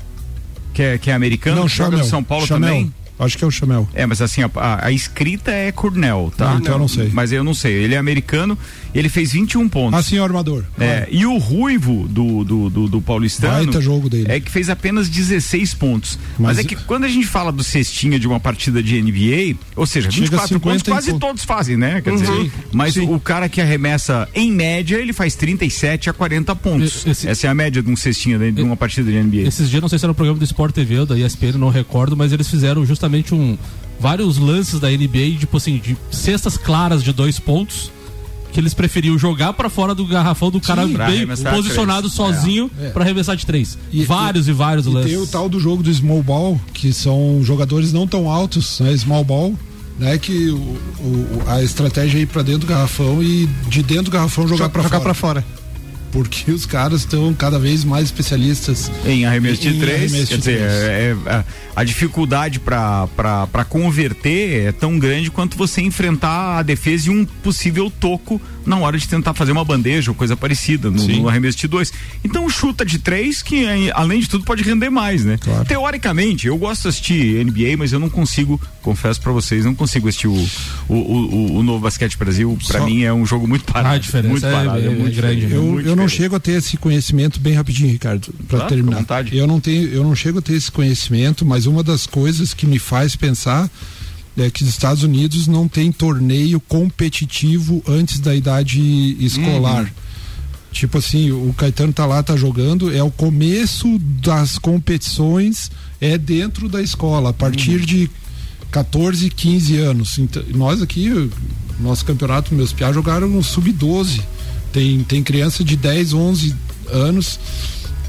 Que 0.74 0.84
é, 0.84 0.98
que 0.98 1.10
é 1.10 1.14
americano, 1.14 1.58
Não, 1.58 1.64
que 1.68 1.76
joga 1.76 1.90
Chamel. 1.92 2.06
do 2.06 2.10
São 2.10 2.24
Paulo 2.24 2.46
Chamel. 2.46 2.70
também? 2.70 2.94
Acho 3.20 3.38
que 3.38 3.44
é 3.44 3.48
o 3.48 3.52
Chamel. 3.52 3.88
É, 3.94 4.06
mas 4.06 4.22
assim, 4.22 4.42
a, 4.42 4.50
a- 4.56 4.88
a 4.88 4.92
escrita 4.92 5.52
é 5.52 5.72
Cornell, 5.72 6.32
tá? 6.38 6.54
Ah, 6.54 6.58
então 6.60 6.74
eu 6.74 6.80
não 6.80 6.88
sei. 6.88 7.10
Mas 7.14 7.32
eu 7.32 7.44
não 7.44 7.54
sei. 7.54 7.74
Ele 7.74 7.94
é 7.96 7.98
americano, 7.98 8.58
ele 8.96 9.10
fez 9.10 9.34
21 9.34 9.68
pontos. 9.68 10.00
Assim, 10.00 10.18
o 10.20 10.24
armador. 10.24 10.64
É, 10.80 11.08
e 11.12 11.26
o 11.26 11.38
Ruivo 11.38 12.08
do, 12.08 12.44
do, 12.44 12.70
do, 12.70 12.88
do 12.88 13.02
Paulistano 13.02 13.66
Baita 13.66 13.82
jogo 13.82 14.10
dele. 14.10 14.26
é 14.32 14.40
que 14.40 14.50
fez 14.50 14.70
apenas 14.70 15.10
16 15.10 15.74
pontos. 15.74 16.18
Mas, 16.38 16.58
Mas- 16.58 16.60
é 16.60 16.64
que 16.64 16.76
quando 16.76 17.04
a 17.04 17.08
gente 17.10 17.28
fala 17.28 17.52
do 17.52 17.64
cestinha 17.64 18.18
de 18.20 18.26
uma 18.28 18.40
partida 18.40 18.82
de 18.82 19.02
NBA, 19.02 19.58
ou 19.76 19.86
seja, 19.86 20.10
Chega 20.10 20.26
24 20.38 20.56
a 20.56 20.60
pontos 20.60 20.80
50 20.84 20.92
quase 20.92 21.20
todos 21.20 21.44
fazem, 21.44 21.76
né? 21.78 22.00
Quer 22.02 22.14
dizer, 22.14 22.52
mas 22.72 22.96
o, 22.96 23.14
o 23.16 23.20
cara 23.20 23.50
que 23.50 23.60
arremessa 23.60 24.28
em 24.34 24.52
média, 24.52 24.96
ele 24.98 25.12
faz 25.14 25.36
37 25.36 26.10
a 26.10 26.14
40 26.14 26.56
pontos. 26.56 27.06
Esse- 27.06 27.28
Essa 27.28 27.48
é 27.48 27.50
a 27.50 27.54
média 27.54 27.82
de 27.84 27.90
um 27.92 27.96
cestinha 27.98 28.38
de, 28.40 28.52
de 28.54 28.62
uma 28.62 28.78
partida 28.78 29.12
de 29.12 29.18
NBA. 29.22 29.48
Esses 29.48 29.70
dias, 29.70 29.82
não 29.82 29.90
sei 29.90 30.00
se 30.00 30.06
era 30.06 30.12
no 30.12 30.16
programa 30.16 30.40
do 30.40 30.46
Sport 30.46 30.74
TV 30.74 31.00
ou 31.00 31.06
da 31.06 31.18
ESPN, 31.18 31.58
não 31.58 31.70
recordo, 31.70 32.16
mas 32.16 32.32
eles 32.32 32.48
fizeram 32.48 32.86
justamente 32.86 33.09
um 33.32 33.58
vários 34.00 34.38
lances 34.38 34.80
da 34.80 34.90
NBA, 34.90 35.38
tipo 35.40 35.58
assim, 35.58 35.78
de 35.78 35.98
cestas 36.12 36.56
claras 36.58 37.04
de 37.04 37.12
dois 37.12 37.38
pontos, 37.40 37.92
que 38.54 38.60
eles 38.60 38.74
preferiam 38.74 39.18
jogar 39.18 39.54
pra 39.54 39.70
fora 39.70 39.94
do 39.94 40.06
garrafão 40.08 40.50
do 40.50 40.60
cara 40.60 40.88
bem 40.88 41.28
posicionado 41.28 42.10
sozinho 42.10 42.72
É. 42.82 42.90
pra 42.90 43.04
arremessar 43.04 43.36
de 43.36 43.46
três. 43.46 43.78
E- 43.92 44.04
vários 44.06 44.48
e, 44.48 44.52
vários 44.54 44.86
E 44.86 44.90
lances. 44.90 45.12
tem 45.12 45.22
o 45.22 45.28
tal 45.28 45.48
do 45.50 45.60
jogo 45.60 45.84
do 45.84 45.94
small 45.94 46.24
ball, 46.24 46.60
que 46.74 46.92
são 46.94 47.42
jogadores 47.44 47.92
não 47.94 48.08
tão 48.08 48.30
altos, 48.30 48.80
né? 48.80 48.96
Small 48.98 49.24
ball, 49.24 49.54
né? 50.00 50.18
Que 50.18 50.50
o, 50.50 50.56
o- 50.58 51.44
a 51.48 51.62
estratégia 51.62 52.18
é 52.18 52.22
ir 52.22 52.26
pra 52.26 52.42
dentro 52.42 52.62
do 52.62 52.68
garrafão 52.68 53.22
e 53.22 53.48
de 53.68 53.84
dentro 53.84 54.06
do 54.06 54.12
garrafão 54.12 54.48
jogar 54.48 54.70
pra 54.70 54.82
jogar 54.82 54.98
fora. 55.00 55.04
pra 55.04 55.14
fora. 55.14 55.46
Porque 56.12 56.52
os 56.52 56.66
caras 56.66 57.02
estão 57.02 57.34
cada 57.34 57.60
vez 57.60 57.84
mais 57.84 58.06
especialistas 58.06 58.92
em 59.06 59.26
arremesso 59.26 59.62
de 59.62 59.74
três. 59.80 60.12
arremesso 60.12 60.28
Quer 60.28 60.36
de 60.36 60.42
dizer, 60.42 60.58
três. 60.58 60.72
é- 60.72 61.16
é- 61.28 61.44
a 61.76 61.84
dificuldade 61.84 62.60
para 62.60 63.66
converter 63.70 64.66
é 64.68 64.72
tão 64.72 65.00
grande 65.00 65.32
quanto 65.32 65.58
você 65.58 65.82
enfrentar 65.82 66.58
a 66.60 66.62
defesa 66.64 67.08
e 67.08 67.10
um 67.12 67.26
possível 67.26 67.90
toco 67.90 68.42
na 68.66 68.78
hora 68.78 68.98
de 68.98 69.08
tentar 69.08 69.34
fazer 69.34 69.52
uma 69.52 69.64
bandeja 69.64 70.12
ou 70.12 70.16
coisa 70.16 70.36
parecida 70.36 70.92
no, 70.92 71.08
no 71.08 71.30
arremesso 71.30 71.58
de 71.58 71.68
dois. 71.68 71.92
Então 72.24 72.48
chuta 72.50 72.86
de 72.86 73.00
três, 73.00 73.42
que 73.42 73.66
além 73.92 74.20
de 74.20 74.28
tudo 74.30 74.44
pode 74.44 74.62
render 74.64 74.90
mais, 74.90 75.24
né? 75.24 75.40
Teoricamente, 75.68 76.48
eu 76.48 76.58
gosto 76.58 76.84
de 76.84 76.88
assistir 76.90 77.46
NBA, 77.46 77.78
mas 77.78 77.92
eu 77.94 78.00
não 78.00 78.10
consigo, 78.10 78.60
confesso 78.82 79.22
para 79.22 79.32
vocês, 79.32 79.64
não 79.66 79.74
consigo 79.74 80.08
assistir 80.10 80.28
o, 80.28 80.48
o, 80.88 80.94
o, 80.96 81.56
o 81.58 81.64
novo 81.64 81.80
Basquete 81.80 82.18
Brasil. 82.18 82.58
Para 82.68 82.82
mim 82.86 83.04
é 83.04 83.14
um 83.14 83.26
jogo 83.26 83.48
muito 83.48 83.64
parado. 83.66 83.88
Ah, 83.90 83.92
a 83.96 83.98
diferença 84.00 84.30
muito 84.30 84.46
é- 84.46 84.52
parado, 84.52 84.80
é- 84.80 84.86
é 84.86 84.90
muito 84.90 85.16
grande, 85.16 85.48
né? 85.48 85.56
Eu, 85.56 85.82
eu 85.82 85.96
não 85.96 85.99
diferente. 86.08 86.24
chego 86.24 86.36
a 86.36 86.40
ter 86.40 86.52
esse 86.54 86.78
conhecimento 86.78 87.40
bem 87.40 87.54
rapidinho, 87.54 87.92
Ricardo, 87.92 88.34
para 88.48 88.60
Claro, 88.60 88.74
terminar. 88.74 89.06
Eu 89.32 89.48
não 89.48 89.60
tenho, 89.60 89.88
eu 89.90 90.04
não 90.04 90.16
chego 90.16 90.40
a 90.40 90.42
ter 90.42 90.54
esse 90.54 90.72
conhecimento, 90.72 91.46
mas 91.46 91.66
uma 91.66 91.84
das 91.84 92.06
coisas 92.06 92.54
que 92.54 92.66
me 92.66 92.80
faz 92.80 93.16
pensar 93.16 93.70
é 94.38 94.50
que 94.50 94.64
os 94.64 94.70
Estados 94.70 95.04
Unidos 95.04 95.48
não 95.48 95.68
tem 95.68 95.92
torneio 95.92 96.60
competitivo 96.60 97.84
antes 97.88 98.20
da 98.20 98.34
idade 98.34 98.80
escolar. 99.20 99.84
Uhum. 99.84 99.90
Tipo 100.72 101.00
assim, 101.00 101.32
o 101.32 101.54
Caetano 101.58 101.92
tá 101.92 102.06
lá, 102.06 102.22
tá 102.22 102.36
jogando, 102.36 102.96
é 102.96 103.02
o 103.02 103.10
começo 103.10 103.98
das 104.00 104.58
competições, 104.60 105.72
é 106.00 106.18
dentro 106.18 106.70
da 106.70 106.82
escola, 106.82 107.32
a 107.32 107.34
partir 107.34 107.80
de 107.82 108.10
14, 108.72 109.30
15 109.30 109.78
anos. 109.78 110.20
Então, 110.20 110.44
nós 110.54 110.82
aqui, 110.82 111.32
nosso 111.80 112.06
campeonato, 112.06 112.54
meus 112.54 112.72
piás 112.72 112.94
jogaram 112.94 113.28
no 113.28 113.44
sub-12. 113.44 114.22
Tem, 114.72 115.04
tem 115.04 115.24
criança 115.24 115.64
de 115.64 115.76
10, 115.76 116.14
11 116.14 116.56
anos 116.92 117.40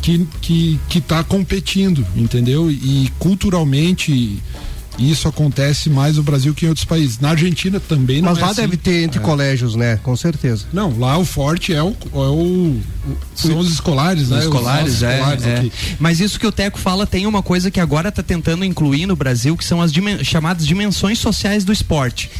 que, 0.02 0.26
que, 0.40 0.80
que 0.88 1.00
tá 1.00 1.22
competindo, 1.24 2.06
entendeu? 2.16 2.70
E 2.70 3.10
culturalmente 3.18 4.38
isso 4.98 5.26
acontece 5.28 5.88
mais 5.88 6.16
no 6.16 6.22
Brasil 6.22 6.52
que 6.52 6.66
em 6.66 6.68
outros 6.68 6.84
países. 6.84 7.18
Na 7.20 7.30
Argentina 7.30 7.80
também 7.80 8.20
não 8.20 8.30
Mas 8.30 8.38
é 8.38 8.40
lá 8.42 8.50
assim. 8.50 8.60
deve 8.62 8.76
ter 8.76 9.02
entre 9.04 9.18
É. 9.18 9.22
colégios, 9.22 9.74
né? 9.74 9.96
Com 10.02 10.14
certeza. 10.14 10.66
Não, 10.74 10.98
lá 10.98 11.16
o 11.16 11.24
forte 11.24 11.72
é 11.72 11.82
o, 11.82 11.96
é 12.12 12.18
o, 12.18 12.76
são 13.34 13.58
os 13.58 13.70
escolares, 13.72 14.28
né? 14.28 14.38
Os 14.38 14.44
escolares, 14.44 14.86
nossos 15.00 15.02
é, 15.02 15.14
escolares 15.14 15.46
é. 15.46 15.70
Mas 15.98 16.20
isso 16.20 16.38
que 16.38 16.46
o 16.46 16.52
Teco 16.52 16.78
fala 16.78 17.06
tem 17.06 17.26
uma 17.26 17.42
coisa 17.42 17.70
que 17.70 17.80
agora 17.80 18.10
está 18.10 18.22
tentando 18.22 18.62
incluir 18.64 19.06
no 19.06 19.16
Brasil, 19.16 19.56
que 19.56 19.64
são 19.64 19.80
as 19.80 19.90
dimen- 19.90 20.22
chamadas 20.22 20.66
dimensões 20.66 21.18
sociais 21.18 21.64
do 21.64 21.72
esporte. 21.72 22.30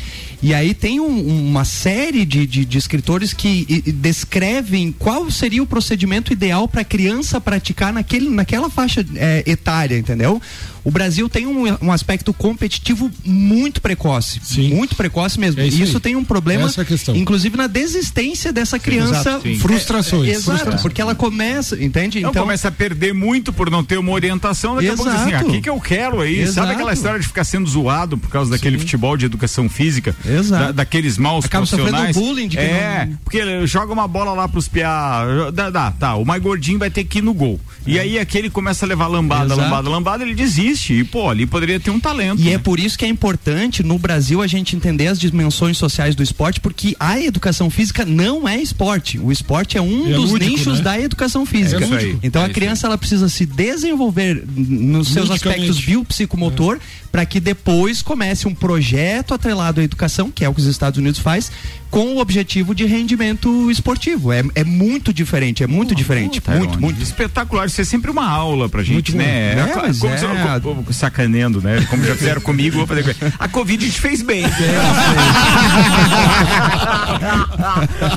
E 0.42 0.54
aí 0.54 0.72
tem 0.72 0.98
um- 1.00 1.48
uma 1.48 1.64
série 1.66 2.24
de, 2.24 2.46
de- 2.46 2.64
de 2.64 2.78
escritores 2.78 3.32
que 3.34 3.66
e- 3.68 3.92
descrevem 3.92 4.90
qual 4.90 5.30
seria 5.30 5.62
o 5.62 5.66
procedimento 5.66 6.32
ideal 6.32 6.66
para 6.66 6.80
a 6.80 6.84
criança 6.84 7.40
praticar 7.40 7.92
naquele, 7.92 8.30
naquela 8.30 8.70
faixa 8.70 9.04
é, 9.16 9.42
etária, 9.46 9.98
entendeu? 9.98 10.40
O 10.84 10.90
Brasil 10.90 11.28
tem 11.28 11.46
um, 11.46 11.64
um 11.82 11.92
aspecto 11.92 12.32
competitivo 12.32 13.10
muito 13.24 13.80
precoce. 13.80 14.40
Muito 14.72 14.94
precoce 14.94 15.38
mesmo. 15.38 15.60
É 15.60 15.66
isso 15.66 15.78
e 15.80 15.82
isso 15.84 15.96
aí. 15.96 16.00
tem 16.02 16.16
um 16.16 16.24
problema, 16.24 16.66
Essa 16.66 16.82
é 16.82 16.84
questão. 16.84 17.14
inclusive 17.16 17.56
na 17.56 17.66
desistência 17.66 18.52
dessa 18.52 18.78
criança. 18.78 19.20
exato, 19.20 19.42
sim. 19.42 19.58
Frustrações. 19.58 20.28
É, 20.28 20.32
exato, 20.32 20.44
Frustrações. 20.50 20.82
porque 20.82 21.00
ela 21.02 21.14
começa, 21.14 21.82
entende? 21.82 22.18
Então, 22.18 22.32
começa 22.32 22.68
a 22.68 22.70
perder 22.70 23.12
muito 23.12 23.52
por 23.52 23.70
não 23.70 23.84
ter 23.84 23.98
uma 23.98 24.12
orientação. 24.12 24.76
Daqui 24.76 24.88
a 24.88 24.94
pouco 24.96 25.10
assim, 25.10 25.28
Exato. 25.30 25.48
aqui 25.50 25.60
que 25.60 25.68
eu 25.70 25.80
quero 25.80 26.20
aí. 26.20 26.40
Exato. 26.40 26.54
Sabe 26.54 26.72
aquela 26.72 26.92
história 26.92 27.20
de 27.20 27.26
ficar 27.26 27.44
sendo 27.44 27.68
zoado 27.68 28.16
por 28.16 28.30
causa 28.30 28.50
daquele 28.50 28.78
futebol 28.78 29.16
de 29.16 29.26
educação 29.26 29.68
física? 29.68 30.14
Exato. 30.24 30.64
Da- 30.66 30.72
daqueles 30.72 31.18
maus 31.18 31.44
Acaba 31.44 31.66
sofrendo 31.66 31.90
profissionais. 31.90 32.16
bullying 32.16 32.48
de 32.48 32.56
que 32.56 32.62
É, 32.62 33.06
não- 33.10 33.16
porque 33.24 33.36
ele 33.38 33.66
joga 33.66 33.92
uma 33.92 34.08
bola 34.08 34.32
lá 34.32 34.48
pros 34.48 34.66
piá. 34.68 35.24
Dá, 35.52 35.68
dá, 35.70 35.90
tá, 35.90 36.14
o 36.14 36.24
mais 36.24 36.42
gordinho 36.42 36.78
vai 36.78 36.90
ter 36.90 37.04
que 37.04 37.18
ir 37.18 37.22
no 37.22 37.34
gol. 37.34 37.60
E 37.86 37.98
aí 37.98 38.18
aquele 38.18 38.48
começa 38.50 38.84
a 38.84 38.88
levar 38.88 39.06
lambada, 39.08 39.46
Exato. 39.46 39.60
lambada, 39.60 39.88
lambada, 39.90 40.22
ele 40.24 40.34
desiste. 40.34 40.69
E, 40.70 41.04
pô, 41.04 41.28
ali 41.28 41.46
poderia 41.46 41.78
ter 41.80 41.90
um 41.90 42.00
talento. 42.00 42.40
E 42.40 42.44
né? 42.46 42.52
é 42.52 42.58
por 42.58 42.78
isso 42.78 42.98
que 42.98 43.04
é 43.04 43.08
importante 43.08 43.82
no 43.82 43.98
Brasil 43.98 44.42
a 44.42 44.46
gente 44.46 44.76
entender 44.76 45.06
as 45.06 45.18
dimensões 45.18 45.76
sociais 45.78 46.14
do 46.14 46.22
esporte, 46.22 46.60
porque 46.60 46.96
a 46.98 47.20
educação 47.20 47.70
física 47.70 48.04
não 48.04 48.48
é 48.48 48.60
esporte. 48.60 49.18
O 49.18 49.32
esporte 49.32 49.76
é 49.76 49.82
um 49.82 50.08
É 50.08 50.14
dos 50.14 50.30
lúdico, 50.30 50.50
nichos 50.50 50.78
né? 50.78 50.84
da 50.84 51.00
educação 51.00 51.44
física. 51.44 51.84
É. 51.84 52.16
Então 52.22 52.42
É 52.42 52.44
a 52.44 52.48
isso 52.48 52.54
criança 52.54 52.86
ela 52.86 52.98
precisa 52.98 53.28
se 53.28 53.46
desenvolver 53.46 54.44
nos 54.56 55.08
seus 55.08 55.30
aspectos 55.30 55.80
biopsicomotor 55.80 56.78
para 57.10 57.26
que 57.26 57.40
depois 57.40 58.02
comece 58.02 58.46
um 58.46 58.54
projeto 58.54 59.34
atrelado 59.34 59.80
à 59.80 59.84
educação, 59.84 60.30
que 60.30 60.44
é 60.44 60.48
o 60.48 60.54
que 60.54 60.60
os 60.60 60.66
Estados 60.66 60.98
Unidos 60.98 61.18
faz, 61.20 61.50
com 61.90 62.14
o 62.14 62.18
objetivo 62.20 62.74
de 62.74 62.84
rendimento 62.86 63.70
esportivo. 63.70 64.32
É, 64.32 64.42
é 64.54 64.64
muito 64.64 65.12
diferente, 65.12 65.62
é 65.62 65.66
muito 65.66 65.94
diferente, 65.94 66.40
Tá, 66.40 66.52
muito, 66.54 66.80
muito. 66.80 67.02
Espetacular, 67.02 67.66
isso 67.66 67.80
é 67.80 67.84
sempre 67.84 68.10
uma 68.10 68.26
aula 68.28 68.68
pra 68.68 68.82
gente, 68.82 69.12
Muito 69.12 69.16
né? 69.16 69.52
É, 69.52 69.74
mas 69.76 69.98
como 69.98 70.12
é. 70.14 70.16
se- 70.18 70.26
co- 70.62 70.74
co- 70.84 70.92
sacaneando, 70.92 71.60
né? 71.60 71.84
Como 71.90 72.04
já 72.04 72.14
fizeram 72.14 72.40
comigo, 72.40 72.76
vou 72.78 72.86
fazer 72.86 73.02
com 73.02 73.10
ele. 73.26 73.34
A 73.38 73.48
Covid 73.48 73.90
te 73.90 74.00
fez 74.00 74.22
bem. 74.22 74.44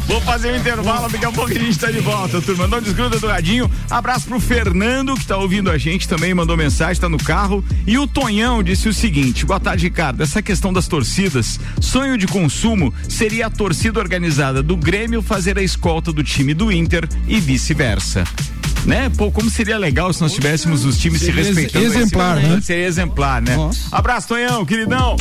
Vou 0.07 0.21
fazer 0.21 0.51
um 0.53 0.55
intervalo, 0.57 1.09
daqui 1.09 1.25
a 1.25 1.31
pouco 1.31 1.51
a 1.51 1.53
gente 1.53 1.77
tá 1.77 1.91
de 1.91 1.99
volta, 1.99 2.41
turma. 2.41 2.67
Não 2.67 2.81
desgruda 2.81 3.19
do 3.19 3.27
radinho. 3.27 3.69
Abraço 3.89 4.27
pro 4.27 4.39
Fernando, 4.39 5.15
que 5.15 5.25
tá 5.25 5.37
ouvindo 5.37 5.69
a 5.69 5.77
gente 5.77 6.07
também, 6.07 6.33
mandou 6.33 6.55
mensagem, 6.57 6.99
tá 7.01 7.09
no 7.09 7.17
carro. 7.17 7.63
E 7.85 7.97
o 7.97 8.07
Tonhão 8.07 8.61
disse 8.63 8.87
o 8.87 8.93
seguinte: 8.93 9.45
boa 9.45 9.59
tarde, 9.59 9.85
Ricardo. 9.85 10.21
Essa 10.23 10.41
questão 10.41 10.71
das 10.71 10.87
torcidas, 10.87 11.59
sonho 11.81 12.17
de 12.17 12.27
consumo 12.27 12.93
seria 13.09 13.47
a 13.47 13.49
torcida 13.63 13.97
organizada 13.97 14.61
do 14.61 14.75
Grêmio 14.75 15.21
fazer 15.21 15.57
a 15.57 15.63
escolta 15.63 16.11
do 16.11 16.21
time 16.21 16.53
do 16.53 16.69
Inter 16.69 17.07
e 17.25 17.39
vice-versa. 17.39 18.25
Né? 18.85 19.09
Pô, 19.15 19.31
como 19.31 19.49
seria 19.49 19.77
legal 19.77 20.11
se 20.11 20.19
nós 20.19 20.33
tivéssemos 20.33 20.83
os 20.83 20.97
times 20.97 21.19
se 21.21 21.27
Seria 21.27 21.39
ex- 21.39 21.47
respeitando. 21.55 21.85
exemplar, 21.85 22.35
né? 22.35 22.59
Seria 22.61 22.85
exemplar, 22.85 23.41
né? 23.41 23.55
Abraço, 23.89 24.27
Tonhão, 24.27 24.65
queridão. 24.65 25.15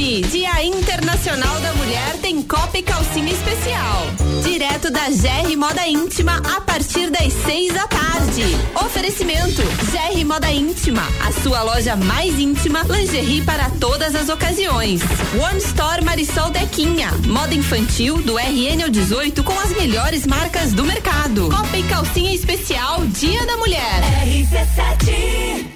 Hoje, 0.00 0.22
Dia 0.22 0.64
Internacional 0.64 1.60
da 1.60 1.74
Mulher, 1.74 2.16
tem 2.22 2.42
Copa 2.42 2.78
e 2.78 2.82
Calcinha 2.82 3.30
Especial. 3.30 4.06
Direto 4.42 4.90
da 4.90 5.10
GR 5.10 5.54
Moda 5.58 5.86
Íntima 5.86 6.40
a 6.56 6.60
partir 6.62 7.10
das 7.10 7.30
seis 7.44 7.74
da 7.74 7.86
tarde. 7.86 8.42
Oferecimento: 8.82 9.60
GR 9.92 10.24
Moda 10.24 10.50
Íntima, 10.50 11.02
a 11.22 11.30
sua 11.42 11.62
loja 11.62 11.96
mais 11.96 12.38
íntima, 12.38 12.82
lingerie 12.84 13.42
para 13.42 13.68
todas 13.78 14.14
as 14.14 14.30
ocasiões. 14.30 15.02
One 15.38 15.58
Store 15.58 16.02
Marisol 16.02 16.48
Dequinha, 16.48 17.10
moda 17.26 17.54
infantil 17.54 18.22
do 18.22 18.38
RN 18.38 18.84
ao 18.84 18.88
18 18.88 19.44
com 19.44 19.58
as 19.60 19.70
melhores 19.72 20.26
marcas 20.26 20.72
do 20.72 20.82
mercado. 20.82 21.50
Copa 21.50 21.76
e 21.76 21.82
Calcinha 21.82 22.34
Especial, 22.34 23.04
Dia 23.06 23.44
da 23.44 23.58
Mulher. 23.58 24.00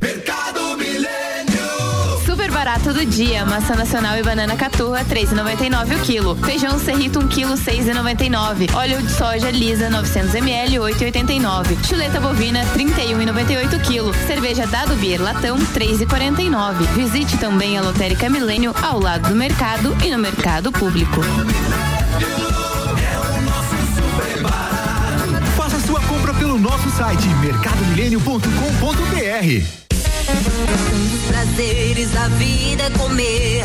Mercado 0.00 0.76
Milênio. 0.76 2.24
Super 2.24 2.48
barato 2.52 2.92
do 2.92 3.04
dia, 3.04 3.44
maçã 3.44 3.74
nacional 3.74 4.16
e 4.16 4.22
banana 4.22 4.54
caturra, 4.54 5.04
3,99 5.04 5.96
o 5.96 6.00
quilo. 6.04 6.36
Feijão 6.36 6.78
serrito, 6.78 7.18
1 7.18 7.28
quilo, 7.28 7.54
6,99. 7.54 8.72
Óleo 8.72 9.02
de 9.02 9.10
soja 9.10 9.50
lisa, 9.50 9.90
900 9.90 10.34
ml, 10.36 10.76
8,89. 10.76 11.84
Chuleta 11.84 12.20
bovina, 12.20 12.64
31,98 12.76 13.76
o 13.76 13.80
quilo. 13.80 14.14
Cerveja 14.28 14.64
Dado 14.66 14.94
Beer 14.94 15.20
latão, 15.20 15.56
3,49. 15.58 16.86
Visite 16.94 17.36
também 17.38 17.76
a 17.76 17.82
Lotérica 17.82 18.30
Milênio 18.30 18.72
ao 18.80 19.00
lado 19.00 19.28
do 19.28 19.34
mercado 19.34 19.96
e 20.04 20.10
no 20.10 20.18
mercado 20.18 20.70
público. 20.70 21.20
Nosso 26.58 26.90
site 26.90 27.26
mercadomilênio.com.br. 27.40 28.42
Um 30.92 31.08
dos 31.08 31.22
prazeres 31.28 32.10
da 32.10 32.26
vida 32.28 32.82
é 32.82 32.90
comer. 32.90 33.64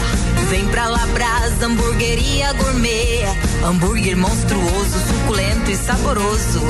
Vem 0.50 0.66
pra 0.68 0.88
Labrasa, 0.88 1.66
hamburgueria 1.66 2.54
gourmet. 2.54 3.26
Hambúrguer 3.66 4.16
monstruoso, 4.16 5.00
suculento 5.08 5.72
e 5.72 5.76
saboroso. 5.76 6.62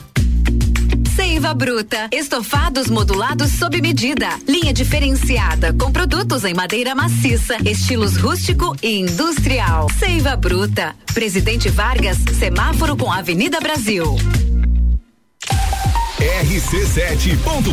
Seiva 1.31 1.53
Bruta. 1.53 2.09
Estofados 2.11 2.89
modulados 2.89 3.51
sob 3.51 3.81
medida. 3.81 4.27
Linha 4.45 4.73
diferenciada 4.73 5.71
com 5.71 5.89
produtos 5.89 6.43
em 6.43 6.53
madeira 6.53 6.93
maciça, 6.93 7.55
estilos 7.65 8.17
rústico 8.17 8.75
e 8.83 8.99
industrial. 8.99 9.87
Seiva 9.97 10.35
Bruta. 10.35 10.93
Presidente 11.13 11.69
Vargas, 11.69 12.17
semáforo 12.37 12.97
com 12.97 13.09
Avenida 13.09 13.61
Brasil. 13.61 14.13
rc7.com.br 16.19 17.71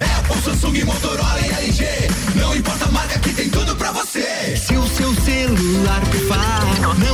Apple, 0.00 0.42
Samsung, 0.42 0.84
Motorola 0.84 1.40
e 1.40 1.64
LG. 1.64 1.86
Não 2.36 2.54
importa 2.54 2.84
a 2.84 2.92
marca 2.92 3.18
que 3.18 3.30
tem 3.30 3.50
tudo 3.50 3.74
pra 3.74 3.90
você. 3.90 4.56
Se 4.56 4.76
o 4.76 4.86
seu 4.86 5.12
celular 5.12 6.00
pifar, 6.08 6.62
não 7.00 7.13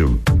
Show. 0.01 0.40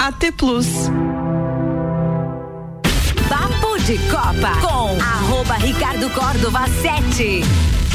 AT 0.00 0.32
Plus. 0.36 0.66
Papo 3.28 3.78
de 3.84 3.96
Copa 4.10 4.52
com 4.60 4.98
arroba 5.00 5.54
Ricardo 5.54 6.10
Córdova 6.10 6.66
7. 6.82 7.42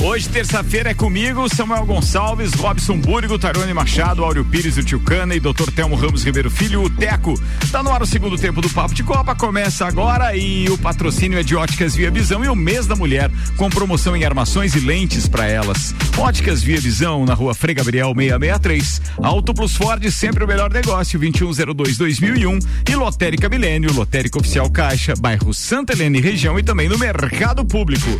Hoje, 0.01 0.29
terça-feira, 0.29 0.91
é 0.91 0.93
comigo, 0.93 1.53
Samuel 1.53 1.85
Gonçalves, 1.85 2.53
Robson 2.53 2.97
Búrigo, 2.97 3.37
Tarone 3.37 3.73
Machado, 3.73 4.23
Áureo 4.23 4.45
Pires, 4.45 4.77
o 4.77 4.83
Tio 4.83 4.99
Cana 5.01 5.35
e 5.35 5.41
Dr. 5.41 5.69
Telmo 5.75 5.95
Ramos 5.95 6.23
Ribeiro 6.23 6.49
Filho, 6.49 6.83
o 6.83 6.89
Teco. 6.89 7.33
Tá 7.69 7.83
no 7.83 7.91
ar 7.91 8.01
o 8.01 8.05
segundo 8.05 8.37
tempo 8.37 8.61
do 8.61 8.69
Papo 8.69 8.93
de 8.93 9.03
Copa, 9.03 9.35
começa 9.35 9.85
agora 9.85 10.33
e 10.37 10.69
o 10.69 10.77
patrocínio 10.77 11.37
é 11.37 11.43
de 11.43 11.53
Óticas 11.53 11.95
Via 11.95 12.09
Visão 12.09 12.45
e 12.45 12.47
o 12.47 12.55
mês 12.55 12.87
da 12.87 12.95
mulher, 12.95 13.29
com 13.57 13.69
promoção 13.69 14.15
em 14.15 14.23
armações 14.23 14.73
e 14.73 14.79
lentes 14.79 15.27
para 15.27 15.45
elas. 15.45 15.93
Óticas 16.17 16.63
Via 16.63 16.79
Visão, 16.79 17.25
na 17.25 17.33
rua 17.33 17.53
Frei 17.53 17.75
Gabriel 17.75 18.13
663. 18.15 19.01
Auto 19.21 19.53
Plus 19.53 19.75
Ford, 19.75 20.09
sempre 20.11 20.45
o 20.45 20.47
melhor 20.47 20.71
negócio, 20.71 21.19
2102-2001. 21.19 22.65
E 22.89 22.95
Lotérica 22.95 23.49
Milênio, 23.49 23.91
Lotérica 23.93 24.39
Oficial 24.39 24.69
Caixa, 24.69 25.13
bairro 25.19 25.53
Santa 25.53 25.91
Helena 25.91 26.17
e 26.17 26.21
região 26.21 26.57
e 26.57 26.63
também 26.63 26.87
no 26.87 26.97
Mercado 26.97 27.65
Público. 27.65 28.17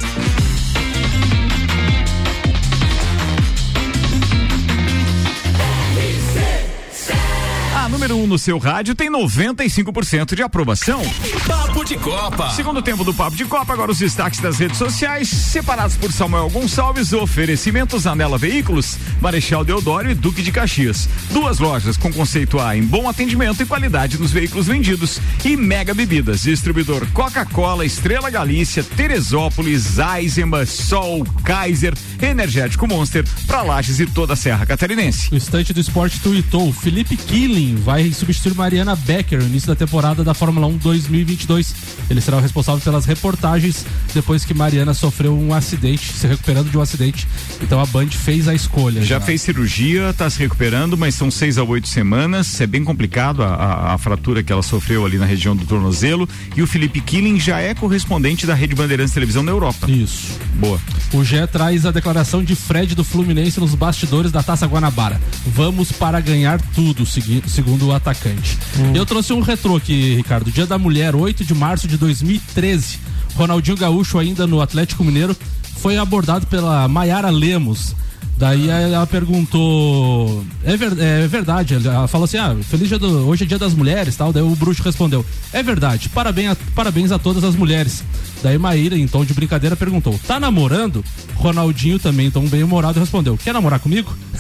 Número 7.99 8.15
1 8.15 8.23
um 8.23 8.27
no 8.27 8.39
seu 8.39 8.57
rádio 8.57 8.95
tem 8.95 9.11
95% 9.11 10.33
de 10.33 10.41
aprovação. 10.41 11.01
Papo 11.45 11.83
de 11.83 11.97
Copa. 11.97 12.49
Segundo 12.51 12.81
tempo 12.81 13.03
do 13.03 13.13
Papo 13.13 13.35
de 13.35 13.43
Copa, 13.43 13.73
agora 13.73 13.91
os 13.91 13.99
destaques 13.99 14.39
das 14.39 14.57
redes 14.57 14.77
sociais, 14.77 15.27
separados 15.27 15.97
por 15.97 16.09
Samuel 16.09 16.49
Gonçalves, 16.49 17.11
oferecimentos 17.11 18.07
Anela 18.07 18.37
Veículos, 18.37 18.97
Marechal 19.19 19.65
Deodoro 19.65 20.09
e 20.09 20.15
Duque 20.15 20.41
de 20.41 20.49
Caxias. 20.49 21.09
Duas 21.31 21.59
lojas 21.59 21.97
com 21.97 22.13
conceito 22.13 22.57
A 22.57 22.77
em 22.77 22.83
bom 22.83 23.09
atendimento 23.09 23.61
e 23.61 23.65
qualidade 23.65 24.17
nos 24.17 24.31
veículos 24.31 24.65
vendidos. 24.67 25.19
E 25.43 25.57
Mega 25.57 25.93
Bebidas, 25.93 26.43
distribuidor 26.43 27.05
Coca-Cola, 27.11 27.85
Estrela 27.85 28.29
Galícia, 28.29 28.81
Teresópolis, 28.81 29.97
Eisenbach, 29.99 30.71
Sol, 30.71 31.25
Kaiser, 31.43 31.93
Energético 32.21 32.87
Monster, 32.87 33.25
para 33.45 33.61
Lages 33.61 33.99
e 33.99 34.05
toda 34.05 34.33
a 34.33 34.37
Serra 34.37 34.65
Catarinense. 34.65 35.33
O 35.33 35.35
estante 35.35 35.73
do 35.73 35.81
esporte 35.81 36.21
tweetou: 36.21 36.71
Felipe 36.71 37.17
Killing 37.17 37.88
vai 37.89 38.13
substituir 38.13 38.53
Mariana 38.53 38.95
Becker 38.95 39.39
no 39.39 39.47
início 39.47 39.67
da 39.67 39.75
temporada 39.75 40.23
da 40.23 40.35
Fórmula 40.35 40.67
1 40.67 40.77
2022. 40.77 41.73
Ele 42.07 42.21
será 42.21 42.37
o 42.37 42.39
responsável 42.39 42.79
pelas 42.79 43.03
reportagens 43.05 43.83
depois 44.13 44.45
que 44.45 44.53
Mariana 44.53 44.93
sofreu 44.93 45.35
um 45.35 45.55
acidente, 45.55 46.13
se 46.13 46.27
recuperando 46.27 46.69
de 46.69 46.77
um 46.77 46.81
acidente. 46.81 47.27
Então 47.59 47.79
a 47.79 47.87
Band 47.87 48.09
fez 48.09 48.47
a 48.47 48.53
escolha. 48.53 49.01
Já, 49.01 49.17
já. 49.17 49.21
fez 49.21 49.41
cirurgia, 49.41 50.11
está 50.11 50.29
se 50.29 50.37
recuperando, 50.37 50.95
mas 50.95 51.15
são 51.15 51.31
seis 51.31 51.57
a 51.57 51.63
oito 51.63 51.87
semanas. 51.87 52.61
É 52.61 52.67
bem 52.67 52.83
complicado 52.83 53.41
a, 53.41 53.55
a, 53.55 53.93
a, 53.95 53.97
fratura 53.97 54.43
que 54.43 54.53
ela 54.53 54.61
sofreu 54.61 55.03
ali 55.03 55.17
na 55.17 55.25
região 55.25 55.55
do 55.55 55.65
tornozelo. 55.65 56.29
E 56.55 56.61
o 56.61 56.67
Felipe 56.67 57.01
Killing 57.01 57.39
já 57.39 57.59
é 57.59 57.73
correspondente 57.73 58.45
da 58.45 58.53
Rede 58.53 58.75
Bandeirantes 58.75 59.15
Televisão 59.15 59.41
na 59.41 59.49
Europa. 59.49 59.89
Isso. 59.89 60.37
Boa. 60.53 60.79
O 61.11 61.23
Gé 61.23 61.47
traz 61.47 61.87
a 61.87 61.91
declaração 61.91 62.43
de 62.43 62.53
Fred 62.53 62.93
do 62.93 63.03
Fluminense 63.03 63.59
nos 63.59 63.73
bastidores 63.73 64.31
da 64.31 64.43
Taça 64.43 64.67
Guanabara. 64.67 65.19
Vamos 65.47 65.91
para 65.91 66.19
ganhar 66.19 66.61
tudo, 66.75 67.03
segundo 67.03 67.78
segundo 67.79 67.93
atacante. 67.93 68.57
Eu 68.93 69.05
trouxe 69.05 69.31
um 69.31 69.39
retrô 69.39 69.77
aqui, 69.77 70.15
Ricardo. 70.15 70.51
Dia 70.51 70.67
da 70.67 70.77
Mulher, 70.77 71.15
8 71.15 71.45
de 71.45 71.55
março 71.55 71.87
de 71.87 71.97
2013. 71.97 72.99
Ronaldinho 73.35 73.77
Gaúcho, 73.77 74.19
ainda 74.19 74.45
no 74.45 74.59
Atlético 74.59 75.03
Mineiro, 75.03 75.35
foi 75.77 75.97
abordado 75.97 76.45
pela 76.47 76.87
Maiara 76.87 77.29
Lemos. 77.29 77.95
Daí 78.39 78.69
ela 78.69 79.05
perguntou. 79.05 80.45
É, 80.63 80.77
ver- 80.77 80.97
é 80.97 81.27
verdade. 81.27 81.75
Ela 81.75 82.07
falou 82.07 82.23
assim: 82.23 82.37
ah, 82.37 82.55
feliz 82.63 82.87
dia 82.87 82.97
do, 82.97 83.27
hoje 83.27 83.43
é 83.43 83.47
dia 83.47 83.59
das 83.59 83.73
mulheres 83.73 84.15
tal. 84.15 84.31
Daí 84.31 84.41
o 84.41 84.55
bruxo 84.55 84.81
respondeu: 84.81 85.25
É 85.51 85.61
verdade, 85.61 86.07
parabéns 86.07 86.51
a, 86.53 86.57
parabéns 86.73 87.11
a 87.11 87.19
todas 87.19 87.43
as 87.43 87.53
mulheres. 87.55 88.01
Daí 88.41 88.57
Maíra, 88.57 88.97
em 88.97 89.05
tom 89.09 89.25
de 89.25 89.33
brincadeira, 89.33 89.75
perguntou: 89.75 90.17
Tá 90.25 90.39
namorando? 90.39 91.03
Ronaldinho 91.35 91.99
também, 91.99 92.31
tom 92.31 92.47
bem 92.47 92.63
humorado, 92.63 92.97
respondeu: 92.99 93.37
Quer 93.37 93.53
namorar 93.53 93.79
comigo? 93.81 94.15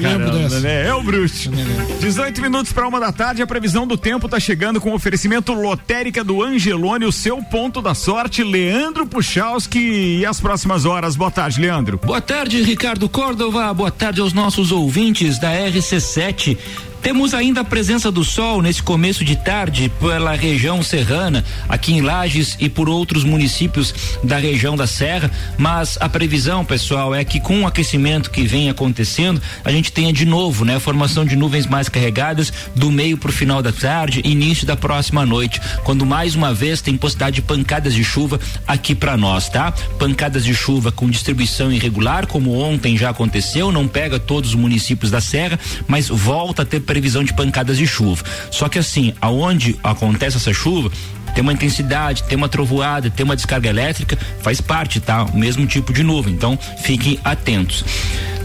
Caramba, 0.00 0.30
dessa. 0.38 0.60
né? 0.60 0.86
É 0.86 0.94
o 0.94 1.02
bruxo. 1.02 1.50
18 2.00 2.40
minutos 2.40 2.72
para 2.72 2.86
uma 2.86 3.00
da 3.00 3.10
tarde, 3.12 3.42
a 3.42 3.46
previsão 3.46 3.86
do 3.86 3.96
tempo 3.96 4.28
tá 4.28 4.38
chegando 4.38 4.80
com 4.80 4.92
oferecimento 4.94 5.52
lotérica 5.52 6.22
do 6.22 6.42
Angelone, 6.42 7.04
o 7.04 7.12
seu 7.12 7.42
ponto 7.42 7.80
da 7.82 7.94
sorte, 7.94 8.42
Leandro 8.44 9.06
Puchalski 9.06 10.18
e 10.20 10.26
as 10.26 10.40
próximas 10.40 10.84
horas. 10.84 11.16
Boa 11.16 11.30
tarde, 11.30 11.60
Leandro. 11.60 11.98
Boa 12.04 12.20
tarde, 12.20 12.43
Ricardo 12.44 13.08
Córdova. 13.08 13.72
Boa 13.72 13.90
tarde 13.90 14.20
aos 14.20 14.34
nossos 14.34 14.70
ouvintes 14.70 15.38
da 15.38 15.52
RC7. 15.52 16.58
Temos 17.04 17.34
ainda 17.34 17.60
a 17.60 17.64
presença 17.64 18.10
do 18.10 18.24
sol 18.24 18.62
nesse 18.62 18.82
começo 18.82 19.26
de 19.26 19.36
tarde 19.36 19.92
pela 20.00 20.34
região 20.34 20.82
serrana, 20.82 21.44
aqui 21.68 21.92
em 21.92 22.00
Lages 22.00 22.56
e 22.58 22.66
por 22.66 22.88
outros 22.88 23.24
municípios 23.24 23.94
da 24.24 24.38
região 24.38 24.74
da 24.74 24.86
Serra, 24.86 25.30
mas 25.58 25.98
a 26.00 26.08
previsão, 26.08 26.64
pessoal, 26.64 27.14
é 27.14 27.22
que 27.22 27.38
com 27.38 27.60
o 27.60 27.66
aquecimento 27.66 28.30
que 28.30 28.44
vem 28.44 28.70
acontecendo, 28.70 29.40
a 29.62 29.70
gente 29.70 29.92
tenha 29.92 30.14
de 30.14 30.24
novo, 30.24 30.64
né, 30.64 30.80
formação 30.80 31.26
de 31.26 31.36
nuvens 31.36 31.66
mais 31.66 31.90
carregadas 31.90 32.50
do 32.74 32.90
meio 32.90 33.18
para 33.18 33.28
o 33.28 33.34
final 33.34 33.60
da 33.60 33.70
tarde, 33.70 34.22
início 34.24 34.66
da 34.66 34.74
próxima 34.74 35.26
noite, 35.26 35.60
quando 35.84 36.06
mais 36.06 36.34
uma 36.34 36.54
vez 36.54 36.80
tem 36.80 36.96
possibilidade 36.96 37.36
de 37.36 37.42
pancadas 37.42 37.92
de 37.92 38.02
chuva 38.02 38.40
aqui 38.66 38.94
para 38.94 39.14
nós, 39.14 39.50
tá? 39.50 39.72
Pancadas 39.98 40.42
de 40.42 40.54
chuva 40.54 40.90
com 40.90 41.10
distribuição 41.10 41.70
irregular, 41.70 42.26
como 42.26 42.58
ontem 42.58 42.96
já 42.96 43.10
aconteceu, 43.10 43.70
não 43.70 43.86
pega 43.86 44.18
todos 44.18 44.50
os 44.50 44.56
municípios 44.56 45.10
da 45.10 45.20
Serra, 45.20 45.60
mas 45.86 46.08
volta 46.08 46.62
a 46.62 46.64
ter 46.64 46.80
previsão 46.94 47.24
de 47.24 47.34
pancadas 47.34 47.76
de 47.76 47.88
chuva. 47.88 48.22
Só 48.52 48.68
que 48.68 48.78
assim, 48.78 49.12
aonde 49.20 49.76
acontece 49.82 50.36
essa 50.36 50.52
chuva, 50.52 50.92
tem 51.34 51.42
uma 51.42 51.52
intensidade, 51.52 52.22
tem 52.22 52.38
uma 52.38 52.48
trovoada, 52.48 53.10
tem 53.10 53.24
uma 53.24 53.34
descarga 53.34 53.68
elétrica, 53.68 54.16
faz 54.40 54.60
parte, 54.60 55.00
tá? 55.00 55.24
O 55.24 55.36
mesmo 55.36 55.66
tipo 55.66 55.92
de 55.92 56.04
nuvem. 56.04 56.32
Então, 56.32 56.56
fiquem 56.84 57.18
atentos. 57.24 57.84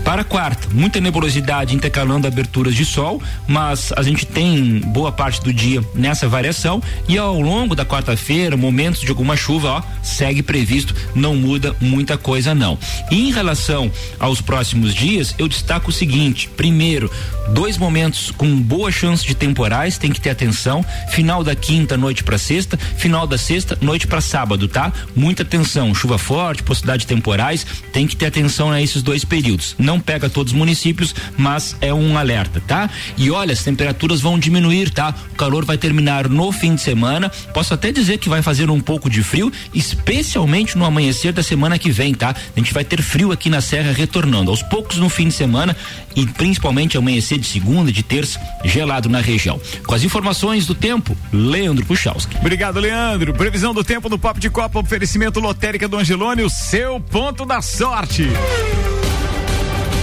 Para 0.03 0.23
quarta, 0.23 0.67
muita 0.73 0.99
nebulosidade 0.99 1.75
intercalando 1.75 2.27
aberturas 2.27 2.73
de 2.73 2.83
sol, 2.83 3.21
mas 3.47 3.93
a 3.95 4.01
gente 4.01 4.25
tem 4.25 4.79
boa 4.79 5.11
parte 5.11 5.41
do 5.41 5.53
dia 5.53 5.83
nessa 5.93 6.27
variação 6.27 6.81
e 7.07 7.17
ao 7.17 7.39
longo 7.39 7.75
da 7.75 7.85
quarta-feira, 7.85 8.57
momentos 8.57 9.01
de 9.01 9.09
alguma 9.09 9.35
chuva, 9.35 9.69
ó, 9.69 9.81
segue 10.01 10.41
previsto, 10.41 10.95
não 11.13 11.35
muda 11.35 11.75
muita 11.79 12.17
coisa 12.17 12.55
não. 12.55 12.77
E 13.11 13.29
em 13.29 13.31
relação 13.31 13.91
aos 14.19 14.41
próximos 14.41 14.93
dias, 14.93 15.35
eu 15.37 15.47
destaco 15.47 15.89
o 15.89 15.93
seguinte: 15.93 16.49
primeiro, 16.57 17.11
dois 17.49 17.77
momentos 17.77 18.31
com 18.31 18.59
boa 18.59 18.91
chance 18.91 19.25
de 19.25 19.35
temporais, 19.35 19.97
tem 19.97 20.11
que 20.11 20.21
ter 20.21 20.29
atenção. 20.29 20.83
Final 21.09 21.43
da 21.43 21.55
quinta, 21.55 21.97
noite 21.97 22.23
para 22.23 22.37
sexta, 22.37 22.77
final 22.77 23.27
da 23.27 23.37
sexta, 23.37 23.77
noite 23.81 24.07
para 24.07 24.21
sábado, 24.21 24.67
tá? 24.67 24.91
Muita 25.15 25.43
atenção, 25.43 25.93
chuva 25.93 26.17
forte, 26.17 26.63
possibilidade 26.63 27.01
de 27.01 27.07
temporais, 27.07 27.65
tem 27.91 28.07
que 28.07 28.15
ter 28.15 28.25
atenção 28.27 28.71
a 28.71 28.81
esses 28.81 29.01
dois 29.01 29.23
períodos. 29.23 29.75
Não 29.77 29.88
pega 29.97 30.29
todos 30.29 30.51
os 30.51 30.57
municípios, 30.57 31.15
mas 31.37 31.77
é 31.79 31.93
um 31.93 32.17
alerta, 32.17 32.61
tá? 32.67 32.89
E 33.17 33.31
olha, 33.31 33.53
as 33.53 33.63
temperaturas 33.63 34.19
vão 34.19 34.37
diminuir, 34.37 34.89
tá? 34.89 35.15
O 35.31 35.35
calor 35.35 35.63
vai 35.63 35.77
terminar 35.77 36.27
no 36.27 36.51
fim 36.51 36.75
de 36.75 36.81
semana. 36.81 37.29
Posso 37.53 37.73
até 37.73 37.93
dizer 37.93 38.17
que 38.17 38.27
vai 38.27 38.41
fazer 38.41 38.69
um 38.69 38.81
pouco 38.81 39.09
de 39.09 39.23
frio, 39.23 39.49
especialmente 39.73 40.77
no 40.77 40.83
amanhecer 40.83 41.31
da 41.31 41.41
semana 41.41 41.79
que 41.79 41.89
vem, 41.89 42.13
tá? 42.13 42.35
A 42.55 42.59
gente 42.59 42.73
vai 42.73 42.83
ter 42.83 43.01
frio 43.01 43.31
aqui 43.31 43.49
na 43.49 43.61
Serra 43.61 43.93
retornando 43.93 44.51
aos 44.51 44.61
poucos 44.61 44.97
no 44.97 45.07
fim 45.07 45.29
de 45.29 45.33
semana 45.33 45.75
e 46.15 46.25
principalmente 46.25 46.97
amanhecer 46.97 47.37
de 47.37 47.45
segunda, 47.45 47.91
de 47.91 48.03
terça, 48.03 48.39
gelado 48.65 49.07
na 49.07 49.21
região. 49.21 49.59
Com 49.85 49.95
as 49.95 50.03
informações 50.03 50.65
do 50.65 50.75
tempo, 50.75 51.15
Leandro 51.31 51.85
Puchalski. 51.85 52.35
Obrigado, 52.37 52.79
Leandro. 52.79 53.33
Previsão 53.33 53.73
do 53.73 53.83
tempo 53.83 54.09
no 54.09 54.19
Papo 54.19 54.39
de 54.39 54.49
Copa, 54.49 54.79
oferecimento 54.79 55.39
lotérica 55.39 55.87
do 55.87 55.97
Angelone, 55.97 56.43
o 56.43 56.49
seu 56.49 56.99
ponto 56.99 57.45
da 57.45 57.61
sorte. 57.61 58.27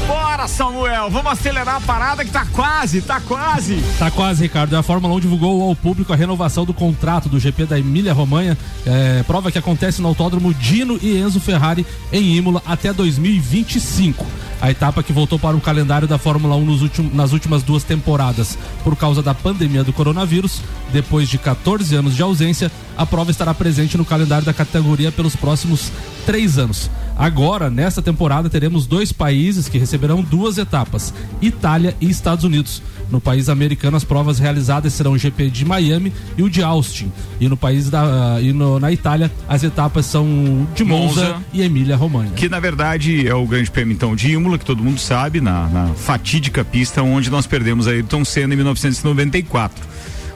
Bora, 0.07 0.47
Samuel, 0.47 1.11
vamos 1.11 1.33
acelerar 1.33 1.77
a 1.77 1.81
parada 1.81 2.25
que 2.25 2.31
tá 2.31 2.47
quase, 2.53 3.01
tá 3.01 3.21
quase. 3.21 3.83
Tá 3.99 4.09
quase, 4.11 4.43
Ricardo. 4.45 4.75
A 4.77 4.83
Fórmula 4.83 5.13
1 5.15 5.21
divulgou 5.21 5.69
ao 5.69 5.75
público 5.75 6.13
a 6.13 6.17
renovação 6.17 6.65
do 6.65 6.73
contrato 6.73 7.29
do 7.29 7.41
GP 7.41 7.65
da 7.67 7.79
Emília 7.79 8.13
Romanha, 8.13 8.57
é, 8.87 9.25
prova 9.25 9.51
que 9.51 9.59
acontece 9.59 10.01
no 10.01 10.07
Autódromo 10.09 10.55
Dino 10.55 10.97
e 11.03 11.17
Enzo 11.19 11.41
Ferrari 11.41 11.85
em 12.13 12.37
Imola 12.37 12.63
até 12.65 12.93
2025. 12.93 14.25
A 14.61 14.71
etapa 14.71 15.03
que 15.03 15.13
voltou 15.13 15.39
para 15.39 15.57
o 15.57 15.61
calendário 15.61 16.07
da 16.09 16.19
Fórmula 16.19 16.55
1 16.57 16.65
nos 16.65 16.83
últimos- 16.83 17.13
nas 17.13 17.33
últimas 17.33 17.63
duas 17.63 17.83
temporadas 17.83 18.57
por 18.85 18.97
causa 18.97 19.23
da 19.23 19.35
pandemia 19.35 19.83
do 19.85 19.93
coronavírus. 19.93 20.61
Depois 20.93 21.29
de 21.29 21.37
14 21.37 21.95
anos 21.97 22.15
de 22.15 22.23
ausência, 22.23 22.71
a 22.97 23.05
prova 23.05 23.31
estará 23.31 23.53
presente 23.53 23.99
no 23.99 24.05
calendário 24.05 24.47
da 24.47 24.55
categoria 24.55 25.11
pelos 25.11 25.35
próximos 25.37 25.91
três 26.25 26.59
anos. 26.59 26.89
Agora, 27.17 27.71
nesta 27.71 28.03
temporada, 28.03 28.51
teremos 28.51 28.87
dois 28.87 29.11
países 29.11 29.69
que 29.69 29.79
receberão 29.79 30.21
duas 30.23 30.59
etapas: 30.59 31.15
Itália 31.41 31.97
e 32.01 32.11
Estados 32.11 32.45
Unidos. 32.45 32.83
No 33.11 33.21
país 33.21 33.49
americano, 33.49 33.97
as 33.97 34.03
provas 34.03 34.41
realizadas 34.41 34.93
serão 34.93 35.13
o 35.13 35.19
GP 35.19 35.49
de 35.49 35.65
Miami 35.65 36.13
e 36.37 36.43
o 36.43 36.51
de 36.51 36.61
Austin. 36.61 37.11
E 37.41 37.49
no 37.49 37.57
país 37.57 37.89
da 37.89 38.39
e 38.43 38.53
no- 38.53 38.81
na 38.81 38.91
Itália, 38.91 39.31
as 39.49 39.63
etapas 39.63 40.07
são 40.07 40.67
de 40.75 40.83
Monza, 40.85 41.21
Monza. 41.23 41.37
e 41.53 41.63
Emília 41.63 41.97
Romagna. 41.97 42.33
Que 42.35 42.49
na 42.49 42.59
verdade 42.59 43.27
é 43.27 43.33
o 43.35 43.47
grande 43.47 43.71
prêmio 43.71 43.95
então 43.95 44.17
de 44.17 44.33
Imola, 44.33 44.59
que 44.59 44.65
todo 44.65 44.83
mundo 44.83 44.99
sabe, 44.99 45.41
na, 45.41 45.69
na 45.69 45.87
fatídica 45.95 46.65
pista 46.65 47.01
onde 47.01 47.31
nós 47.31 47.47
perdemos 47.47 47.87
a 47.87 47.93
Ayrton 47.93 48.25
Senna 48.25 48.55
em 48.55 48.57
1994. 48.57 49.87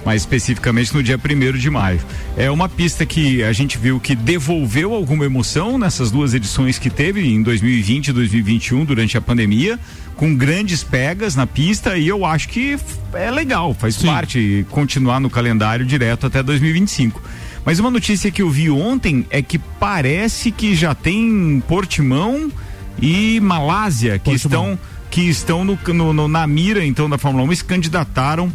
Mais 0.05 0.23
especificamente 0.23 0.95
no 0.95 1.03
dia 1.03 1.19
1 1.19 1.59
de 1.59 1.69
maio. 1.71 2.01
É 2.37 2.51
uma 2.51 2.69
pista 2.69 3.05
que 3.05 3.43
a 3.43 3.53
gente 3.53 3.77
viu 3.77 4.01
que 4.01 4.15
devolveu 4.15 4.95
alguma 4.95 5.25
emoção 5.27 5.77
nessas 5.77 6.11
duas 6.11 6.33
edições 6.33 6.79
que 6.79 6.89
teve 6.89 7.21
em 7.29 7.43
2020 7.43 8.09
e 8.09 8.13
2021 8.13 8.85
durante 8.87 9.19
a 9.19 9.21
pandemia, 9.21 9.79
com 10.17 10.35
grandes 10.35 10.83
pegas 10.83 11.37
na 11.37 11.47
pista 11.47 11.99
e 11.99 12.09
eu 12.09 12.25
acho 12.25 12.49
que 12.49 12.79
é 13.13 13.31
legal, 13.31 13.75
faz 13.75 13.97
parte 13.99 14.65
continuar 14.71 15.21
no 15.21 15.29
calendário 15.29 15.85
direto 15.85 16.27
até 16.27 16.43
2025. 16.43 17.23
Mas 17.65 17.79
uma 17.79 17.91
notícia 17.91 18.31
que 18.31 18.41
eu 18.41 18.49
vi 18.49 18.71
ontem 18.71 19.27
é 19.29 19.43
que 19.43 19.59
parece 19.59 20.51
que 20.51 20.75
já 20.75 20.95
tem 20.95 21.63
Portimão 21.69 22.51
e 23.03 23.39
Malásia 23.41 24.19
que 24.19 24.31
estão 24.33 24.79
que 25.11 25.23
estão 25.29 25.65
no, 25.65 25.79
no- 25.93 26.13
no- 26.13 26.29
na 26.29 26.47
mira 26.47 26.85
então 26.87 27.11
da 27.11 27.19
Fórmula 27.19 27.45
1 27.45 27.53
e 27.53 27.57
se 27.57 27.65
candidataram 27.65 28.51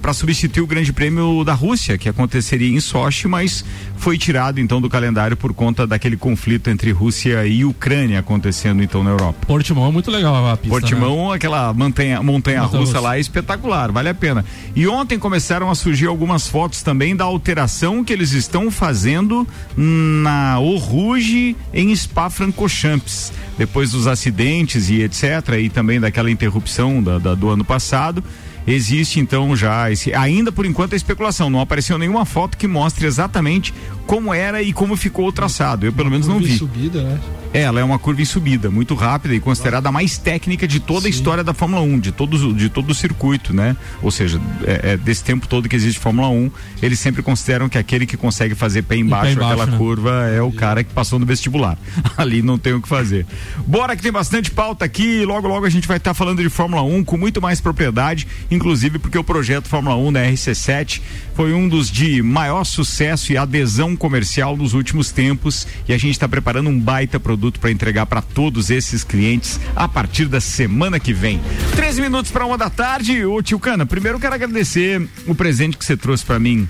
para 0.00 0.12
substituir 0.12 0.62
o 0.62 0.66
Grande 0.66 0.92
Prêmio 0.92 1.44
da 1.44 1.52
Rússia 1.54 1.98
que 1.98 2.08
aconteceria 2.08 2.68
em 2.74 2.80
Sochi, 2.80 3.28
mas 3.28 3.64
foi 3.96 4.16
tirado 4.16 4.58
então 4.58 4.80
do 4.80 4.88
calendário 4.88 5.36
por 5.36 5.52
conta 5.52 5.86
daquele 5.86 6.16
conflito 6.16 6.70
entre 6.70 6.90
Rússia 6.92 7.46
e 7.46 7.64
Ucrânia 7.64 8.18
acontecendo 8.20 8.82
então 8.82 9.04
na 9.04 9.10
Europa. 9.10 9.46
Portimão 9.46 9.86
é 9.88 9.92
muito 9.92 10.10
legal 10.10 10.48
a 10.48 10.56
pista. 10.56 10.70
Portimão, 10.70 11.30
aquela 11.32 11.72
montanha, 11.74 12.22
montanha 12.22 12.62
russa. 12.62 12.98
lá 13.00 13.16
é 13.16 13.20
espetacular, 13.20 13.92
vale 13.92 14.08
a 14.08 14.14
pena. 14.14 14.44
E 14.74 14.86
ontem 14.86 15.18
começaram 15.18 15.70
a 15.70 15.74
surgir 15.74 16.06
algumas 16.06 16.48
fotos 16.48 16.82
também 16.82 17.14
da 17.14 17.24
alteração 17.24 18.02
que 18.02 18.12
eles 18.12 18.32
estão 18.32 18.70
fazendo 18.70 19.46
na 19.76 20.58
Oruge 20.58 21.54
em 21.74 21.94
Spa-Francorchamps. 21.94 23.32
Depois 23.58 23.90
dos 23.90 24.06
acidentes 24.06 24.88
e 24.88 25.02
etc. 25.02 25.24
E 25.60 25.68
também 25.68 26.00
daquela 26.00 26.30
interrupção 26.30 27.02
da- 27.02 27.18
da- 27.18 27.34
do 27.34 27.48
ano 27.50 27.64
passado. 27.64 28.24
Existe 28.66 29.18
então 29.18 29.54
já 29.56 29.90
esse, 29.90 30.12
ainda 30.14 30.52
por 30.52 30.66
enquanto 30.66 30.92
a 30.92 30.96
especulação, 30.96 31.50
não 31.50 31.60
apareceu 31.60 31.98
nenhuma 31.98 32.24
foto 32.24 32.56
que 32.56 32.66
mostre 32.66 33.06
exatamente 33.06 33.72
como 34.06 34.32
era 34.32 34.62
e 34.62 34.72
como 34.72 34.96
ficou 34.96 35.26
o 35.26 35.32
traçado. 35.32 35.86
Eu 35.86 35.92
pelo 35.92 36.10
menos 36.10 36.26
não 36.26 36.38
vi. 36.38 36.56
subida, 36.56 37.02
né? 37.02 37.18
É, 37.52 37.62
Ela 37.62 37.80
é 37.80 37.84
uma 37.84 37.98
curva 37.98 38.22
em 38.22 38.24
subida, 38.24 38.70
muito 38.70 38.94
rápida 38.94 39.34
e 39.34 39.40
considerada 39.40 39.88
a 39.88 39.92
mais 39.92 40.16
técnica 40.16 40.68
de 40.68 40.78
toda 40.78 41.08
a 41.08 41.10
história 41.10 41.42
da 41.42 41.52
Fórmula 41.52 41.82
1, 41.82 41.98
de, 41.98 42.12
todos, 42.12 42.56
de 42.56 42.68
todo 42.68 42.90
o 42.90 42.94
circuito, 42.94 43.52
né? 43.52 43.76
Ou 44.02 44.10
seja, 44.10 44.40
é, 44.64 44.92
é 44.92 44.96
desse 44.96 45.24
tempo 45.24 45.48
todo 45.48 45.68
que 45.68 45.74
existe 45.74 45.98
Fórmula 45.98 46.28
1, 46.28 46.50
eles 46.80 47.00
sempre 47.00 47.22
consideram 47.22 47.68
que 47.68 47.76
aquele 47.76 48.06
que 48.06 48.16
consegue 48.16 48.54
fazer 48.54 48.82
pé 48.82 48.96
embaixo, 48.96 49.32
embaixo, 49.32 49.52
aquela 49.52 49.66
né? 49.66 49.76
curva 49.76 50.28
é 50.28 50.40
o 50.40 50.52
cara 50.52 50.84
que 50.84 50.92
passou 50.92 51.18
no 51.18 51.26
vestibular. 51.26 51.76
Ali 52.16 52.40
não 52.40 52.56
tem 52.56 52.72
o 52.72 52.80
que 52.80 52.88
fazer. 52.88 53.26
Bora 53.66 53.96
que 53.96 54.02
tem 54.02 54.12
bastante 54.12 54.50
pauta 54.50 54.84
aqui, 54.84 55.24
logo 55.24 55.48
logo 55.48 55.66
a 55.66 55.70
gente 55.70 55.88
vai 55.88 55.96
estar 55.96 56.14
falando 56.14 56.42
de 56.42 56.48
Fórmula 56.48 56.82
1 56.82 57.02
com 57.04 57.16
muito 57.16 57.42
mais 57.42 57.60
propriedade, 57.60 58.28
inclusive 58.48 59.00
porque 59.00 59.18
o 59.18 59.24
projeto 59.24 59.68
Fórmula 59.68 59.96
1 59.96 60.12
da 60.12 60.22
RC7 60.24 61.00
foi 61.34 61.52
um 61.52 61.68
dos 61.68 61.90
de 61.90 62.22
maior 62.22 62.62
sucesso 62.62 63.32
e 63.32 63.36
adesão 63.36 63.96
comercial 63.96 64.56
nos 64.56 64.72
últimos 64.72 65.10
tempos 65.10 65.66
e 65.88 65.92
a 65.92 65.98
gente 65.98 66.12
está 66.12 66.28
preparando 66.28 66.70
um 66.70 66.78
baita 66.78 67.18
produto 67.18 67.39
produto 67.40 67.58
para 67.58 67.70
entregar 67.70 68.04
para 68.04 68.20
todos 68.20 68.68
esses 68.68 69.02
clientes 69.02 69.58
a 69.74 69.88
partir 69.88 70.26
da 70.26 70.42
semana 70.42 71.00
que 71.00 71.14
vem. 71.14 71.40
13 71.74 72.02
minutos 72.02 72.30
para 72.30 72.44
uma 72.44 72.58
da 72.58 72.68
tarde. 72.68 73.24
Ô 73.24 73.42
tio 73.42 73.58
Cana, 73.58 73.86
primeiro 73.86 74.18
eu 74.18 74.20
quero 74.20 74.34
agradecer 74.34 75.08
o 75.26 75.34
presente 75.34 75.78
que 75.78 75.84
você 75.84 75.96
trouxe 75.96 76.22
para 76.22 76.38
mim. 76.38 76.68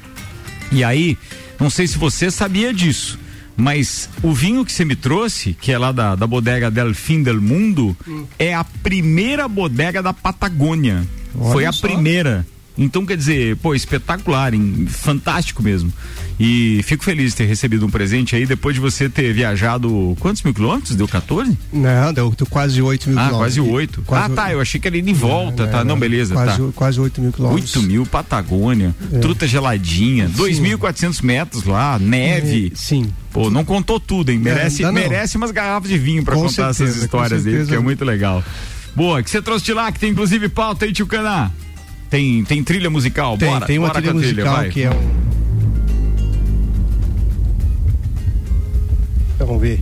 E 0.71 0.85
aí, 0.85 1.19
não 1.59 1.69
sei 1.69 1.89
se 1.89 1.99
você 1.99 2.31
sabia 2.31 2.73
disso, 2.73 3.19
mas 3.57 4.09
o 4.23 4.33
vinho 4.33 4.65
que 4.65 4.73
você 4.73 4.85
me 4.85 4.95
trouxe, 4.95 5.55
que 5.61 5.73
é 5.73 5.79
lá 5.79 5.91
da, 5.91 6.15
da 6.15 6.27
bodega 6.27 6.71
Del 6.71 6.95
Fim 6.95 7.21
del 7.21 7.41
Mundo, 7.41 7.97
é 8.39 8.55
a 8.55 8.63
primeira 8.63 9.49
bodega 9.49 10.01
da 10.01 10.13
Patagônia. 10.13 11.05
Olha 11.35 11.53
Foi 11.53 11.67
a 11.67 11.73
só. 11.73 11.89
primeira. 11.89 12.47
Então, 12.83 13.05
quer 13.05 13.17
dizer, 13.17 13.57
pô, 13.57 13.75
espetacular, 13.75 14.55
hein? 14.55 14.87
fantástico 14.89 15.63
mesmo. 15.63 15.93
E 16.39 16.81
fico 16.85 17.05
feliz 17.05 17.33
de 17.33 17.37
ter 17.37 17.45
recebido 17.45 17.85
um 17.85 17.91
presente 17.91 18.35
aí, 18.35 18.47
depois 18.47 18.75
de 18.75 18.81
você 18.81 19.07
ter 19.07 19.35
viajado 19.35 20.17
quantos 20.19 20.43
mil 20.43 20.55
quilômetros? 20.55 20.97
Deu 20.97 21.07
14? 21.07 21.59
Não, 21.71 22.13
deu, 22.15 22.31
deu 22.35 22.47
quase 22.47 22.81
8 22.81 23.11
mil 23.11 23.19
Ah, 23.19 23.27
quilômetros. 23.27 23.57
quase 23.59 23.61
8. 23.71 24.03
Quase 24.07 24.33
ah, 24.33 24.35
tá, 24.35 24.53
eu 24.53 24.61
achei 24.63 24.81
que 24.81 24.89
era 24.89 24.97
indo 24.97 25.11
e 25.11 25.13
volta, 25.13 25.67
tá? 25.67 25.85
Não, 25.85 25.99
beleza, 25.99 26.33
quase, 26.33 26.57
tá. 26.59 26.69
Quase 26.75 26.99
8 26.99 27.21
mil 27.21 27.33
quilômetros. 27.33 27.77
8 27.77 27.87
mil, 27.87 28.07
Patagônia, 28.07 28.95
É. 29.13 29.19
truta 29.19 29.47
geladinha, 29.47 30.31
2.400 30.31 31.23
metros 31.23 31.65
lá, 31.65 31.99
neve. 31.99 32.71
É, 32.73 32.77
sim. 32.77 33.13
Pô, 33.31 33.51
não 33.51 33.63
contou 33.65 34.01
tudo, 34.01 34.31
hein? 34.33 34.39
Merece, 34.39 34.81
não, 34.83 34.91
não. 34.91 35.01
merece 35.01 35.37
umas 35.37 35.51
garrafas 35.51 35.91
de 35.91 35.99
vinho 35.99 36.25
pra 36.25 36.35
Com 36.35 36.43
contar 36.45 36.73
certeza, 36.73 36.85
essas 36.85 37.03
histórias 37.03 37.45
dele, 37.45 37.57
certeza. 37.59 37.71
que 37.73 37.77
é 37.77 37.81
muito 37.81 38.05
legal. 38.07 38.43
Boa, 38.97 39.23
que 39.23 39.29
você 39.31 39.43
trouxe 39.43 39.67
de 39.67 39.75
lá, 39.75 39.93
que 39.93 40.01
tem 40.01 40.11
inclusive 40.11 40.49
pauta 40.49 40.87
aí, 40.87 40.93
tio 40.93 41.07
Caná. 41.07 41.51
Tem, 42.11 42.45
tem 42.45 42.63
trilha 42.65 42.91
musical, 42.91 43.39
Tem, 43.39 43.49
bora. 43.49 43.67
tem 43.67 43.79
uma 43.79 43.89
bora 43.89 44.01
trilha 44.01 44.15
musical 44.15 44.57
vai. 44.57 44.69
que 44.69 44.83
é 44.83 44.91
um. 44.91 45.21
Então, 49.35 49.47
Vamos 49.47 49.63
ver. 49.63 49.81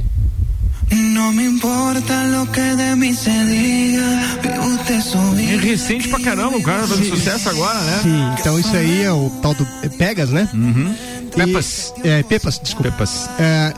No 0.91 1.33
me 1.33 1.45
importa 1.45 2.15
lo 2.29 2.47
que 2.47 2.61
de 2.77 2.95
mí 2.97 3.15
se 3.15 3.31
diga. 3.31 4.39
É 5.51 5.57
recente 5.57 6.09
pra 6.09 6.21
caramba, 6.21 6.57
o 6.57 6.63
cara 6.63 6.83
tá 6.83 6.89
fazendo 6.89 7.11
sucesso 7.17 7.49
agora, 7.51 7.79
né? 7.81 8.01
Sim, 8.03 8.35
então 8.41 8.59
isso 8.59 8.75
aí 8.75 9.03
é 9.03 9.13
o 9.13 9.29
tal 9.43 9.55
do 9.55 9.67
Pegas, 9.99 10.31
né? 10.31 10.49
Uhum. 10.55 10.95
E- 10.95 11.31
Pepas. 11.37 11.93
É, 12.05 12.23
Pepas, 12.23 12.59
desculpa. 12.63 12.91
Pepas. 12.91 13.29
É, 13.39 13.73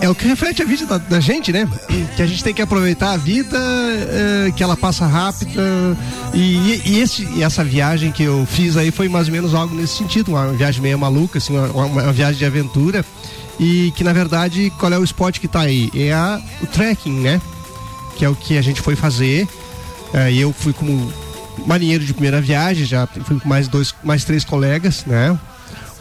é 0.00 0.08
o 0.08 0.14
que 0.14 0.26
reflete 0.26 0.62
a 0.62 0.64
vida 0.64 0.86
da, 0.86 0.98
da 0.98 1.20
gente, 1.20 1.52
né? 1.52 1.68
Que 2.16 2.22
a 2.22 2.26
gente 2.26 2.42
tem 2.44 2.52
que 2.54 2.62
aproveitar 2.62 3.12
a 3.12 3.16
vida, 3.16 3.56
é, 3.58 4.50
que 4.52 4.62
ela 4.62 4.76
passa 4.76 5.06
rápida. 5.06 5.60
E, 6.34 6.80
e 6.84 7.00
esse, 7.00 7.24
e 7.34 7.42
essa 7.42 7.64
viagem 7.64 8.12
que 8.12 8.22
eu 8.22 8.46
fiz 8.46 8.76
aí 8.76 8.90
foi 8.90 9.08
mais 9.08 9.26
ou 9.28 9.32
menos 9.32 9.54
algo 9.54 9.74
nesse 9.74 9.96
sentido, 9.96 10.28
uma 10.32 10.52
viagem 10.52 10.82
meio 10.82 10.98
maluca, 10.98 11.38
assim, 11.38 11.56
uma, 11.56 11.66
uma- 11.68 11.86
uma 12.02 12.12
viagem 12.12 12.38
de 12.38 12.44
aventura. 12.44 13.04
E 13.58 13.90
que 13.96 14.04
na 14.04 14.12
verdade, 14.12 14.70
qual 14.78 14.92
é 14.92 14.98
o 14.98 15.04
esporte 15.04 15.40
que 15.40 15.48
tá 15.48 15.60
aí? 15.60 15.90
É 15.94 16.12
a, 16.12 16.40
o 16.62 16.66
trekking, 16.66 17.20
né? 17.20 17.40
Que 18.16 18.24
é 18.24 18.28
o 18.28 18.34
que 18.34 18.58
a 18.58 18.62
gente 18.62 18.80
foi 18.82 18.94
fazer. 18.96 19.48
É, 20.12 20.30
e 20.30 20.40
eu 20.40 20.52
fui 20.52 20.72
como 20.74 21.10
marinheiro 21.66 22.04
de 22.04 22.12
primeira 22.12 22.40
viagem, 22.40 22.84
já 22.84 23.06
fui 23.06 23.40
com 23.40 23.48
mais 23.48 23.66
dois, 23.66 23.94
mais 24.04 24.24
três 24.24 24.44
colegas, 24.44 25.04
né? 25.06 25.36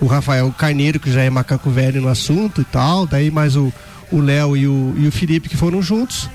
O 0.02 0.08
Rafael 0.08 0.52
Carneiro, 0.58 1.00
que 1.00 1.12
já 1.12 1.22
é 1.22 1.30
macaco 1.30 1.70
velho 1.70 2.02
no 2.02 2.10
assunto 2.10 2.62
e 2.62 2.66
tal, 2.66 3.08
daí 3.08 3.32
mais 3.32 3.56
o 3.56 3.72
Léo 4.12 4.56
e 4.58 4.68
o, 4.68 4.93
e 4.98 5.08
o 5.08 5.12
Felipe 5.12 5.48
que 5.50 5.58
foram 5.58 5.82
juntos. 5.82 6.30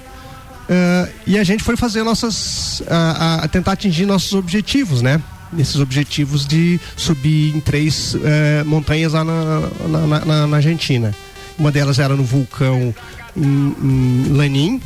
É, 0.69 1.09
e 1.27 1.39
a 1.39 1.45
gente 1.45 1.63
foi 1.65 1.77
fazer 1.77 2.03
nossas. 2.03 2.83
A- 2.89 3.41
a 3.45 3.49
tentar 3.49 3.73
atingir 3.73 4.07
nossos 4.07 4.33
objetivos, 4.35 5.03
né? 5.03 5.21
Nesses 5.53 5.77
objetivos 5.77 6.47
de 6.47 6.79
subir 6.97 7.55
em 7.57 7.61
três 7.61 8.17
é, 8.23 8.63
montanhas 8.65 9.13
lá 9.13 9.25
na, 9.25 9.61
na- 9.89 10.07
na- 10.07 10.25
na- 10.25 10.47
na 10.47 10.57
Argentina. 10.57 11.15
Uma 11.59 11.71
delas 11.73 11.99
era 11.99 12.15
no 12.17 12.23
vulcão 12.25 12.95
em, 13.37 13.75
em 13.83 14.33
Lanin, 14.33 14.81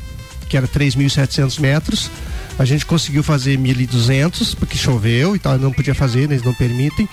que 0.48 0.56
era 0.56 0.66
3.700 0.66 1.60
metros. 1.60 2.10
A 2.58 2.64
gente 2.64 2.86
conseguiu 2.86 3.22
fazer 3.22 3.58
1.200, 3.58 4.54
porque 4.56 4.78
choveu 4.78 5.36
e 5.36 5.38
tal, 5.38 5.58
não 5.58 5.72
podia 5.72 5.94
fazer, 5.94 6.22
eles 6.22 6.42
não 6.42 6.54
permitem. 6.54 7.08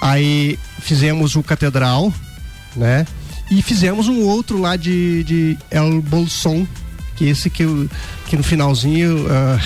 Aí 0.00 0.58
fizemos 0.80 1.36
o 1.36 1.42
Catedral, 1.42 2.12
né? 2.74 3.06
E 3.50 3.60
fizemos 3.62 4.08
um 4.08 4.22
outro 4.22 4.58
lá 4.58 4.76
de, 4.76 5.24
de 5.24 5.58
El 5.70 6.00
Bolson, 6.00 6.66
que 7.16 7.26
esse 7.26 7.50
que, 7.50 7.64
que 8.26 8.36
no 8.36 8.42
finalzinho 8.42 9.26
ah, 9.28 9.58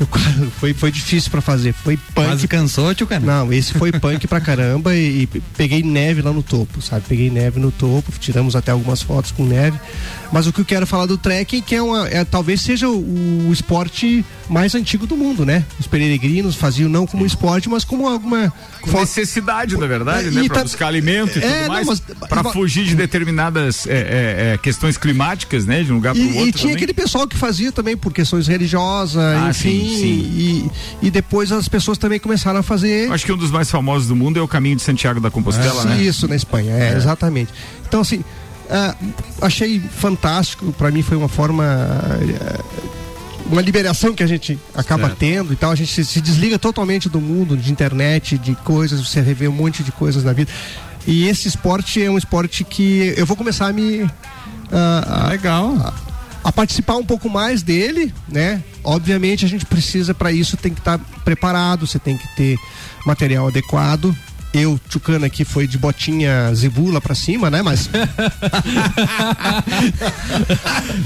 eu 0.00 0.06
foi, 0.58 0.72
foi 0.74 0.90
difícil 0.90 1.30
pra 1.30 1.40
fazer. 1.40 1.72
Foi 1.72 1.96
punk. 1.96 2.26
Quase 2.26 2.48
cansou, 2.48 2.94
tio 2.94 3.06
cara? 3.06 3.20
Não, 3.20 3.52
esse 3.52 3.72
foi 3.74 3.92
punk 3.92 4.26
pra 4.26 4.40
caramba 4.40 4.94
e, 4.94 5.22
e 5.22 5.26
peguei 5.56 5.82
neve 5.82 6.22
lá 6.22 6.32
no 6.32 6.42
topo, 6.42 6.80
sabe? 6.82 7.04
Peguei 7.08 7.30
neve 7.30 7.58
no 7.60 7.70
topo, 7.70 8.12
tiramos 8.18 8.54
até 8.56 8.70
algumas 8.72 9.02
fotos 9.02 9.30
com 9.30 9.44
neve. 9.44 9.78
Mas 10.32 10.46
o 10.46 10.52
que 10.52 10.60
eu 10.60 10.64
quero 10.64 10.86
falar 10.86 11.06
do 11.06 11.16
trekking, 11.16 11.60
que 11.62 11.74
é 11.74 11.82
uma, 11.82 12.08
é, 12.08 12.24
talvez 12.24 12.60
seja 12.60 12.88
o, 12.88 13.48
o 13.48 13.52
esporte 13.52 14.24
mais 14.48 14.74
antigo 14.74 15.06
do 15.06 15.16
mundo, 15.16 15.46
né? 15.46 15.64
Os 15.78 15.86
peregrinos 15.86 16.56
faziam 16.56 16.88
não 16.88 17.06
como 17.06 17.24
esporte, 17.24 17.68
mas 17.68 17.84
como 17.84 18.08
alguma 18.08 18.52
Com 18.80 19.00
necessidade, 19.00 19.76
na 19.76 19.86
verdade, 19.86 20.28
É, 20.28 20.30
né? 20.30 20.44
Pra 20.46 20.56
tá- 20.58 20.62
buscar 20.64 20.86
alimento 20.88 21.38
e 21.38 21.42
É, 21.44 21.48
tudo 21.58 21.62
não, 21.62 21.74
mais. 21.74 21.86
mas- 21.86 22.00
pra 22.28 22.44
fugir 22.44 22.84
de 22.84 22.94
determinadas 22.94 23.86
é, 23.86 23.92
é, 23.92 24.52
é, 24.54 24.58
questões 24.58 24.96
climáticas, 24.96 25.64
né? 25.64 25.82
De 25.82 25.92
um 25.92 25.96
lugar 25.96 26.14
pro 26.14 26.22
E, 26.22 26.26
outro. 26.26 26.40
e 26.40 26.52
tinha 26.52 26.62
também. 26.62 26.74
aquele 26.76 26.92
pessoal 26.94 27.26
que 27.26 27.36
fazia 27.36 27.70
também 27.72 27.96
por 27.96 28.12
questões 28.12 28.46
religiosas, 28.46 29.16
Ah, 29.16 29.52
sim, 29.56 29.96
sim. 29.98 30.70
E, 31.02 31.06
e 31.06 31.10
depois 31.10 31.50
as 31.52 31.68
pessoas 31.68 31.98
também 31.98 32.18
começaram 32.18 32.60
a 32.60 32.62
fazer. 32.62 33.10
Acho 33.12 33.24
que 33.26 33.32
um 33.32 33.36
dos 33.36 33.50
mais 33.50 33.70
famosos 33.70 34.08
do 34.08 34.14
mundo 34.16 34.38
é 34.38 34.42
o 34.42 34.48
Caminho 34.48 34.76
de 34.76 34.82
Santiago 34.82 35.20
da 35.20 35.30
Compostela, 35.30 35.84
né? 35.84 36.02
Isso, 36.02 36.26
na 36.28 36.36
Espanha, 36.36 36.72
é, 36.72 36.92
É. 36.92 36.96
exatamente. 36.96 37.52
Então, 37.86 38.00
assim, 38.00 38.24
ah, 38.70 38.94
achei 39.42 39.80
fantástico. 39.80 40.72
Para 40.72 40.90
mim 40.90 41.02
foi 41.02 41.16
uma 41.16 41.28
forma. 41.28 41.64
ah, 41.64 42.62
uma 43.50 43.62
liberação 43.62 44.12
que 44.12 44.24
a 44.24 44.26
gente 44.26 44.58
acaba 44.74 45.04
Certo. 45.04 45.18
tendo 45.18 45.52
e 45.52 45.56
tal, 45.56 45.70
a 45.70 45.74
gente 45.76 45.92
se, 45.92 46.04
se 46.04 46.20
desliga 46.20 46.58
totalmente 46.58 47.08
do 47.08 47.20
mundo, 47.20 47.56
de 47.56 47.70
internet, 47.70 48.36
de 48.36 48.56
coisas, 48.56 49.00
você 49.00 49.20
revê 49.20 49.46
um 49.46 49.52
monte 49.52 49.84
de 49.84 49.92
coisas 49.92 50.24
na 50.24 50.32
vida. 50.32 50.50
E 51.06 51.28
esse 51.28 51.46
esporte 51.46 52.02
é 52.02 52.10
um 52.10 52.18
esporte 52.18 52.64
que 52.64 53.14
eu 53.16 53.24
vou 53.24 53.36
começar 53.36 53.68
a 53.68 53.72
me. 53.72 54.04
ah, 54.72 55.26
a- 55.26 55.28
Legal. 55.28 55.76
a 55.78 55.92
participar 56.52 56.96
um 56.96 57.04
pouco 57.04 57.28
mais 57.28 57.62
dele, 57.62 58.12
né? 58.28 58.62
Obviamente 58.84 59.44
a 59.44 59.48
gente 59.48 59.66
precisa 59.66 60.14
para 60.14 60.30
isso 60.30 60.56
tem 60.56 60.72
que 60.72 60.80
estar 60.80 60.98
preparado, 61.24 61.86
você 61.86 61.98
tem 61.98 62.16
que 62.16 62.28
ter 62.36 62.56
material 63.04 63.48
adequado. 63.48 64.14
Eu, 64.62 64.80
Tchucana 64.88 65.26
aqui 65.26 65.44
foi 65.44 65.66
de 65.66 65.76
botinha 65.78 66.52
zibula 66.54 67.00
pra 67.00 67.14
cima, 67.14 67.50
né? 67.50 67.62
Mas 67.62 67.88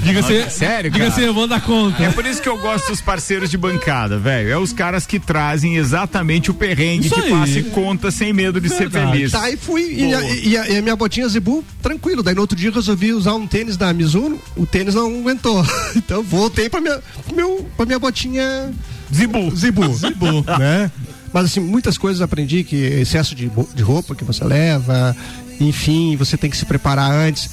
Diga-se, 0.03 0.49
Sério, 0.49 0.91
diga-se, 0.91 1.15
cara? 1.15 1.27
eu 1.27 1.33
vou 1.33 1.47
dar 1.47 1.61
conta. 1.61 2.03
É 2.03 2.11
por 2.11 2.25
isso 2.25 2.41
que 2.41 2.49
eu 2.49 2.57
gosto 2.57 2.87
dos 2.89 3.01
parceiros 3.01 3.49
de 3.49 3.57
bancada, 3.57 4.17
velho. 4.17 4.49
É 4.51 4.57
os 4.57 4.73
caras 4.73 5.05
que 5.05 5.19
trazem 5.19 5.75
exatamente 5.77 6.49
o 6.51 6.53
perrengue 6.53 7.07
Isso 7.07 7.15
que 7.15 7.21
aí. 7.21 7.29
passa 7.29 7.59
e 7.59 7.63
conta 7.63 8.11
sem 8.11 8.33
medo 8.33 8.59
de 8.61 8.69
ser 8.69 8.89
Verdade. 8.89 9.11
feliz. 9.11 9.31
tá, 9.31 9.49
e 9.49 9.57
fui. 9.57 9.81
E 9.93 10.13
a, 10.13 10.21
e 10.35 10.57
a- 10.57 10.69
e 10.69 10.77
a 10.77 10.81
minha 10.81 10.95
botinha 10.95 11.27
Zebu, 11.27 11.63
tranquilo. 11.81 12.23
Daí 12.23 12.33
no 12.35 12.41
outro 12.41 12.57
dia 12.57 12.69
eu 12.69 12.73
resolvi 12.73 13.13
usar 13.13 13.33
um 13.35 13.45
tênis 13.47 13.77
da 13.77 13.93
Mizuno, 13.93 14.39
o 14.55 14.65
tênis 14.65 14.95
não 14.95 15.07
aguentou. 15.19 15.65
Então 15.95 16.23
voltei 16.23 16.69
pra 16.69 16.79
minha, 16.81 16.99
meu, 17.35 17.67
pra 17.75 17.85
minha 17.85 17.99
botinha 17.99 18.71
Zibu. 19.13 19.53
Zibu. 19.55 19.91
Zibu, 19.93 20.43
né? 20.57 20.89
Mas 21.33 21.45
assim, 21.45 21.59
muitas 21.59 21.97
coisas 21.97 22.21
aprendi 22.21 22.63
que 22.63 22.75
excesso 22.75 23.33
de, 23.33 23.49
de 23.73 23.83
roupa 23.83 24.13
que 24.15 24.23
você 24.23 24.43
leva, 24.43 25.15
enfim, 25.59 26.15
você 26.15 26.37
tem 26.37 26.49
que 26.49 26.57
se 26.57 26.65
preparar 26.65 27.11
antes. 27.11 27.51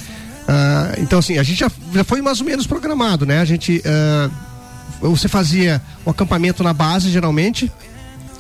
Ah, 0.48 0.94
então 0.98 1.18
assim, 1.18 1.38
a 1.38 1.42
gente 1.42 1.60
já, 1.60 1.70
já 1.92 2.02
foi 2.04 2.20
mais 2.20 2.40
ou 2.40 2.46
menos 2.46 2.66
programado, 2.66 3.24
né? 3.24 3.40
A 3.40 3.44
gente 3.44 3.82
ah, 3.84 4.30
você 5.00 5.28
fazia 5.28 5.80
o 6.04 6.10
acampamento 6.10 6.62
na 6.62 6.72
base 6.72 7.10
geralmente, 7.10 7.70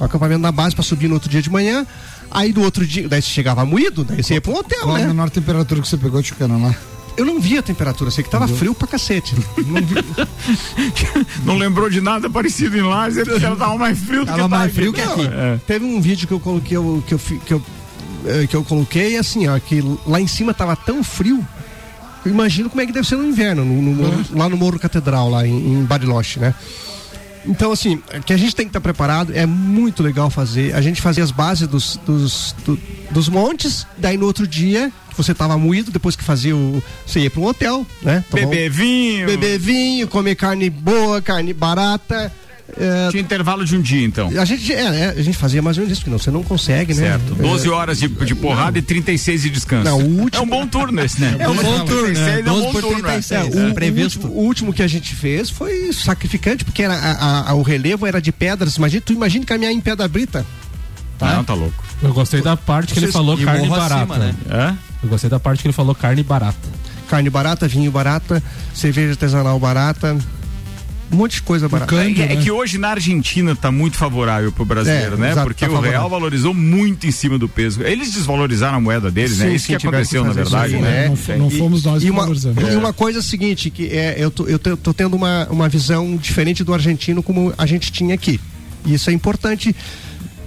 o 0.00 0.04
acampamento 0.04 0.40
na 0.40 0.50
base 0.50 0.74
para 0.74 0.84
subir 0.84 1.08
no 1.08 1.14
outro 1.14 1.28
dia 1.28 1.42
de 1.42 1.50
manhã. 1.50 1.86
Aí 2.30 2.52
do 2.52 2.62
outro 2.62 2.86
dia, 2.86 3.08
daí 3.08 3.22
você 3.22 3.28
chegava 3.30 3.64
moído, 3.64 4.04
daí 4.04 4.22
você 4.22 4.34
ia 4.34 4.40
para 4.40 4.52
um 4.52 4.56
hotel, 4.56 4.82
Qual 4.82 4.96
a 4.96 4.98
né? 4.98 5.06
menor 5.06 5.30
temperatura 5.30 5.80
que 5.80 5.88
você 5.88 5.96
pegou, 5.96 6.22
Tchucana, 6.22 6.58
lá? 6.58 6.74
Eu 7.18 7.24
não 7.26 7.40
via 7.40 7.58
a 7.60 7.62
temperatura, 7.62 8.10
sei 8.10 8.22
que 8.22 8.30
tava 8.30 8.46
frio 8.48 8.74
pra 8.74 8.86
cacete. 8.86 9.34
Não 9.66 9.82
vi- 9.82 9.96
Não 11.44 11.58
lembrou 11.58 11.90
de 11.90 12.00
nada 12.00 12.30
parecido 12.30 12.76
em 12.78 12.82
porque 13.24 13.44
ela 13.44 13.56
tava 13.56 13.76
mais 13.76 13.98
frio 13.98 14.20
do 14.20 14.26
Tava 14.26 14.42
que 14.44 14.48
mais 14.48 14.64
aqui. 14.66 14.74
frio 14.74 14.92
que 14.92 15.04
Não, 15.04 15.12
aqui. 15.14 15.26
é. 15.26 15.60
Teve 15.66 15.84
um 15.84 16.00
vídeo 16.00 16.26
que 16.28 16.32
eu 16.34 16.40
coloquei, 16.40 16.78
que 17.06 17.14
eu, 17.14 17.18
que 17.44 17.52
eu, 17.54 17.62
eh, 18.26 18.46
que 18.46 18.54
eu 18.56 18.62
coloquei, 18.64 19.16
assim, 19.16 19.48
ó, 19.48 19.58
que 19.58 19.82
lá 20.06 20.20
em 20.20 20.26
cima 20.28 20.54
tava 20.54 20.76
tão 20.76 21.02
frio. 21.02 21.44
Eu 22.24 22.30
imagino 22.32 22.68
como 22.70 22.80
é 22.80 22.86
que 22.86 22.92
deve 22.92 23.06
ser 23.06 23.16
no 23.16 23.24
inverno, 23.24 23.64
no- 23.64 23.82
no 23.82 24.24
lá 24.38 24.48
no 24.48 24.56
Morro 24.56 24.78
Catedral, 24.78 25.28
lá 25.30 25.46
em, 25.46 25.56
em 25.80 25.84
Bariloche, 25.84 26.38
né? 26.38 26.54
Então, 27.48 27.72
assim, 27.72 28.00
que 28.26 28.32
a 28.32 28.36
gente 28.36 28.54
tem 28.54 28.66
que 28.66 28.70
estar 28.70 28.80
preparado, 28.80 29.32
é 29.34 29.46
muito 29.46 30.02
legal 30.02 30.28
fazer. 30.30 30.74
A 30.74 30.80
gente 30.82 31.00
fazia 31.00 31.24
as 31.24 31.30
bases 31.30 31.66
dos, 31.66 31.96
dos, 32.04 32.54
do- 32.64 32.78
dos 33.10 33.28
montes, 33.28 33.86
daí 33.96 34.16
no 34.18 34.26
outro 34.26 34.46
dia, 34.46 34.92
que 35.08 35.16
você 35.16 35.34
tava 35.34 35.56
moído, 35.56 35.90
depois 35.90 36.14
que 36.14 36.22
fazia 36.22 36.54
o. 36.54 36.82
Você 37.06 37.20
ia 37.20 37.30
para 37.30 37.40
um 37.40 37.46
hotel, 37.46 37.86
né? 38.02 38.22
Tomar 38.30 38.46
Beber 38.46 38.70
vinho. 38.70 39.26
beber 39.26 39.58
vinho, 39.58 40.06
comer 40.06 40.34
carne 40.34 40.68
boa, 40.68 41.22
carne 41.22 41.52
barata. 41.54 42.30
É, 42.76 43.08
Tinha 43.10 43.22
intervalo 43.22 43.64
de 43.64 43.74
um 43.76 43.80
dia, 43.80 44.04
então. 44.04 44.28
A 44.38 44.44
gente, 44.44 44.72
é, 44.72 44.80
é, 44.80 45.14
a 45.16 45.22
gente 45.22 45.38
fazia 45.38 45.62
mais 45.62 45.78
ou 45.78 45.82
menos 45.82 45.92
isso, 45.92 46.02
porque 46.02 46.10
não, 46.10 46.18
você 46.18 46.30
não 46.30 46.42
consegue, 46.42 46.92
né? 46.94 47.02
Certo. 47.18 47.34
12 47.34 47.66
É, 47.66 47.70
horas 47.70 47.98
de, 47.98 48.08
de 48.08 48.34
porrada 48.34 48.78
e 48.78 48.82
36 48.82 49.42
de 49.42 49.50
descanso. 49.50 49.84
Não, 49.84 49.98
o 50.00 50.20
último- 50.20 50.30
É 50.32 50.40
um 50.40 50.46
bom 50.48 50.66
turno 50.66 51.00
esse, 51.02 51.20
né? 51.20 51.36
É 51.38 51.48
um 51.48 51.54
bom 51.56 51.84
turno, 51.86 52.08
né? 52.12 52.34
É 52.34 52.40
um 52.40 52.44
12 52.44 52.60
bom 52.66 52.72
turno. 52.80 53.02
36, 53.02 53.30
é. 53.30 53.34
é, 53.34 53.44
o, 53.60 53.64
último, 54.04 54.28
o 54.28 54.40
último 54.44 54.72
que 54.74 54.82
a 54.82 54.86
gente 54.86 55.14
fez 55.14 55.48
foi 55.48 55.92
sacrificante, 55.92 56.64
porque 56.64 56.82
era, 56.82 56.94
a- 56.94 57.50
a- 57.50 57.54
o 57.54 57.62
relevo 57.62 58.06
era 58.06 58.20
de 58.20 58.30
pedras. 58.30 58.76
Imagina, 58.76 59.02
tu 59.04 59.12
imagina 59.14 59.44
caminhar 59.46 59.72
em 59.72 59.80
pedra 59.80 60.06
brita. 60.06 60.44
Tá? 61.18 61.34
Não, 61.36 61.44
tá 61.44 61.54
louco. 61.54 61.82
Eu 62.02 62.12
gostei 62.12 62.40
da 62.42 62.56
parte 62.56 62.92
que 62.92 63.00
ele 63.00 63.10
falou 63.10 63.36
carne 63.38 63.68
barata. 63.68 63.94
acima, 63.96 64.18
né? 64.18 64.34
É? 64.50 64.74
Eu 65.02 65.08
gostei 65.08 65.28
da 65.30 65.40
parte 65.40 65.62
que 65.62 65.66
ele 65.68 65.72
falou 65.72 65.94
carne 65.94 66.22
barata. 66.22 66.56
Carne 67.08 67.30
barata, 67.30 67.66
vinho 67.66 67.90
barata, 67.90 68.42
cerveja 68.74 69.10
artesanal 69.12 69.58
barata, 69.58 70.16
um 71.10 71.16
monte 71.16 71.34
de 71.36 71.42
coisa 71.42 71.68
barata. 71.68 71.94
É, 71.94 72.32
é 72.32 72.36
que 72.36 72.50
hoje 72.50 72.76
na 72.78 72.88
Argentina 72.90 73.56
tá 73.56 73.70
muito 73.70 73.96
favorável 73.96 74.52
pro 74.52 74.64
brasileiro, 74.64 75.14
É, 75.14 75.18
né? 75.18 75.30
exato, 75.30 75.46
Porque 75.46 75.64
tá 75.64 75.70
o 75.70 75.74
real 75.74 75.82
favorável. 75.84 76.08
valorizou 76.10 76.52
muito 76.54 77.06
em 77.06 77.10
cima 77.10 77.38
do 77.38 77.48
peso. 77.48 77.82
Eles 77.82 78.12
desvalorizaram 78.12 78.78
a 78.78 78.80
moeda 78.80 79.10
deles, 79.10 79.38
né? 79.38 79.48
Sim, 79.48 79.54
Isso 79.54 79.66
sim, 79.66 79.76
que 79.76 79.86
aconteceu, 79.86 80.22
que 80.22 80.28
na 80.28 80.34
verdade, 80.34 80.72
isso, 80.74 80.82
né? 80.82 81.08
né? 81.08 81.16
Não, 81.36 81.38
não 81.38 81.50
fomos 81.50 81.84
nós 81.84 82.02
e 82.02 82.06
que 82.06 82.10
uma, 82.10 82.20
valorizamos. 82.22 82.62
e 82.62 82.76
uma 82.76 82.92
coisa 82.92 83.18
é 83.18 83.20
a 83.20 83.22
seguinte, 83.22 83.70
que 83.70 83.86
é, 83.86 84.16
eu, 84.18 84.30
tô, 84.30 84.46
eu 84.46 84.58
tô, 84.58 84.76
tô 84.76 84.92
tendo 84.94 85.14
uma, 85.14 85.46
uma 85.50 85.68
visão 85.68 86.16
diferente 86.16 86.62
do 86.62 86.74
argentino 86.74 87.22
como 87.22 87.52
a 87.56 87.64
gente 87.66 87.90
tinha 87.90 88.14
aqui. 88.14 88.38
E 88.84 88.94
isso 88.94 89.10
é 89.10 89.12
importante. 89.12 89.74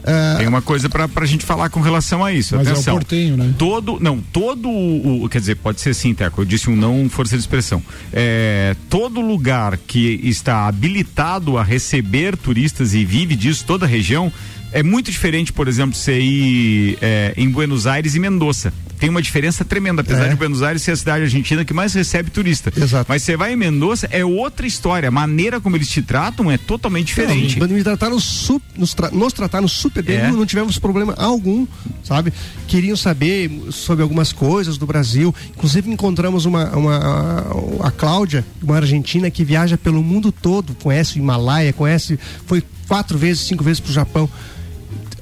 Ah, 0.03 0.35
Tem 0.37 0.47
uma 0.47 0.61
coisa 0.61 0.89
pra, 0.89 1.07
pra 1.07 1.25
gente 1.25 1.45
falar 1.45 1.69
com 1.69 1.79
relação 1.81 2.23
a 2.23 2.31
isso. 2.31 2.55
Mas 2.55 2.67
é 2.67 2.69
o 2.69 2.73
Atenção. 2.73 2.93
portenho, 2.95 3.37
né? 3.37 3.53
Todo, 3.57 3.97
não, 3.99 4.19
todo 4.19 4.69
o, 4.69 5.23
o- 5.23 5.29
quer 5.29 5.39
dizer, 5.39 5.55
pode 5.55 5.79
ser 5.81 5.93
sim, 5.93 6.13
Teco, 6.13 6.41
eu 6.41 6.45
disse 6.45 6.69
um 6.69 6.75
não 6.75 7.09
força 7.09 7.35
de 7.35 7.41
expressão. 7.41 7.81
É, 8.11 8.75
todo 8.89 9.21
lugar 9.21 9.77
que 9.77 10.19
está 10.23 10.67
habilitado 10.67 11.57
a 11.57 11.63
receber 11.63 12.35
turistas 12.37 12.93
e 12.93 13.03
vive 13.05 13.35
disso, 13.35 13.63
toda 13.65 13.85
a 13.85 13.89
região, 13.89 14.31
é 14.71 14.81
muito 14.83 15.11
diferente, 15.11 15.51
por 15.51 15.67
exemplo, 15.67 15.95
você 15.95 16.19
ir 16.19 16.97
é, 17.01 17.33
em 17.37 17.49
Buenos 17.49 17.85
Aires 17.87 18.15
e 18.15 18.19
Mendoza. 18.19 18.73
Tem 19.01 19.09
uma 19.09 19.21
diferença 19.21 19.65
tremenda, 19.65 20.01
apesar 20.01 20.27
É. 20.27 20.29
de 20.29 20.35
Buenos 20.35 20.61
Aires 20.61 20.83
ser 20.83 20.91
a 20.91 20.95
cidade 20.95 21.23
argentina 21.23 21.65
que 21.65 21.73
mais 21.73 21.91
recebe 21.93 22.29
turista. 22.29 22.71
Exato. 22.77 23.07
Mas 23.09 23.23
você 23.23 23.35
vai 23.35 23.51
em 23.51 23.55
Mendoza, 23.55 24.07
é 24.11 24.23
outra 24.23 24.65
história. 24.67 25.09
A 25.09 25.11
maneira 25.11 25.59
como 25.59 25.75
eles 25.75 25.89
te 25.89 26.03
tratam 26.03 26.51
é 26.51 26.57
totalmente 26.57 27.07
diferente. 27.07 27.59
Não, 27.59 27.67
me 27.67 27.83
trataram 27.83 28.19
su- 28.19 28.61
nos, 28.77 28.93
tra- 28.93 29.09
nos 29.09 29.33
trataram 29.33 29.67
super 29.67 30.03
bem, 30.03 30.17
É. 30.17 30.31
não, 30.31 30.45
tivemos 30.45 30.77
problema 30.77 31.15
algum, 31.17 31.65
sabe? 32.03 32.31
Queriam 32.67 32.95
saber 32.95 33.49
sobre 33.71 34.03
algumas 34.03 34.31
coisas 34.31 34.77
do 34.77 34.85
Brasil. 34.85 35.33
Inclusive 35.49 35.89
encontramos 35.91 36.45
uma, 36.45 36.69
uma 36.69 37.47
a 37.83 37.89
Cláudia, 37.89 38.45
uma 38.61 38.75
argentina 38.75 39.31
que 39.31 39.43
viaja 39.43 39.79
pelo 39.79 40.03
mundo 40.03 40.31
todo, 40.31 40.75
conhece 40.75 41.17
o 41.17 41.19
Himalaia, 41.19 41.73
conhece, 41.73 42.19
foi 42.45 42.63
quatro 42.87 43.17
vezes, 43.17 43.47
cinco 43.47 43.63
vezes 43.63 43.79
pro 43.79 43.91
Japão. 43.91 44.29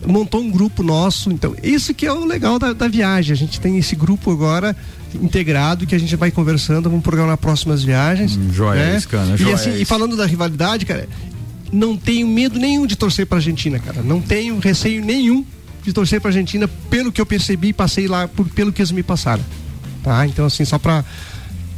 Montou 0.05 0.41
um 0.41 0.49
grupo 0.49 0.81
nosso, 0.81 1.31
então 1.31 1.53
isso 1.61 1.93
que 1.93 2.05
é 2.05 2.13
o 2.13 2.23
legal 2.23 2.57
da, 2.57 2.71
da 2.71 2.87
viagem. 2.87 3.33
A 3.33 3.35
gente 3.35 3.59
tem 3.59 3.77
esse 3.77 3.95
grupo 3.95 4.31
agora 4.31 4.75
integrado 5.21 5.85
que 5.85 5.93
a 5.93 5.99
gente 5.99 6.15
vai 6.15 6.31
conversando, 6.31 6.89
vamos 6.89 7.03
programar 7.03 7.37
próximas 7.37 7.83
viagens. 7.83 8.37
Hum, 8.37 8.49
joia 8.51 8.85
né? 8.85 8.97
isso, 8.97 9.09
cara, 9.09 9.33
E 9.33 9.37
joia 9.37 9.55
assim, 9.55 9.73
e 9.81 9.85
falando 9.85 10.15
da 10.15 10.25
rivalidade, 10.25 10.85
cara, 10.85 11.07
não 11.71 11.97
tenho 11.97 12.27
medo 12.27 12.57
nenhum 12.57 12.85
de 12.85 12.95
torcer 12.95 13.25
pra 13.25 13.37
Argentina, 13.37 13.79
cara. 13.79 14.01
Não 14.01 14.21
tenho 14.21 14.57
receio 14.59 15.03
nenhum 15.03 15.45
de 15.83 15.93
torcer 15.93 16.19
pra 16.21 16.29
Argentina 16.29 16.67
pelo 16.89 17.11
que 17.11 17.19
eu 17.19 17.25
percebi 17.25 17.69
e 17.69 17.73
passei 17.73 18.07
lá 18.07 18.27
por, 18.27 18.47
pelo 18.49 18.71
que 18.71 18.81
eles 18.81 18.91
me 18.91 19.03
passaram. 19.03 19.43
Tá? 20.03 20.25
Então, 20.25 20.45
assim, 20.45 20.63
só 20.65 20.79
pra 20.79 21.03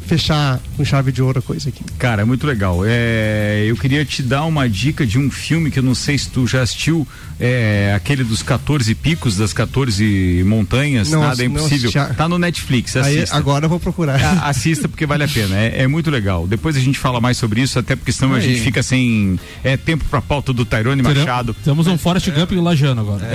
fechar 0.05 0.59
com 0.75 0.83
chave 0.83 1.11
de 1.11 1.21
ouro 1.21 1.39
a 1.39 1.41
coisa 1.41 1.69
aqui. 1.69 1.83
Cara, 1.97 2.21
é 2.21 2.25
muito 2.25 2.45
legal. 2.45 2.81
É, 2.85 3.63
eu 3.67 3.75
queria 3.77 4.03
te 4.03 4.21
dar 4.21 4.43
uma 4.45 4.67
dica 4.67 5.05
de 5.05 5.17
um 5.17 5.29
filme 5.31 5.71
que 5.71 5.79
eu 5.79 5.83
não 5.83 5.95
sei 5.95 6.17
se 6.17 6.29
tu 6.29 6.45
já 6.47 6.61
assistiu, 6.61 7.07
é, 7.39 7.93
aquele 7.95 8.23
dos 8.23 8.41
14 8.43 8.93
picos, 8.95 9.37
das 9.37 9.53
14 9.53 10.43
montanhas, 10.45 11.09
Não 11.09 11.21
nada 11.21 11.43
é 11.43 11.47
não 11.47 11.55
impossível. 11.55 11.91
a- 12.01 12.05
Tá 12.13 12.27
no 12.27 12.37
Netflix, 12.37 12.95
Aí, 12.97 13.17
assista. 13.19 13.37
agora 13.37 13.65
eu 13.65 13.69
vou 13.69 13.79
procurar. 13.79 14.19
A- 14.21 14.49
assista 14.49 14.87
porque 14.89 15.05
vale 15.05 15.23
a 15.23 15.27
pena, 15.27 15.55
é, 15.57 15.83
é 15.83 15.87
muito 15.87 16.11
legal. 16.11 16.45
Depois 16.47 16.75
a 16.75 16.79
gente 16.79 16.99
fala 16.99 17.21
mais 17.21 17.37
sobre 17.37 17.61
isso, 17.61 17.79
até 17.79 17.95
porque 17.95 18.11
senão 18.11 18.33
a 18.33 18.37
Aí. 18.37 18.41
gente 18.43 18.61
fica 18.61 18.83
sem 18.83 19.39
é, 19.63 19.77
tempo 19.77 20.03
pra 20.09 20.21
pauta 20.21 20.51
do 20.51 20.65
Tyrone 20.65 21.01
Teremos- 21.01 21.25
Machado. 21.25 21.55
Temos 21.63 21.87
um 21.87 21.97
Forest 21.97 22.29
Gump 22.31 22.51
lajano 22.51 23.01
agora. 23.01 23.25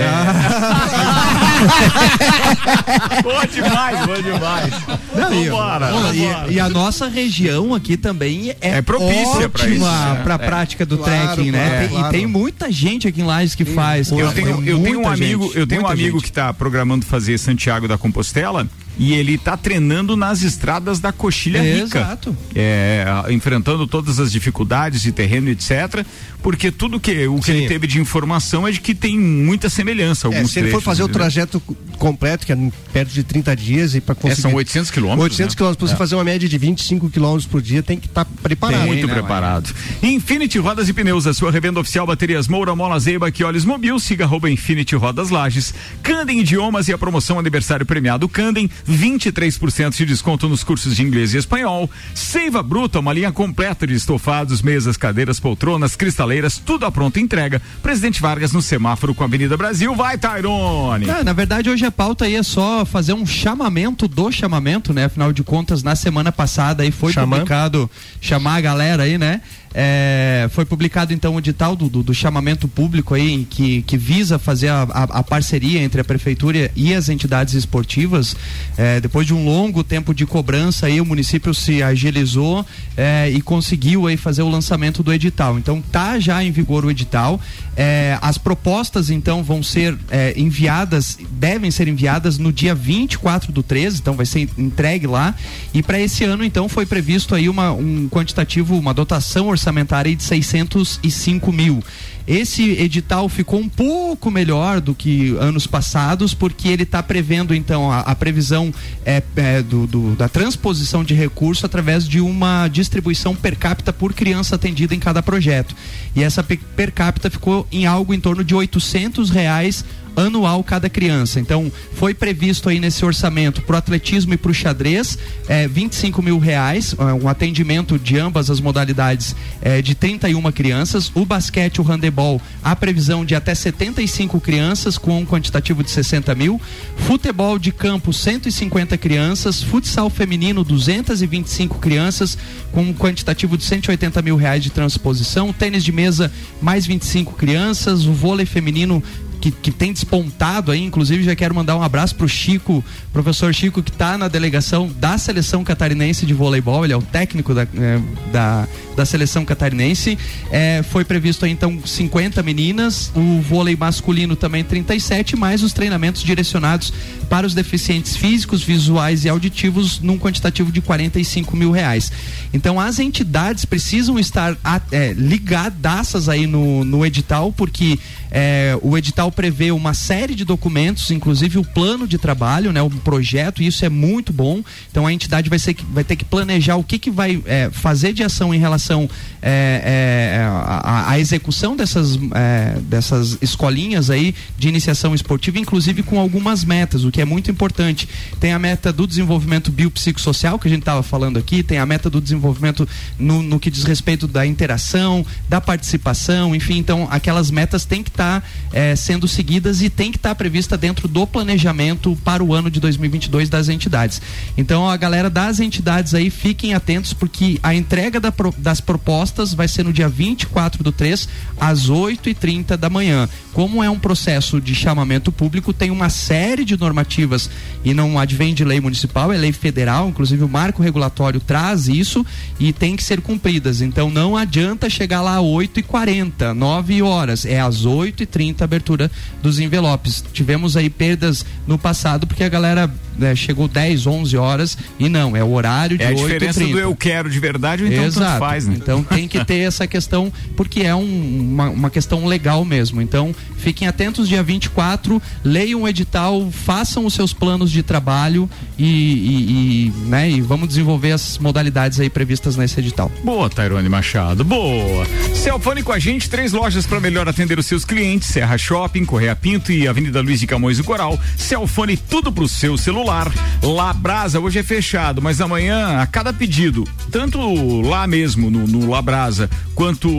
Boa 3.23 3.45
demais, 3.47 4.05
boa 4.05 4.21
demais. 4.23 4.73
Não, 5.15 5.33
e- 5.33 5.49
Vambora, 5.49 5.89
e- 5.89 5.91
vambora. 5.91 6.51
E, 6.53 6.56
a 6.59 6.69
nossa 6.69 7.07
região 7.07 7.73
aqui 7.73 7.97
também 7.97 8.51
é, 8.61 8.77
É 8.77 8.81
propícia 8.81 9.21
isso, 9.47 9.79
né? 9.85 10.21
pra 10.23 10.35
É. 10.35 10.37
prática 10.37 10.85
do 10.85 10.97
Claro, 10.97 11.33
trekking, 11.35 11.51
né? 11.51 11.87
claro. 11.89 12.07
E 12.07 12.11
tem 12.11 12.25
muita 12.25 12.71
gente 12.71 13.07
aqui 13.07 13.21
em 13.21 13.25
Lages 13.25 13.55
que 13.55 13.65
faz. 13.65 14.11
Eu 14.11 14.31
tenho, 14.33 14.63
eu 14.65 14.79
tenho 14.81 15.01
um 15.01 15.07
amigo, 15.07 15.45
gente, 15.47 15.57
eu 15.57 15.67
tenho 15.67 15.81
um 15.83 15.87
amigo 15.87 16.17
gente. 16.17 16.23
que 16.23 16.29
está 16.29 16.53
programando 16.53 17.05
fazer 17.05 17.37
Santiago 17.37 17.87
da 17.87 17.97
Compostela 17.97 18.67
e 18.99 19.13
ele 19.13 19.35
está 19.35 19.55
treinando 19.55 20.15
nas 20.15 20.41
estradas 20.41 20.99
da 20.99 21.11
Coxilha 21.11 21.59
É, 21.59 21.75
Rica. 21.83 21.99
exato. 21.99 22.35
É, 22.55 23.05
enfrentando 23.29 23.85
todas 23.87 24.19
as 24.19 24.31
dificuldades 24.31 25.01
de 25.01 25.11
terreno, 25.11 25.49
etc. 25.49 26.05
Porque 26.41 26.71
tudo 26.71 26.99
que 26.99 27.27
o 27.27 27.39
que 27.41 27.51
ele 27.51 27.67
teve 27.67 27.87
de 27.87 27.99
informação 27.99 28.67
é 28.67 28.71
de 28.71 28.79
que 28.79 28.95
tem 28.95 29.17
muita 29.19 29.69
semelhança. 29.69 30.27
É, 30.27 30.35
Alguns 30.35 30.51
se 30.51 30.59
ele 30.59 30.67
for 30.69 30.77
trechos, 30.77 30.83
fazer 30.85 31.01
o 31.03 31.05
entendeu? 31.05 31.19
trajeto 31.21 31.59
completo, 31.97 32.45
que 32.45 32.53
é 32.53 32.57
perto 32.93 33.11
de 33.11 33.23
30 33.23 33.55
dias, 33.55 33.95
e 33.95 34.01
para 34.01 34.15
conseguir. 34.15 34.39
É, 34.39 34.41
são 34.41 34.53
800 34.53 34.91
quilômetros, 34.91 35.23
800 35.25 35.53
né? 35.53 35.57
quilômetros, 35.57 35.77
para 35.79 35.87
você 35.87 35.93
É. 35.93 35.97
fazer 35.97 36.15
uma 36.15 36.23
média 36.23 36.47
de 36.47 36.57
25 36.57 37.09
quilômetros 37.09 37.45
por 37.47 37.61
dia, 37.61 37.83
tem 37.83 37.97
que 37.99 38.07
estar 38.07 38.23
preparado. 38.25 38.85
Muito 38.87 39.07
preparado. 39.07 39.73
Infinity 40.01 40.57
Rodas 40.59 40.87
e 40.89 40.93
Pneus, 40.93 41.27
a 41.27 41.33
sua 41.33 41.51
revenda 41.51 41.79
oficial 41.79 42.05
baterias 42.07 42.47
Moura, 42.47 42.75
Mola 42.75 42.99
Zeiba, 42.99 43.31
olhos 43.45 43.65
mobil, 43.65 43.99
siga 43.99 44.25
arroba 44.25 44.49
Infinity 44.49 44.95
Rodas 44.95 45.29
Lages. 45.29 45.73
Candem 46.01 46.39
Idiomas 46.39 46.87
e 46.87 46.93
a 46.93 46.97
promoção 46.97 47.37
aniversário 47.39 47.85
premiado 47.85 48.27
Candem, 48.29 48.69
23% 48.89 49.95
de 49.95 50.05
desconto 50.05 50.47
nos 50.47 50.63
cursos 50.63 50.95
de 50.95 51.03
inglês 51.03 51.33
e 51.33 51.37
espanhol. 51.37 51.89
Seiva 52.15 52.63
Bruta, 52.63 52.99
uma 52.99 53.13
linha 53.13 53.31
completa 53.31 53.85
de 53.85 53.93
estofados, 53.93 54.61
mesas, 54.61 54.97
cadeiras, 54.97 55.39
poltronas, 55.39 55.95
cristaleiras, 55.95 56.57
tudo 56.57 56.85
à 56.85 56.91
pronta 56.91 57.19
entrega. 57.19 57.61
Presidente 57.81 58.21
Vargas 58.21 58.51
no 58.51 58.61
semáforo 58.61 59.13
com 59.13 59.23
a 59.23 59.27
Avenida 59.27 59.57
Brasil. 59.57 59.93
Vai, 59.95 60.17
Tyrone! 60.17 61.09
Ah, 61.09 61.23
na 61.23 61.33
verdade, 61.33 61.69
hoje 61.69 61.85
a 61.85 61.91
pauta 61.91 62.25
aí 62.25 62.35
é 62.35 62.43
só 62.43 62.85
fazer 62.85 63.13
um 63.13 63.25
chamamento 63.25 64.07
do 64.07 64.31
chamamento, 64.31 64.93
né? 64.93 65.05
Afinal 65.05 65.33
de 65.33 65.43
contas, 65.43 65.83
na 65.83 65.95
semana 65.95 66.31
passada 66.31 66.83
aí 66.83 66.91
foi 66.91 67.11
Chamar. 67.11 67.37
publicado, 67.37 67.89
chamar 68.21 68.55
a 68.55 68.61
galera 68.61 69.03
aí, 69.03 69.17
né? 69.17 69.41
É, 69.73 70.47
foi 70.51 70.65
publicado 70.65 71.13
então 71.13 71.35
o 71.35 71.39
edital 71.39 71.75
do, 71.75 71.89
do, 71.89 72.01
do 72.01 72.13
chamamento 72.13 72.67
público 72.67 73.13
aí 73.13 73.45
que, 73.49 73.81
que 73.83 73.97
visa 73.97 74.39
fazer 74.39 74.69
a, 74.69 74.83
a, 74.83 75.03
a 75.03 75.23
parceria 75.23 75.81
entre 75.81 76.01
a 76.01 76.03
prefeitura 76.03 76.71
e 76.75 76.93
as 76.93 77.09
entidades 77.09 77.53
esportivas. 77.53 78.35
É, 78.77 78.99
depois 78.99 79.27
de 79.27 79.33
um 79.33 79.45
longo 79.45 79.83
tempo 79.83 80.13
de 80.13 80.25
cobrança 80.25 80.87
aí 80.87 80.99
o 80.99 81.05
município 81.05 81.53
se 81.53 81.83
agilizou 81.83 82.65
é, 82.95 83.29
e 83.29 83.41
conseguiu 83.41 84.07
aí 84.07 84.17
fazer 84.17 84.41
o 84.41 84.49
lançamento 84.49 85.03
do 85.03 85.13
edital. 85.13 85.57
Então 85.57 85.81
tá 85.81 86.19
já 86.19 86.43
em 86.43 86.51
vigor 86.51 86.85
o 86.85 86.91
edital. 86.91 87.39
É, 87.79 88.17
as 88.23 88.39
propostas 88.39 89.11
então 89.11 89.43
vão 89.43 89.61
ser 89.61 89.95
é, 90.09 90.33
enviadas, 90.35 91.15
devem 91.29 91.69
ser 91.69 91.87
enviadas 91.87 92.39
no 92.39 92.51
dia 92.51 92.73
24 92.73 93.51
do 93.51 93.61
13, 93.61 93.99
então 93.99 94.15
vai 94.15 94.25
ser 94.25 94.49
entregue 94.57 95.05
lá. 95.05 95.35
E 95.71 95.83
para 95.83 95.99
esse 95.99 96.23
ano 96.23 96.43
então 96.43 96.67
foi 96.67 96.87
previsto 96.87 97.35
aí 97.35 97.47
uma, 97.47 97.71
um 97.71 98.09
quantitativo, 98.09 98.75
uma 98.75 98.95
dotação 98.95 99.49
orçamentária 99.49 100.15
de 100.15 100.23
605 100.23 101.51
mil. 101.51 101.83
Esse 102.27 102.71
edital 102.71 103.29
ficou 103.29 103.57
um 103.59 103.69
pouco 103.69 104.29
melhor 104.29 104.81
do 104.81 104.93
que 104.93 105.35
anos 105.39 105.65
passados, 105.65 106.33
porque 106.33 106.67
ele 106.67 106.83
está 106.83 107.01
prevendo 107.01 107.55
então 107.55 107.89
a, 107.89 108.01
a 108.01 108.13
previsão 108.15 108.73
é, 109.05 109.23
é, 109.37 109.61
do, 109.61 109.87
do- 109.87 110.15
da 110.15 110.27
transposição 110.27 111.03
de 111.05 111.13
recurso 111.13 111.65
através 111.65 112.05
de 112.07 112.19
uma 112.19 112.67
distribuição 112.67 113.33
per 113.33 113.57
capita 113.57 113.93
por 113.93 114.13
criança 114.13 114.55
atendida 114.55 114.93
em 114.93 114.99
cada 114.99 115.23
projeto. 115.23 115.73
E 116.15 116.21
essa 116.21 116.43
pe- 116.43 116.57
per 116.75 116.91
capita 116.91 117.29
ficou 117.29 117.65
em 117.71 117.85
algo 117.85 118.13
em 118.13 118.19
torno 118.19 118.43
de 118.43 118.53
800 118.53 119.29
reais 119.29 119.85
anual 120.17 120.63
cada 120.63 120.89
criança. 120.89 121.39
Então, 121.39 121.71
foi 121.93 122.13
previsto 122.13 122.67
aí 122.67 122.79
nesse 122.79 123.05
orçamento 123.05 123.61
para 123.61 123.75
o 123.75 123.77
atletismo 123.77 124.33
e 124.33 124.37
para 124.37 124.51
o 124.51 124.53
xadrez 124.53 125.17
é, 125.47 125.67
25 125.67 126.21
mil 126.21 126.39
reais, 126.39 126.95
é, 126.97 127.03
um 127.13 127.29
atendimento 127.29 127.99
de 127.99 128.17
ambas 128.17 128.49
as 128.49 128.59
modalidades 128.59 129.35
é, 129.61 129.81
de 129.81 129.93
31 129.93 130.51
crianças. 130.51 131.11
O 131.13 131.23
basquete 131.23 131.79
o 131.79 131.83
handebol, 131.83 132.41
a 132.63 132.75
previsão 132.75 133.23
de 133.23 133.35
até 133.35 133.53
75 133.53 134.41
crianças 134.41 134.97
com 134.97 135.19
um 135.19 135.25
quantitativo 135.25 135.83
de 135.83 135.91
60 135.91 136.33
mil. 136.33 136.59
Futebol 136.97 137.59
de 137.59 137.71
campo, 137.71 138.11
150 138.11 138.97
crianças. 138.97 139.61
Futsal 139.61 140.09
feminino, 140.09 140.63
225 140.63 141.77
crianças 141.77 142.37
com 142.71 142.81
um 142.81 142.93
quantitativo 142.93 143.57
de 143.57 143.63
180 143.63 144.21
mil 144.21 144.35
reais 144.35 144.63
de 144.63 144.69
transposição. 144.69 145.53
Tênis 145.53 145.83
de 145.83 145.91
mesa, 145.91 146.31
mais 146.61 146.85
25 146.85 147.33
crianças. 147.33 148.05
O 148.05 148.13
vôlei 148.13 148.45
feminino, 148.45 149.03
que, 149.39 149.51
que 149.51 149.71
tem 149.71 149.93
despontado 149.93 150.71
aí, 150.71 150.83
inclusive 150.83 151.23
já 151.23 151.35
quero 151.35 151.53
mandar 151.53 151.75
um 151.77 151.83
abraço 151.83 152.15
pro 152.15 152.27
Chico, 152.27 152.83
professor 153.13 153.53
Chico, 153.53 153.81
que 153.81 153.91
está 153.91 154.17
na 154.17 154.27
delegação 154.27 154.89
da 154.99 155.17
seleção 155.17 155.63
catarinense 155.63 156.25
de 156.25 156.33
voleibol, 156.33 156.83
ele 156.83 156.93
é 156.93 156.97
o 156.97 157.01
técnico 157.01 157.53
da, 157.53 157.63
é, 157.63 157.99
da, 158.31 158.67
da 158.95 159.05
seleção 159.05 159.45
catarinense. 159.45 160.17
É, 160.51 160.83
foi 160.83 161.03
previsto 161.03 161.45
aí, 161.45 161.51
então 161.51 161.79
50 161.85 162.41
meninas, 162.43 163.11
o 163.15 163.41
vôlei 163.41 163.75
masculino 163.75 164.35
também 164.35 164.63
37, 164.63 165.35
mais 165.35 165.63
os 165.63 165.73
treinamentos 165.73 166.23
direcionados 166.23 166.93
para 167.29 167.45
os 167.45 167.53
deficientes 167.53 168.15
físicos, 168.15 168.63
visuais 168.63 169.25
e 169.25 169.29
auditivos 169.29 169.99
num 169.99 170.17
quantitativo 170.17 170.71
de 170.71 170.81
45 170.81 171.55
mil 171.55 171.71
reais. 171.71 172.11
Então 172.53 172.79
as 172.79 172.99
entidades 172.99 173.65
precisam 173.65 174.17
estar 174.17 174.57
é, 174.91 175.13
ligadaças 175.13 176.29
aí 176.29 176.47
no, 176.47 176.83
no 176.83 177.05
edital, 177.05 177.51
porque 177.51 177.99
é, 178.31 178.77
o 178.81 178.97
edital 178.97 179.31
prevê 179.31 179.71
uma 179.71 179.93
série 179.93 180.35
de 180.35 180.43
documentos, 180.45 181.11
inclusive 181.11 181.57
o 181.57 181.63
plano 181.63 182.07
de 182.07 182.17
trabalho, 182.17 182.71
né, 182.71 182.81
um 182.81 182.89
projeto, 182.89 183.61
e 183.61 183.67
isso 183.67 183.85
é 183.85 183.89
muito 183.89 184.33
bom. 184.33 184.63
Então 184.91 185.05
a 185.05 185.13
entidade 185.13 185.49
vai, 185.49 185.59
ser, 185.59 185.75
vai 185.91 186.03
ter 186.03 186.15
que 186.15 186.25
planejar 186.25 186.75
o 186.75 186.83
que, 186.83 186.99
que 186.99 187.11
vai 187.11 187.41
é, 187.45 187.69
fazer 187.71 188.13
de 188.13 188.23
ação 188.23 188.53
em 188.53 188.59
relação 188.59 189.09
é, 189.41 190.45
à, 190.49 191.11
à 191.11 191.19
execução 191.19 191.75
dessas, 191.75 192.19
é, 192.33 192.79
dessas 192.81 193.37
escolinhas 193.41 194.09
aí 194.09 194.35
de 194.57 194.67
iniciação 194.67 195.15
esportiva, 195.15 195.59
inclusive 195.59 196.03
com 196.03 196.19
algumas 196.19 196.65
metas, 196.65 197.03
o 197.03 197.11
que 197.11 197.21
é 197.21 197.25
muito 197.25 197.49
importante. 197.49 198.07
Tem 198.39 198.53
a 198.53 198.59
meta 198.59 198.91
do 198.91 199.07
desenvolvimento 199.07 199.71
biopsicossocial, 199.71 200.59
que 200.59 200.67
a 200.67 200.71
gente 200.71 200.81
estava 200.81 201.03
falando 201.03 201.37
aqui, 201.37 201.63
tem 201.63 201.77
a 201.77 201.85
meta 201.85 202.09
do 202.09 202.19
desenvolvimento 202.19 202.87
no, 203.17 203.41
no 203.41 203.59
que 203.59 203.71
diz 203.71 203.83
respeito 203.83 204.27
da 204.27 204.45
interação, 204.45 205.25
da 205.47 205.61
participação, 205.61 206.55
enfim, 206.55 206.77
então 206.77 207.07
aquelas 207.09 207.51
metas 207.51 207.85
têm 207.85 208.03
que 208.03 208.09
estar 208.17 208.41
tá, 208.41 208.47
é, 208.73 208.95
sendo 208.95 209.27
seguidas 209.27 209.81
e 209.81 209.89
tem 209.89 210.11
que 210.11 210.17
estar 210.17 210.29
tá 210.29 210.35
prevista 210.35 210.75
dentro 210.75 211.07
do 211.07 211.27
planejamento 211.27 212.17
para 212.23 212.43
o 212.43 212.53
ano 212.53 212.71
de 212.71 212.79
2022 212.79 213.49
das 213.49 213.69
entidades. 213.69 214.21
Então 214.57 214.89
a 214.89 214.97
galera 214.97 215.29
das 215.29 215.59
entidades 215.59 216.13
aí 216.13 216.29
fiquem 216.29 216.73
atentos 216.73 217.13
porque 217.13 217.59
a 217.61 217.73
entrega 217.73 218.19
da, 218.19 218.33
das 218.57 218.81
propostas 218.81 219.53
vai 219.53 219.67
ser 219.67 219.83
no 219.83 219.93
dia 219.93 220.09
24 220.09 220.83
do 220.83 220.91
3 220.91 221.29
às 221.59 221.89
8h30 221.89 222.75
da 222.75 222.89
manhã. 222.89 223.29
Como 223.53 223.83
é 223.83 223.89
um 223.89 223.99
processo 223.99 224.59
de 224.61 224.75
chamamento 224.75 225.31
público, 225.31 225.73
tem 225.73 225.91
uma 225.91 226.09
série 226.09 226.63
de 226.63 226.77
normativas 226.77 227.49
e 227.83 227.93
não 227.93 228.19
advém 228.19 228.53
de 228.53 228.63
lei 228.63 228.79
municipal, 228.79 229.31
é 229.31 229.37
lei 229.37 229.51
federal, 229.51 230.09
inclusive 230.09 230.43
o 230.43 230.49
marco 230.49 230.81
regulatório 230.81 231.39
traz 231.39 231.87
isso 231.87 232.25
e 232.59 232.71
tem 232.71 232.95
que 232.95 233.03
ser 233.03 233.21
cumpridas. 233.21 233.81
Então 233.81 234.09
não 234.09 234.37
adianta 234.37 234.89
chegar 234.89 235.21
lá 235.21 235.37
às 235.37 235.43
8h40, 235.43 236.53
9 236.53 237.01
horas, 237.01 237.45
é 237.45 237.59
às 237.59 237.85
8h30 238.11 238.61
a 238.61 238.63
abertura 238.63 239.11
dos 239.41 239.59
envelopes. 239.59 240.23
Tivemos 240.33 240.77
aí 240.77 240.89
perdas 240.89 241.45
no 241.65 241.77
passado 241.77 242.27
porque 242.27 242.43
a 242.43 242.49
galera 242.49 242.91
né, 243.17 243.35
chegou 243.35 243.67
10, 243.67 244.05
11 244.05 244.37
horas 244.37 244.77
e 244.99 245.09
não, 245.09 245.35
é 245.35 245.43
o 245.43 245.51
horário 245.51 245.97
de 245.97 246.03
É 246.03 246.07
a 246.07 246.09
8 246.09 246.21
diferença 246.21 246.59
do 246.59 246.79
eu 246.79 246.95
quero 246.95 247.29
de 247.29 247.39
verdade 247.39 247.83
ou 247.83 247.91
então 247.91 248.05
Exato. 248.05 248.39
faz, 248.39 248.67
né? 248.67 248.75
Então 248.77 249.03
tem 249.03 249.27
que 249.27 249.43
ter 249.43 249.59
essa 249.59 249.87
questão, 249.87 250.31
porque 250.55 250.81
é 250.81 250.93
um, 250.93 251.39
uma, 251.51 251.69
uma 251.69 251.89
questão 251.89 252.25
legal 252.25 252.63
mesmo. 252.63 253.01
Então 253.01 253.35
fiquem 253.57 253.87
atentos 253.87 254.29
dia 254.29 254.43
24, 254.43 255.21
leiam 255.43 255.81
o 255.81 255.87
edital, 255.87 256.49
façam 256.51 257.05
os 257.05 257.13
seus 257.13 257.33
planos 257.33 257.71
de 257.71 257.81
trabalho 257.81 258.49
e, 258.77 258.85
e, 258.85 259.87
e, 259.87 259.93
né, 260.07 260.29
e 260.29 260.41
vamos 260.41 260.67
desenvolver 260.67 261.11
as 261.11 261.37
modalidades 261.37 261.99
aí 261.99 262.09
previstas 262.09 262.55
nesse 262.55 262.79
edital. 262.79 263.11
Boa, 263.23 263.49
Tairone 263.49 263.89
Machado, 263.89 264.43
boa. 264.43 265.05
Celfone 265.33 265.81
com 265.83 265.91
a 265.91 265.99
gente, 265.99 266.29
três 266.29 266.53
lojas 266.53 266.85
para 266.85 266.99
melhor 266.99 267.27
atender 267.27 267.57
os 267.57 267.65
seus 267.65 267.83
clientes: 267.83 267.96
Serra 268.21 268.57
Shopping, 268.57 269.05
Correia 269.05 269.35
Pinto 269.35 269.71
e 269.71 269.87
Avenida 269.87 270.21
Luiz 270.21 270.39
de 270.39 270.47
Camões 270.47 270.77
do 270.77 270.83
Coral. 270.83 271.19
Celfone, 271.35 271.97
tudo 271.97 272.31
pro 272.31 272.47
seu 272.47 272.77
celular. 272.77 273.31
Labrasa, 273.61 274.39
hoje 274.39 274.59
é 274.59 274.63
fechado, 274.63 275.21
mas 275.21 275.41
amanhã, 275.41 275.99
a 275.99 276.07
cada 276.07 276.31
pedido, 276.31 276.87
tanto 277.11 277.81
lá 277.81 278.07
mesmo 278.07 278.49
no, 278.49 278.67
no 278.67 278.89
Labrasa, 278.89 279.49
quanto 279.75 280.09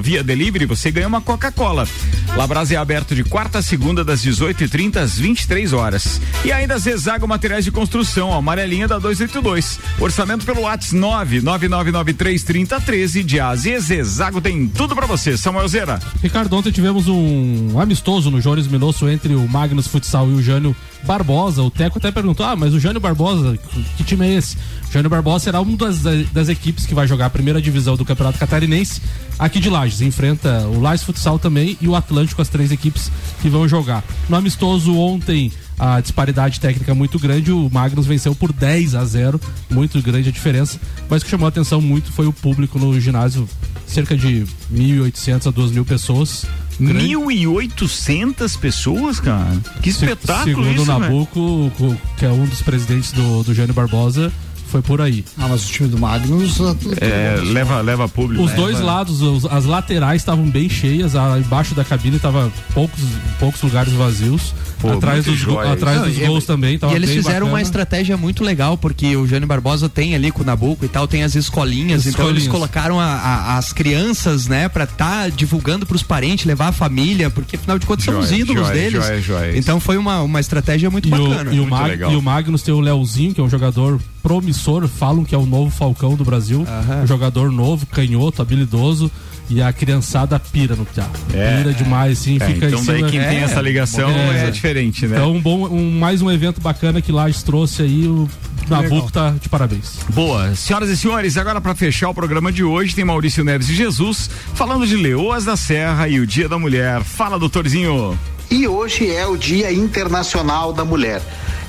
via 0.00 0.22
delivery, 0.22 0.66
você 0.66 0.90
ganha 0.90 1.08
uma 1.08 1.20
Coca-Cola. 1.20 1.88
Labrasa 2.36 2.74
é 2.74 2.76
aberto 2.76 3.14
de 3.14 3.24
quarta 3.24 3.58
a 3.58 3.62
segunda, 3.62 4.04
das 4.04 4.24
18h30 4.24 4.96
às 4.96 5.18
23 5.18 5.72
horas. 5.72 6.20
E 6.44 6.52
ainda 6.52 6.78
Zezago 6.78 7.26
Materiais 7.26 7.64
de 7.64 7.70
Construção, 7.70 8.32
amarelinha 8.32 8.88
da 8.88 8.98
282. 8.98 9.78
Orçamento 10.00 10.44
pelo 10.44 10.62
WhatsApp 10.62 10.92
999933013 10.92 13.22
de 13.22 13.40
AZ. 13.40 13.62
Zezago 13.80 14.40
tem 14.40 14.68
tudo 14.68 14.94
para 14.94 15.06
você. 15.06 15.36
Samuel 15.36 15.68
Zera. 15.68 16.00
Ricardo, 16.22 16.56
ontem 16.56 16.72
tivemos 16.72 17.08
um 17.12 17.78
amistoso 17.80 18.30
no 18.30 18.40
Jones 18.40 18.66
Minosso 18.66 19.08
entre 19.08 19.34
o 19.34 19.48
Magnus 19.48 19.86
Futsal 19.86 20.28
e 20.30 20.34
o 20.34 20.42
Jânio 20.42 20.74
Barbosa. 21.04 21.62
O 21.62 21.70
Teco 21.70 21.98
até 21.98 22.10
perguntou: 22.10 22.44
ah, 22.44 22.56
mas 22.56 22.74
o 22.74 22.80
Jânio 22.80 23.00
Barbosa, 23.00 23.58
que 23.96 24.04
time 24.04 24.26
é 24.26 24.34
esse? 24.34 24.56
O 24.88 24.92
Jânio 24.92 25.10
Barbosa 25.10 25.44
será 25.44 25.60
uma 25.60 25.76
das, 25.76 26.00
das 26.32 26.48
equipes 26.48 26.86
que 26.86 26.94
vai 26.94 27.06
jogar 27.06 27.26
a 27.26 27.30
primeira 27.30 27.60
divisão 27.60 27.96
do 27.96 28.04
Campeonato 28.04 28.38
Catarinense 28.38 29.00
aqui 29.38 29.60
de 29.60 29.68
Lages. 29.70 30.00
Enfrenta 30.00 30.66
o 30.68 30.80
Lages 30.80 31.04
Futsal 31.04 31.38
também 31.38 31.76
e 31.80 31.88
o 31.88 31.94
Atlântico, 31.94 32.40
as 32.42 32.48
três 32.48 32.70
equipes 32.70 33.10
que 33.40 33.48
vão 33.48 33.68
jogar. 33.68 34.04
No 34.28 34.36
amistoso 34.36 34.96
ontem, 34.96 35.50
a 35.78 36.00
disparidade 36.00 36.60
técnica 36.60 36.94
muito 36.94 37.18
grande. 37.18 37.50
O 37.50 37.68
Magnus 37.68 38.06
venceu 38.06 38.34
por 38.34 38.52
10 38.52 38.94
a 38.94 39.04
0, 39.04 39.40
muito 39.70 40.00
grande 40.00 40.28
a 40.28 40.32
diferença. 40.32 40.80
Mas 41.08 41.22
o 41.22 41.24
que 41.24 41.30
chamou 41.30 41.46
a 41.46 41.48
atenção 41.48 41.80
muito 41.80 42.12
foi 42.12 42.26
o 42.26 42.32
público 42.32 42.78
no 42.78 42.98
ginásio, 43.00 43.48
cerca 43.86 44.16
de 44.16 44.46
1.800 44.72 45.48
a 45.48 45.52
2.000 45.52 45.84
pessoas. 45.84 46.46
Grande. 46.82 47.14
1.800 47.14 48.56
pessoas, 48.58 49.20
cara? 49.20 49.56
Que 49.82 49.90
espetáculo 49.90 50.44
Segundo 50.44 50.72
isso, 50.72 50.82
o 50.82 50.86
Nabuco, 50.98 51.40
o- 51.40 51.96
que 52.16 52.24
é 52.24 52.30
um 52.30 52.44
dos 52.46 52.62
presidentes 52.62 53.12
do, 53.12 53.42
do 53.42 53.54
Jânio 53.54 53.74
Barbosa, 53.74 54.32
foi 54.72 54.82
por 54.82 55.00
aí. 55.00 55.24
Ah, 55.38 55.46
mas 55.48 55.64
o 55.68 55.72
time 55.72 55.88
do 55.88 55.98
Magnus. 55.98 56.58
É, 57.00 57.38
leva, 57.44 57.80
leva 57.80 58.08
público. 58.08 58.42
Os 58.42 58.50
né? 58.50 58.56
dois 58.56 58.80
lados, 58.80 59.20
os- 59.22 59.44
as 59.44 59.64
laterais 59.66 60.22
estavam 60.22 60.44
bem 60.48 60.68
cheias, 60.68 61.14
a, 61.14 61.38
embaixo 61.38 61.74
da 61.74 61.84
cabine 61.84 62.18
tava 62.18 62.50
poucos, 62.74 63.00
poucos 63.38 63.60
lugares 63.62 63.92
vazios. 63.92 64.54
Pô, 64.80 64.92
atrás 64.94 65.24
dos, 65.24 65.44
go- 65.44 65.60
atrás 65.60 65.98
Não, 66.00 66.08
dos 66.08 66.16
e- 66.18 66.20
gols 66.26 66.44
também. 66.44 66.76
Tava 66.78 66.92
e 66.92 66.96
eles 66.96 67.10
bem 67.10 67.18
fizeram 67.18 67.46
uma 67.46 67.52
bacana. 67.52 67.62
estratégia 67.62 68.16
muito 68.16 68.42
legal, 68.42 68.76
porque 68.76 69.14
o 69.16 69.26
Jânio 69.28 69.46
Barbosa 69.46 69.88
tem 69.88 70.14
ali 70.14 70.32
com 70.32 70.42
o 70.42 70.44
Nabuco 70.46 70.84
e 70.84 70.88
tal, 70.88 71.06
tem 71.06 71.22
as 71.22 71.36
escolinhas, 71.36 72.06
então 72.06 72.28
eles 72.28 72.48
colocaram 72.48 72.98
a- 72.98 73.04
a- 73.04 73.58
as 73.58 73.72
crianças, 73.72 74.48
né, 74.48 74.68
pra 74.68 74.84
estar 74.84 75.30
divulgando 75.30 75.86
pros 75.86 76.02
parentes, 76.02 76.46
levar 76.46 76.68
a 76.68 76.72
família, 76.72 77.30
porque 77.30 77.54
afinal 77.56 77.78
de 77.78 77.86
contas 77.86 78.04
são 78.04 78.18
os 78.18 78.28
Joia, 78.30 78.40
ídolos 78.40 78.66
joia, 78.66 78.74
deles. 78.80 79.04
joia, 79.06 79.20
joia. 79.20 79.58
Então 79.58 79.78
foi 79.78 79.96
uma, 79.96 80.20
uma 80.22 80.40
estratégia 80.40 80.90
muito 80.90 81.06
E 81.06 81.10
bacana. 81.10 81.50
o, 81.50 81.54
e, 81.54 81.58
o 81.58 81.62
muito 81.62 81.70
Mag- 81.70 81.88
legal. 81.90 82.12
e 82.12 82.16
o 82.16 82.22
Magnus 82.22 82.62
tem 82.62 82.74
o 82.74 82.80
Leozinho, 82.80 83.32
que 83.34 83.40
é 83.40 83.44
um 83.44 83.50
jogador 83.50 84.00
promissor, 84.22 84.86
falam 84.86 85.24
que 85.24 85.34
é 85.34 85.38
o 85.38 85.46
novo 85.46 85.70
Falcão 85.70 86.14
do 86.14 86.24
Brasil. 86.24 86.64
Um 87.02 87.06
jogador 87.06 87.50
novo, 87.50 87.86
canhoto, 87.86 88.40
habilidoso. 88.40 89.10
E 89.50 89.60
a 89.60 89.70
criançada 89.70 90.38
pira 90.38 90.74
no 90.74 90.86
piá. 90.86 91.06
É. 91.34 91.58
Pira 91.58 91.74
demais, 91.74 92.18
sim. 92.18 92.38
É, 92.40 92.46
fica 92.46 92.66
então 92.68 92.80
em 92.80 92.84
daí 92.84 93.02
quem 93.10 93.20
tem 93.20 93.38
essa 93.38 93.60
ligação 93.60 94.08
é, 94.08 94.50
diferente, 94.50 95.06
né? 95.06 95.16
Então, 95.16 95.32
um 95.32 95.40
bom, 95.40 95.66
um, 95.66 95.98
mais 95.98 96.22
um 96.22 96.30
evento 96.30 96.60
bacana 96.60 97.02
que 97.02 97.12
Lages 97.12 97.42
trouxe 97.42 97.82
aí. 97.82 98.06
O 98.06 98.26
Nabuco 98.68 99.12
tá 99.12 99.34
de 99.38 99.48
parabéns. 99.48 99.98
Boa. 100.10 100.54
Senhoras 100.54 100.88
e 100.88 100.96
senhores, 100.96 101.36
agora 101.36 101.60
para 101.60 101.74
fechar 101.74 102.08
o 102.08 102.14
programa 102.14 102.50
de 102.50 102.64
hoje, 102.64 102.94
tem 102.94 103.04
Maurício 103.04 103.44
Neves 103.44 103.68
e 103.68 103.74
Jesus 103.74 104.30
falando 104.54 104.86
de 104.86 104.96
Leoas 104.96 105.44
da 105.44 105.56
Serra 105.56 106.08
e 106.08 106.18
o 106.20 106.26
Dia 106.26 106.48
da 106.48 106.58
Mulher. 106.58 107.02
Fala, 107.02 107.38
doutorzinho. 107.38 108.18
E 108.50 108.66
hoje 108.66 109.10
é 109.10 109.26
o 109.26 109.36
Dia 109.36 109.72
Internacional 109.72 110.72
da 110.72 110.84
Mulher. 110.84 111.20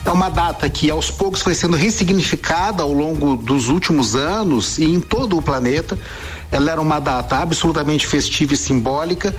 É 0.06 0.12
uma 0.12 0.30
data 0.30 0.70
que 0.70 0.90
aos 0.92 1.10
poucos 1.10 1.42
foi 1.42 1.56
sendo 1.56 1.78
ressignificada 1.78 2.84
ao 2.84 2.92
longo 2.92 3.38
dos 3.38 3.70
últimos 3.70 4.16
anos 4.16 4.78
e 4.78 4.84
em 4.84 5.00
todo 5.00 5.38
o 5.38 5.42
planeta. 5.42 5.98
Ela 6.52 6.72
era 6.72 6.82
uma 6.82 7.00
data 7.00 7.38
absolutamente 7.38 8.06
festiva 8.06 8.54
e 8.54 8.58
simbólica 8.58 9.34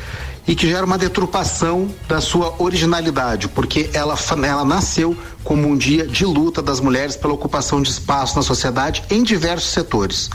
e 0.47 0.55
que 0.55 0.67
gera 0.67 0.85
uma 0.85 0.97
deturpação 0.97 1.89
da 2.09 2.21
sua 2.21 2.55
originalidade, 2.59 3.49
porque 3.49 3.91
ela, 3.93 4.17
ela 4.43 4.65
nasceu 4.65 5.17
como 5.43 5.69
um 5.69 5.77
dia 5.77 6.07
de 6.07 6.25
luta 6.25 6.63
das 6.63 6.81
mulheres 6.81 7.15
pela 7.15 7.35
ocupação 7.35 7.83
de 7.83 7.91
espaço 7.91 8.37
na 8.37 8.43
sociedade 8.43 9.05
em 9.11 9.23
diversos 9.23 9.71
setores. 9.71 10.31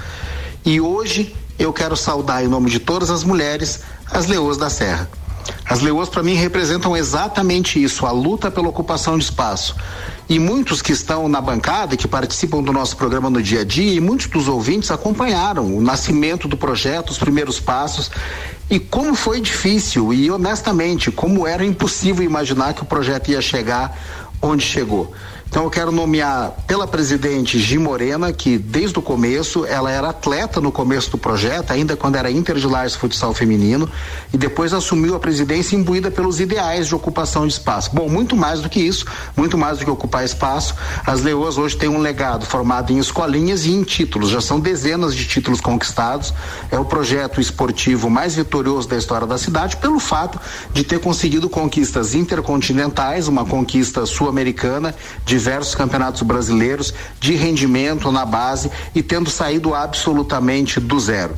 E 0.64 0.80
hoje 0.80 1.36
eu 1.58 1.74
quero 1.74 1.98
saudar 1.98 2.44
em 2.44 2.48
nome 2.48 2.70
de 2.70 2.80
todas 2.80 3.10
as 3.10 3.24
mulheres 3.24 3.82
as 4.12 4.28
leoas 4.28 4.58
da 4.58 4.70
Serra. 4.70 5.10
As 5.66 5.82
leoas 5.82 6.10
para 6.10 6.24
mim 6.24 6.34
representam 6.34 6.96
exatamente 6.96 7.82
isso, 7.82 8.06
a 8.06 8.12
luta 8.12 8.52
pela 8.52 8.70
ocupação 8.70 9.18
de 9.18 9.24
espaço. 9.24 9.76
E 10.30 10.38
muitos 10.38 10.80
que 10.80 10.92
estão 10.92 11.28
na 11.28 11.42
bancada 11.42 11.98
que 11.98 12.08
participam 12.08 12.62
do 12.62 12.72
nosso 12.72 12.96
programa 12.96 13.32
no 13.32 13.42
dia 13.42 13.62
a 13.62 13.64
dia, 13.64 13.96
e 13.96 14.00
muitos 14.00 14.28
dos 14.28 14.48
ouvintes 14.48 14.92
acompanharam 14.92 15.76
o 15.76 15.82
nascimento 15.82 16.48
do 16.48 16.56
projeto, 16.56 17.10
os 17.10 17.18
primeiros 17.18 17.60
passos, 17.60 18.12
e 18.70 18.80
como 18.80 19.16
foi 19.16 19.42
difícil, 19.42 20.14
e 20.14 20.30
honestamente, 20.30 21.10
como 21.10 21.48
era 21.48 21.66
impossível 21.66 22.24
imaginar 22.24 22.76
que 22.76 22.84
o 22.84 22.86
projeto 22.86 23.32
ia 23.32 23.42
chegar 23.42 23.98
onde 24.40 24.64
chegou. 24.64 25.12
Então 25.50 25.64
eu 25.64 25.70
quero 25.72 25.92
nomear 25.92 26.54
pela 26.68 26.86
presidente 26.86 27.58
Gi 27.58 27.80
Morena, 27.80 28.32
que 28.32 28.56
desde 28.56 29.00
o 29.00 29.02
começo, 29.02 29.66
ela 29.66 29.90
era 29.90 30.10
atleta 30.10 30.62
no 30.62 30.72
começo 30.72 31.10
do 31.10 31.18
projeto, 31.18 31.72
ainda 31.72 31.98
quando 31.98 32.18
era 32.18 32.30
Inter 32.30 32.56
de 32.58 32.68
Futsal 32.96 33.34
Feminino, 33.34 33.90
e 34.32 34.38
depois 34.38 34.74
assumiu 34.74 35.16
a 35.16 35.20
presidência 35.20 35.76
imbuída 35.76 36.12
pelos 36.12 36.40
ideais 36.40 36.86
de 36.86 36.94
ocupação 36.94 37.48
de 37.48 37.54
espaço. 37.54 37.90
Bom, 37.92 38.08
muito 38.08 38.36
mais 38.36 38.62
do 38.62 38.70
que 38.70 38.80
isso, 38.80 39.08
muito 39.36 39.58
mais 39.58 39.80
do 39.80 39.86
que 39.86 39.90
ocupar 39.90 40.24
espaço, 40.24 40.76
as 41.04 41.22
leoas 41.22 41.58
hoje 41.58 41.76
têm 41.76 41.90
um 41.90 41.98
legado 41.98 42.46
formado 42.46 42.94
em 42.94 43.00
escolinhas 43.00 43.66
e 43.66 43.72
em 43.72 43.82
títulos, 43.82 44.30
já 44.30 44.42
são 44.42 44.60
dezenas 44.60 45.16
de 45.16 45.26
títulos 45.26 45.60
conquistados. 45.60 46.32
É 46.70 46.78
o 46.78 46.86
projeto 46.86 47.42
esportivo 47.42 48.08
mais 48.08 48.36
vitorioso 48.36 48.88
da 48.88 48.98
história 48.98 49.26
da 49.26 49.38
cidade 49.40 49.78
pelo 49.78 50.00
fato 50.00 50.40
de 50.72 50.84
ter 50.84 51.00
conseguido 51.00 51.50
conquistas 51.50 52.14
intercontinentais, 52.14 53.28
uma 53.28 53.44
conquista 53.44 54.06
sul-americana, 54.06 54.94
diversos 55.40 55.74
campeonatos 55.74 56.22
brasileiros 56.22 56.94
de 57.18 57.34
rendimento 57.34 58.12
na 58.12 58.26
base 58.26 58.70
e 58.94 59.02
tendo 59.02 59.30
saído 59.30 59.74
absolutamente 59.74 60.82
do 60.82 61.00
zero. 61.00 61.34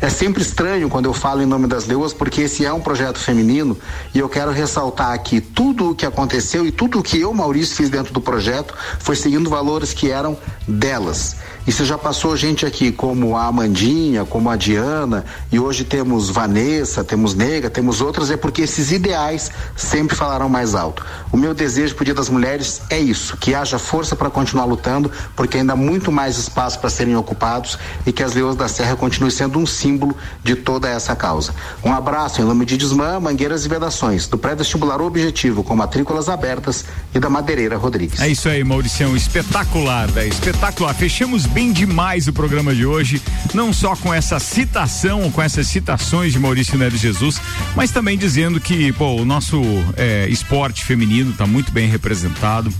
É 0.00 0.10
sempre 0.10 0.42
estranho 0.42 0.88
quando 0.88 1.06
eu 1.06 1.14
falo 1.14 1.40
em 1.40 1.46
nome 1.46 1.66
das 1.66 1.86
leoas, 1.86 2.12
porque 2.12 2.42
esse 2.42 2.64
é 2.64 2.72
um 2.72 2.80
projeto 2.80 3.18
feminino 3.18 3.76
e 4.14 4.18
eu 4.18 4.28
quero 4.28 4.50
ressaltar 4.50 5.12
aqui 5.12 5.40
tudo 5.40 5.90
o 5.90 5.94
que 5.94 6.04
aconteceu 6.04 6.66
e 6.66 6.72
tudo 6.72 6.98
o 6.98 7.02
que 7.02 7.20
eu, 7.20 7.32
Maurício, 7.32 7.76
fiz 7.76 7.88
dentro 7.88 8.12
do 8.12 8.20
projeto 8.20 8.74
foi 8.98 9.16
seguindo 9.16 9.48
valores 9.48 9.92
que 9.92 10.10
eram 10.10 10.36
delas. 10.66 11.36
Você 11.66 11.86
já 11.86 11.96
passou 11.96 12.36
gente 12.36 12.66
aqui 12.66 12.92
como 12.92 13.34
a 13.36 13.46
Amandinha, 13.46 14.26
como 14.26 14.50
a 14.50 14.56
Diana, 14.56 15.24
e 15.50 15.58
hoje 15.58 15.84
temos 15.84 16.28
Vanessa, 16.28 17.02
temos 17.02 17.34
Nega, 17.34 17.70
temos 17.70 18.02
outras, 18.02 18.30
é 18.30 18.36
porque 18.36 18.62
esses 18.62 18.92
ideais 18.92 19.50
sempre 19.74 20.14
falarão 20.14 20.48
mais 20.48 20.74
alto. 20.74 21.04
O 21.32 21.38
meu 21.38 21.54
desejo 21.54 21.94
pro 21.94 22.04
Dia 22.04 22.12
das 22.12 22.28
Mulheres 22.28 22.82
é 22.90 22.98
isso, 22.98 23.33
que 23.40 23.54
haja 23.54 23.78
força 23.78 24.16
para 24.16 24.30
continuar 24.30 24.64
lutando, 24.64 25.10
porque 25.36 25.58
ainda 25.58 25.72
há 25.72 25.76
muito 25.76 26.10
mais 26.10 26.38
espaço 26.38 26.78
para 26.78 26.90
serem 26.90 27.16
ocupados 27.16 27.78
e 28.06 28.12
que 28.12 28.22
as 28.22 28.34
Leões 28.34 28.56
da 28.56 28.68
Serra 28.68 28.96
continuem 28.96 29.30
sendo 29.30 29.58
um 29.58 29.66
símbolo 29.66 30.16
de 30.42 30.54
toda 30.54 30.88
essa 30.88 31.14
causa. 31.14 31.54
Um 31.82 31.92
abraço 31.92 32.40
em 32.40 32.44
nome 32.44 32.64
de 32.64 32.76
Desmã, 32.76 33.20
Mangueiras 33.20 33.64
e 33.64 33.68
Vedações, 33.68 34.26
do 34.26 34.38
pré-vestibular 34.38 35.00
Objetivo, 35.00 35.62
com 35.62 35.74
matrículas 35.74 36.28
abertas, 36.28 36.84
e 37.14 37.20
da 37.20 37.30
Madeireira 37.30 37.76
Rodrigues. 37.76 38.20
É 38.20 38.28
isso 38.28 38.48
aí, 38.48 38.64
Mauricião, 38.64 39.16
espetacular, 39.16 40.10
velho, 40.10 40.28
espetacular. 40.28 40.94
Fechamos 40.94 41.46
bem 41.46 41.72
demais 41.72 42.26
o 42.26 42.32
programa 42.32 42.74
de 42.74 42.84
hoje, 42.84 43.22
não 43.52 43.72
só 43.72 43.94
com 43.94 44.12
essa 44.12 44.38
citação, 44.38 45.30
com 45.30 45.40
essas 45.40 45.66
citações 45.68 46.32
de 46.32 46.38
Maurício 46.38 46.76
Neves 46.76 47.00
Jesus, 47.00 47.40
mas 47.76 47.90
também 47.90 48.18
dizendo 48.18 48.60
que, 48.60 48.92
pô, 48.92 49.16
o 49.16 49.24
nosso 49.24 49.60
é, 49.96 50.26
esporte 50.28 50.84
feminino 50.84 51.30
está 51.30 51.46
muito 51.46 51.72
bem 51.72 51.88
representado, 51.88 52.72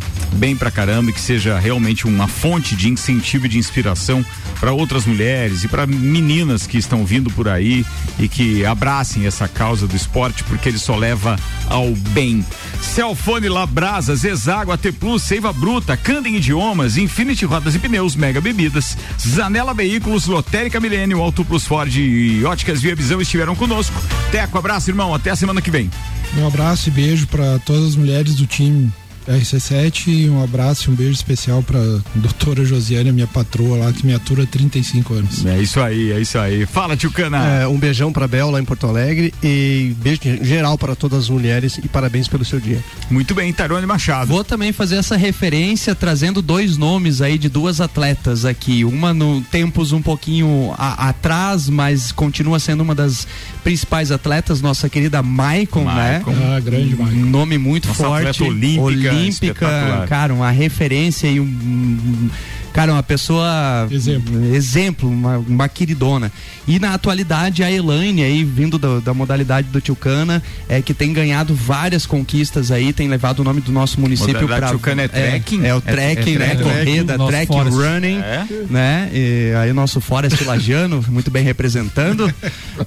bem 0.44 0.54
pra 0.54 0.70
caramba, 0.70 1.08
e 1.08 1.12
que 1.14 1.22
seja 1.22 1.58
realmente 1.58 2.06
uma 2.06 2.28
fonte 2.28 2.76
de 2.76 2.90
incentivo 2.90 3.46
e 3.46 3.48
de 3.48 3.56
inspiração 3.56 4.22
para 4.60 4.74
outras 4.74 5.06
mulheres 5.06 5.64
e 5.64 5.68
para 5.68 5.86
meninas 5.86 6.66
que 6.66 6.76
estão 6.76 7.02
vindo 7.02 7.30
por 7.30 7.48
aí 7.48 7.82
e 8.18 8.28
que 8.28 8.62
abracem 8.62 9.24
essa 9.24 9.48
causa 9.48 9.86
do 9.86 9.96
esporte, 9.96 10.44
porque 10.44 10.68
ele 10.68 10.78
só 10.78 10.96
leva 10.96 11.38
ao 11.66 11.92
bem. 12.10 12.44
Celfone 12.82 13.48
Labrasa, 13.48 14.14
Zezago, 14.14 14.70
AT 14.70 14.92
Plus, 15.00 15.22
Seiva 15.22 15.50
Bruta, 15.50 15.96
Candem 15.96 16.36
Idiomas, 16.36 16.98
Infinity 16.98 17.46
Rodas 17.46 17.74
e 17.74 17.78
Pneus, 17.78 18.14
Mega 18.14 18.38
Bebidas, 18.38 18.98
Zanela 19.18 19.72
Veículos, 19.72 20.26
Lotérica 20.26 20.78
Milênio, 20.78 21.22
Auto 21.22 21.42
Plus 21.42 21.64
Ford 21.64 21.90
e 21.96 22.44
Óticas 22.44 22.82
Via 22.82 22.94
Visão 22.94 23.18
estiveram 23.18 23.56
conosco. 23.56 23.98
Teco, 24.30 24.58
abraço, 24.58 24.90
irmão. 24.90 25.14
Até 25.14 25.30
a 25.30 25.36
semana 25.36 25.62
que 25.62 25.70
vem. 25.70 25.90
Um 26.36 26.46
abraço 26.46 26.90
e 26.90 26.92
beijo 26.92 27.26
para 27.28 27.58
todas 27.60 27.88
as 27.88 27.96
mulheres 27.96 28.34
do 28.34 28.46
time 28.46 28.92
RC7 29.28 30.08
e 30.08 30.28
um 30.28 30.42
abraço 30.42 30.90
e 30.90 30.92
um 30.92 30.96
beijo 30.96 31.12
especial 31.12 31.62
pra 31.62 31.78
doutora 32.14 32.64
Josiane, 32.64 33.12
minha 33.12 33.26
patroa 33.26 33.76
lá, 33.78 33.92
que 33.92 34.04
me 34.06 34.14
atura 34.14 34.42
há 34.44 34.46
35 34.46 35.14
anos. 35.14 35.44
É 35.46 35.58
isso 35.60 35.80
aí, 35.80 36.12
é 36.12 36.20
isso 36.20 36.38
aí. 36.38 36.66
Fala, 36.66 36.96
tio 36.96 37.10
Cana. 37.10 37.38
É, 37.62 37.66
um 37.66 37.78
beijão 37.78 38.12
pra 38.12 38.26
Bel 38.28 38.50
lá 38.50 38.60
em 38.60 38.64
Porto 38.64 38.86
Alegre 38.86 39.32
e 39.42 39.94
beijo 40.02 40.20
geral 40.42 40.76
para 40.78 40.94
todas 40.94 41.20
as 41.24 41.28
mulheres 41.28 41.78
e 41.82 41.88
parabéns 41.88 42.28
pelo 42.28 42.44
seu 42.44 42.60
dia. 42.60 42.78
Muito 43.10 43.34
bem, 43.34 43.52
Tarone 43.52 43.86
Machado. 43.86 44.28
Vou 44.28 44.44
também 44.44 44.72
fazer 44.72 44.96
essa 44.96 45.16
referência 45.16 45.94
trazendo 45.94 46.40
dois 46.42 46.76
nomes 46.76 47.20
aí 47.20 47.38
de 47.38 47.48
duas 47.48 47.80
atletas 47.80 48.44
aqui. 48.44 48.84
Uma 48.84 49.12
no 49.14 49.40
tempos 49.42 49.92
um 49.92 50.02
pouquinho 50.02 50.74
a- 50.76 51.08
atrás, 51.08 51.68
mas 51.68 52.12
continua 52.12 52.58
sendo 52.58 52.82
uma 52.82 52.94
das 52.94 53.26
principais 53.62 54.10
atletas, 54.10 54.60
nossa 54.60 54.88
querida 54.88 55.22
Maicon, 55.22 55.84
né? 55.84 56.22
Ah, 56.26 56.60
grande 56.60 56.94
Maicon. 56.96 57.16
Um 57.18 57.26
nome 57.30 57.56
muito 57.58 57.88
Nossa 57.88 58.04
forte. 58.04 58.28
atleta 58.28 58.44
olímpica, 58.44 58.82
olímpica, 58.82 59.13
espetacular. 59.22 60.08
cara, 60.08 60.34
uma 60.34 60.50
referência 60.50 61.26
e 61.28 61.40
um- 61.40 62.30
cara, 62.74 62.92
uma 62.92 63.02
pessoa 63.02 63.88
exemplo, 63.90 64.54
exemplo 64.54 65.08
uma, 65.08 65.38
uma 65.38 65.68
queridona. 65.68 66.30
E 66.68 66.78
na 66.78 66.92
atualidade 66.92 67.62
a 67.62 67.70
Elaine 67.70 68.22
aí 68.22 68.44
vindo 68.44 68.78
da, 68.78 69.00
da 69.00 69.14
modalidade 69.14 69.68
do 69.68 69.80
Tilcana, 69.80 70.42
é 70.68 70.82
que 70.82 70.92
tem 70.92 71.12
ganhado 71.12 71.54
várias 71.54 72.04
conquistas 72.04 72.70
aí, 72.70 72.92
tem 72.92 73.08
levado 73.08 73.40
o 73.40 73.44
nome 73.44 73.60
do 73.60 73.72
nosso 73.72 74.00
município 74.00 74.46
para 74.46 74.68
Tilcana 74.68 75.02
é 75.02 75.08
trekking? 75.08 75.64
É, 75.64 75.74
o 75.74 75.78
É- 75.78 75.80
trekking, 75.80 76.34
é 76.34 76.38
né? 76.38 76.46
trekking. 76.56 76.64
Corrida, 76.64 77.18
trekking, 77.26 77.52
Forest. 77.52 77.78
running, 77.78 78.18
É? 78.18 78.44
né? 78.68 79.10
E 79.12 79.52
aí 79.56 79.70
o 79.70 79.74
nosso 79.74 80.00
Forest 80.00 80.42
Lajano, 80.44 81.04
muito 81.08 81.30
bem 81.30 81.44
representando, 81.44 82.26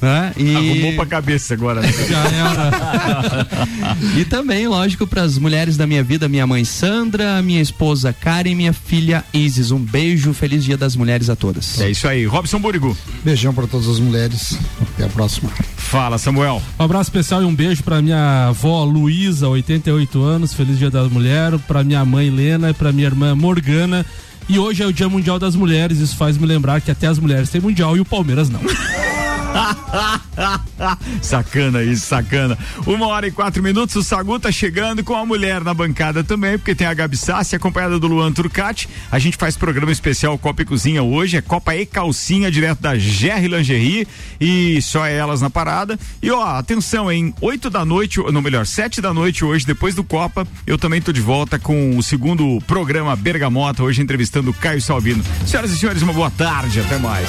né? 0.01 0.33
E 0.35 0.55
Arrumou 0.55 0.93
pra 0.95 1.05
cabeça 1.05 1.53
agora. 1.53 1.81
né? 1.81 1.87
e 4.17 4.25
também, 4.25 4.67
lógico, 4.67 5.07
para 5.07 5.21
as 5.21 5.37
mulheres 5.37 5.77
da 5.77 5.87
minha 5.87 6.03
vida, 6.03 6.27
minha 6.27 6.45
mãe 6.45 6.65
Sandra, 6.65 7.41
minha 7.41 7.61
esposa 7.61 8.11
Karen 8.13 8.51
e 8.51 8.55
minha 8.55 8.73
filha 8.73 9.23
Isis. 9.33 9.71
Um 9.71 9.76
beijo, 9.79 10.33
feliz 10.33 10.63
dia 10.63 10.77
das 10.77 10.95
mulheres 10.95 11.29
a 11.29 11.35
todas. 11.35 11.79
É 11.79 11.89
isso 11.89 12.07
aí. 12.07 12.25
Robson 12.25 12.59
Burigo. 12.59 12.95
Beijão 13.23 13.53
para 13.53 13.67
todas 13.67 13.87
as 13.87 13.99
mulheres. 13.99 14.57
Até 14.81 15.05
a 15.05 15.09
próxima. 15.09 15.49
Fala, 15.75 16.17
Samuel. 16.17 16.61
Um 16.79 16.83
abraço 16.83 17.09
especial 17.09 17.41
e 17.41 17.45
um 17.45 17.55
beijo 17.55 17.83
pra 17.83 18.01
minha 18.01 18.47
avó 18.47 18.83
Luísa, 18.83 19.47
88 19.47 20.21
anos, 20.21 20.53
feliz 20.53 20.77
dia 20.77 20.89
da 20.89 21.03
mulher, 21.05 21.57
pra 21.59 21.83
minha 21.83 22.03
mãe 22.03 22.29
Lena 22.29 22.69
e 22.69 22.73
pra 22.73 22.91
minha 22.91 23.07
irmã 23.07 23.33
Morgana. 23.35 24.05
E 24.49 24.57
hoje 24.57 24.81
é 24.81 24.85
o 24.85 24.93
Dia 24.93 25.09
Mundial 25.09 25.37
das 25.37 25.55
Mulheres, 25.55 25.99
isso 25.99 26.15
faz 26.15 26.37
me 26.37 26.45
lembrar 26.45 26.79
que 26.79 26.89
até 26.89 27.07
as 27.07 27.19
mulheres 27.19 27.49
têm 27.49 27.59
mundial 27.59 27.97
e 27.97 27.99
o 27.99 28.05
Palmeiras 28.05 28.49
não. 28.49 28.61
sacana 31.21 31.83
isso, 31.83 32.05
sacana. 32.05 32.57
Uma 32.85 33.07
hora 33.07 33.27
e 33.27 33.31
quatro 33.31 33.61
minutos, 33.61 33.95
o 33.95 34.03
Sagu 34.03 34.39
tá 34.39 34.51
chegando 34.51 35.03
com 35.03 35.15
a 35.15 35.25
mulher 35.25 35.63
na 35.63 35.73
bancada 35.73 36.23
também, 36.23 36.57
porque 36.57 36.75
tem 36.75 36.87
a 36.87 36.93
Gabi 36.93 37.17
Sassi, 37.17 37.55
acompanhada 37.55 37.99
do 37.99 38.07
Luan 38.07 38.31
Turcati. 38.31 38.87
A 39.11 39.19
gente 39.19 39.37
faz 39.37 39.57
programa 39.57 39.91
especial 39.91 40.37
Copa 40.37 40.61
e 40.61 40.65
Cozinha 40.65 41.03
hoje, 41.03 41.37
é 41.37 41.41
Copa 41.41 41.75
e 41.75 41.85
Calcinha, 41.85 42.51
direto 42.51 42.81
da 42.81 42.95
GR 42.95 43.47
Lingerie, 43.49 44.07
e 44.39 44.81
só 44.81 45.05
elas 45.05 45.41
na 45.41 45.49
parada. 45.49 45.97
E 46.21 46.29
ó, 46.31 46.57
atenção, 46.57 47.11
em 47.11 47.33
oito 47.41 47.69
da 47.69 47.83
noite, 47.83 48.19
ou 48.19 48.31
não 48.31 48.41
melhor, 48.41 48.65
sete 48.65 49.01
da 49.01 49.13
noite 49.13 49.43
hoje, 49.43 49.65
depois 49.65 49.95
do 49.95 50.03
Copa, 50.03 50.47
eu 50.65 50.77
também 50.77 51.01
tô 51.01 51.11
de 51.11 51.21
volta 51.21 51.57
com 51.59 51.97
o 51.97 52.03
segundo 52.03 52.61
programa 52.67 53.15
Bergamota, 53.15 53.83
hoje 53.83 54.01
entrevistando 54.01 54.51
o 54.51 54.53
Caio 54.53 54.81
Salvino. 54.81 55.23
Senhoras 55.45 55.71
e 55.71 55.77
senhores, 55.77 56.01
uma 56.01 56.13
boa 56.13 56.31
tarde, 56.31 56.79
até 56.79 56.97
mais. 56.97 57.27